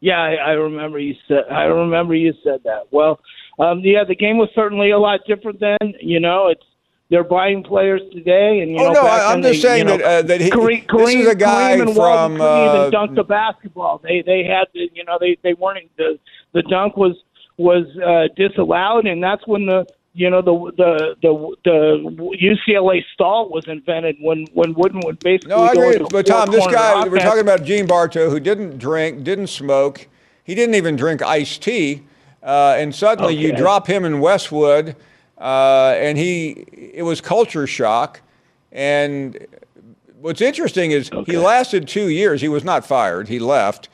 Yeah, 0.00 0.18
I, 0.20 0.34
I 0.34 0.50
remember 0.52 0.98
you 0.98 1.14
said. 1.28 1.44
I 1.50 1.62
remember 1.64 2.14
you 2.14 2.32
said 2.42 2.60
that. 2.64 2.88
Well, 2.90 3.20
um, 3.58 3.80
yeah, 3.84 4.02
the 4.06 4.16
game 4.16 4.36
was 4.38 4.48
certainly 4.54 4.90
a 4.90 4.98
lot 4.98 5.20
different 5.28 5.60
then. 5.60 5.94
You 6.00 6.18
know, 6.18 6.48
it's 6.48 6.62
they're 7.08 7.22
buying 7.22 7.62
players 7.62 8.00
today, 8.12 8.60
and 8.60 8.70
you 8.72 8.78
Oh, 8.80 8.86
know. 8.92 8.92
no, 8.94 9.00
I- 9.02 9.32
I'm 9.32 9.42
then 9.42 9.52
just 9.52 9.62
they, 9.62 9.68
saying 9.68 9.78
you 9.80 9.84
know, 9.84 9.96
that, 9.98 10.04
uh, 10.04 10.22
that 10.26 10.40
he- 10.40 10.50
Kareem, 10.50 10.90
this 10.96 11.14
is 11.14 11.26
a 11.26 11.34
Kareem- 11.34 11.38
guy 11.38 11.76
Kareem 11.76 11.82
and 11.82 11.96
Walton 11.96 12.36
from, 12.38 12.38
couldn't 12.38 12.68
uh, 12.74 12.78
even 12.78 12.90
dunk 12.90 13.14
the 13.14 13.22
basketball. 13.24 13.98
They 14.02 14.22
they 14.26 14.42
had 14.44 14.64
to, 14.72 14.88
you 14.94 15.04
know 15.04 15.18
they 15.20 15.36
they 15.42 15.54
weren't 15.54 15.88
the 15.96 16.18
the 16.52 16.62
dunk 16.62 16.96
was 16.96 17.14
was 17.58 17.84
uh, 18.04 18.32
disallowed, 18.34 19.06
and 19.06 19.22
that's 19.22 19.46
when 19.46 19.66
the 19.66 19.86
you 20.14 20.28
know 20.28 20.42
the 20.42 20.52
the 20.76 21.16
the 21.22 21.56
the 21.64 22.56
UCLA 22.68 23.02
stall 23.14 23.48
was 23.48 23.66
invented 23.66 24.16
when 24.20 24.46
when 24.52 24.74
Wooden 24.74 25.00
would 25.04 25.18
basically 25.20 25.50
No, 25.50 25.62
I 25.62 25.72
agree. 25.72 26.06
But 26.10 26.26
Tom, 26.26 26.50
this 26.50 26.66
guy, 26.66 27.06
we're 27.08 27.18
talking 27.18 27.40
about 27.40 27.64
Gene 27.64 27.86
Bartow, 27.86 28.28
who 28.28 28.38
didn't 28.38 28.78
drink, 28.78 29.24
didn't 29.24 29.46
smoke. 29.46 30.08
He 30.44 30.54
didn't 30.54 30.74
even 30.74 30.96
drink 30.96 31.22
iced 31.22 31.62
tea. 31.62 32.02
Uh, 32.42 32.74
and 32.76 32.94
suddenly 32.94 33.36
you 33.36 33.54
drop 33.54 33.86
him 33.86 34.04
in 34.04 34.18
Westwood, 34.18 34.96
uh, 35.38 35.94
and 35.96 36.18
he, 36.18 36.50
it 36.94 37.04
was 37.04 37.20
culture 37.20 37.66
shock. 37.66 38.20
And 38.72 39.46
what's 40.20 40.40
interesting 40.40 40.90
is 40.90 41.08
he 41.26 41.36
lasted 41.36 41.86
two 41.86 42.08
years. 42.08 42.40
He 42.40 42.48
was 42.48 42.64
not 42.64 42.84
fired, 42.84 43.28
he 43.28 43.38
left. 43.38 43.88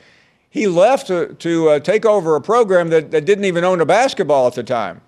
He 0.49 0.65
left 0.65 1.07
to, 1.07 1.35
to 1.35 1.69
uh, 1.69 1.79
take 1.79 2.07
over 2.07 2.35
a 2.35 2.41
program 2.41 2.89
that, 2.89 3.11
that 3.11 3.23
didn't 3.25 3.45
even 3.45 3.63
own 3.63 3.81
a 3.81 3.85
basketball 3.85 4.47
at 4.47 4.55
the 4.55 4.63
time. 4.63 5.01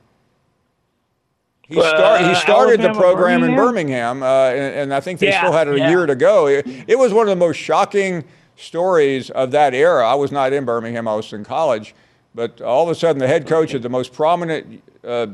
He, 1.71 1.79
start, 1.81 2.21
he 2.21 2.27
Uh, 2.27 2.35
started 2.35 2.81
the 2.81 2.93
program 2.93 3.43
in 3.43 3.55
Birmingham? 3.55 4.19
Birmingham, 4.19 4.23
uh, 4.23 4.49
and, 4.49 4.75
and 4.75 4.93
I 4.93 4.99
think 4.99 5.19
they 5.19 5.27
Yeah, 5.29 5.39
still 5.39 5.51
had 5.53 5.67
it 5.67 5.75
a 5.75 5.77
yeah. 5.79 5.89
year 5.89 6.05
to 6.05 6.15
go. 6.15 6.47
It, 6.47 6.67
it 6.87 6.99
was 6.99 7.13
one 7.13 7.23
of 7.23 7.29
the 7.29 7.35
most 7.45 7.57
shocking 7.57 8.23
stories 8.57 9.29
of 9.31 9.51
that 9.51 9.73
era. 9.73 10.05
I 10.07 10.15
was 10.15 10.31
not 10.31 10.53
in 10.53 10.65
Birmingham, 10.65 11.07
I 11.07 11.15
was 11.15 11.31
in 11.33 11.43
college. 11.43 11.95
But 12.35 12.61
all 12.61 12.83
of 12.83 12.89
a 12.89 12.95
sudden, 12.95 13.19
the 13.19 13.27
head 13.27 13.45
coach 13.47 13.73
of 13.73 13.81
the 13.81 13.89
most 13.89 14.13
prominent 14.13 14.81
uh, 15.03 15.27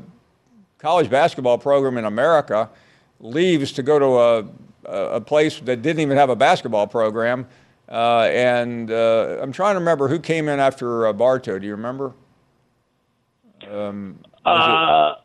college 0.79 1.09
basketball 1.09 1.57
program 1.57 1.97
in 1.97 2.05
America 2.05 2.69
leaves 3.19 3.71
to 3.73 3.83
go 3.83 3.99
to 3.99 4.05
a, 4.91 5.15
a 5.17 5.21
place 5.21 5.59
that 5.61 5.81
didn't 5.81 5.99
even 5.99 6.17
have 6.17 6.29
a 6.29 6.35
basketball 6.35 6.87
program. 6.87 7.45
Uh, 7.89 8.21
and 8.31 8.91
uh, 8.91 9.37
I'm 9.41 9.51
trying 9.51 9.75
to 9.75 9.79
remember 9.79 10.07
who 10.07 10.19
came 10.19 10.49
in 10.49 10.59
after 10.59 11.07
uh, 11.07 11.13
Bartow. 11.13 11.57
Do 11.59 11.65
you 11.67 11.73
remember? 11.75 12.13
Um, 13.69 14.19
it- 14.45 15.17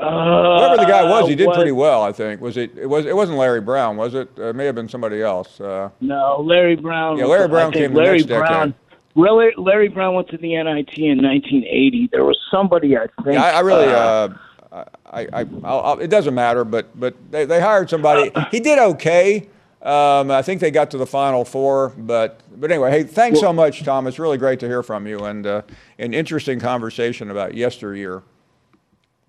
Uh, 0.00 0.04
uh, 0.06 0.58
Whoever 0.60 0.76
the 0.82 0.86
guy 0.88 1.02
was, 1.08 1.28
he 1.28 1.34
did 1.34 1.46
was- 1.48 1.56
pretty 1.56 1.72
well, 1.72 2.02
I 2.02 2.12
think. 2.12 2.40
Was 2.40 2.56
it? 2.56 2.76
It 2.76 2.86
was. 2.86 3.06
It 3.06 3.14
wasn't 3.14 3.38
Larry 3.38 3.60
Brown, 3.60 3.96
was 3.96 4.14
it? 4.14 4.28
Uh, 4.38 4.44
it 4.48 4.56
may 4.56 4.64
have 4.66 4.74
been 4.74 4.88
somebody 4.88 5.22
else. 5.22 5.60
Uh, 5.60 5.90
No, 6.00 6.40
Larry 6.44 6.76
Brown. 6.76 7.18
Yeah, 7.18 7.26
Larry 7.26 7.48
Brown 7.48 7.72
came 7.72 7.94
Larry. 7.94 8.22
Brown. 8.22 8.74
Larry, 9.16 9.52
Larry 9.58 9.88
Brown 9.88 10.14
went 10.14 10.28
to 10.28 10.36
the 10.36 10.54
NIT 10.54 10.96
in 10.98 11.20
1980. 11.22 12.08
There 12.12 12.24
was 12.24 12.38
somebody 12.50 12.96
I 12.96 13.06
think. 13.24 13.34
yeah, 13.34 13.44
I, 13.44 13.50
I 13.50 13.60
really. 13.60 13.86
uh, 13.86 14.28
Uh, 14.72 14.84
I, 15.06 15.20
I, 15.32 15.40
I'll, 15.64 15.80
I'll, 15.80 15.98
it 15.98 16.08
doesn't 16.10 16.32
matter, 16.34 16.64
but 16.64 16.88
but 16.98 17.14
they, 17.32 17.44
they 17.44 17.60
hired 17.60 17.90
somebody. 17.90 18.30
He 18.52 18.60
did 18.60 18.78
okay. 18.78 19.48
Um, 19.82 20.30
I 20.30 20.42
think 20.42 20.60
they 20.60 20.70
got 20.70 20.90
to 20.92 20.98
the 20.98 21.06
final 21.06 21.44
four, 21.44 21.88
but 21.98 22.40
but 22.54 22.70
anyway, 22.70 22.90
hey, 22.92 23.02
thanks 23.02 23.40
so 23.40 23.52
much, 23.52 23.82
Tom. 23.82 24.06
It's 24.06 24.18
really 24.20 24.38
great 24.38 24.60
to 24.60 24.66
hear 24.68 24.84
from 24.84 25.08
you 25.08 25.24
and 25.24 25.44
uh, 25.44 25.62
an 25.98 26.14
interesting 26.14 26.60
conversation 26.60 27.30
about 27.32 27.54
yesteryear. 27.54 28.22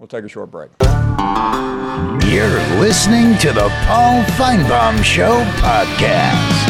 We'll 0.01 0.07
take 0.07 0.25
a 0.25 0.27
short 0.27 0.49
break. 0.49 0.71
You're 2.25 2.59
listening 2.79 3.37
to 3.37 3.53
the 3.53 3.69
Paul 3.85 4.23
Finebaum 4.33 5.03
Show 5.03 5.43
podcast. 5.61 6.60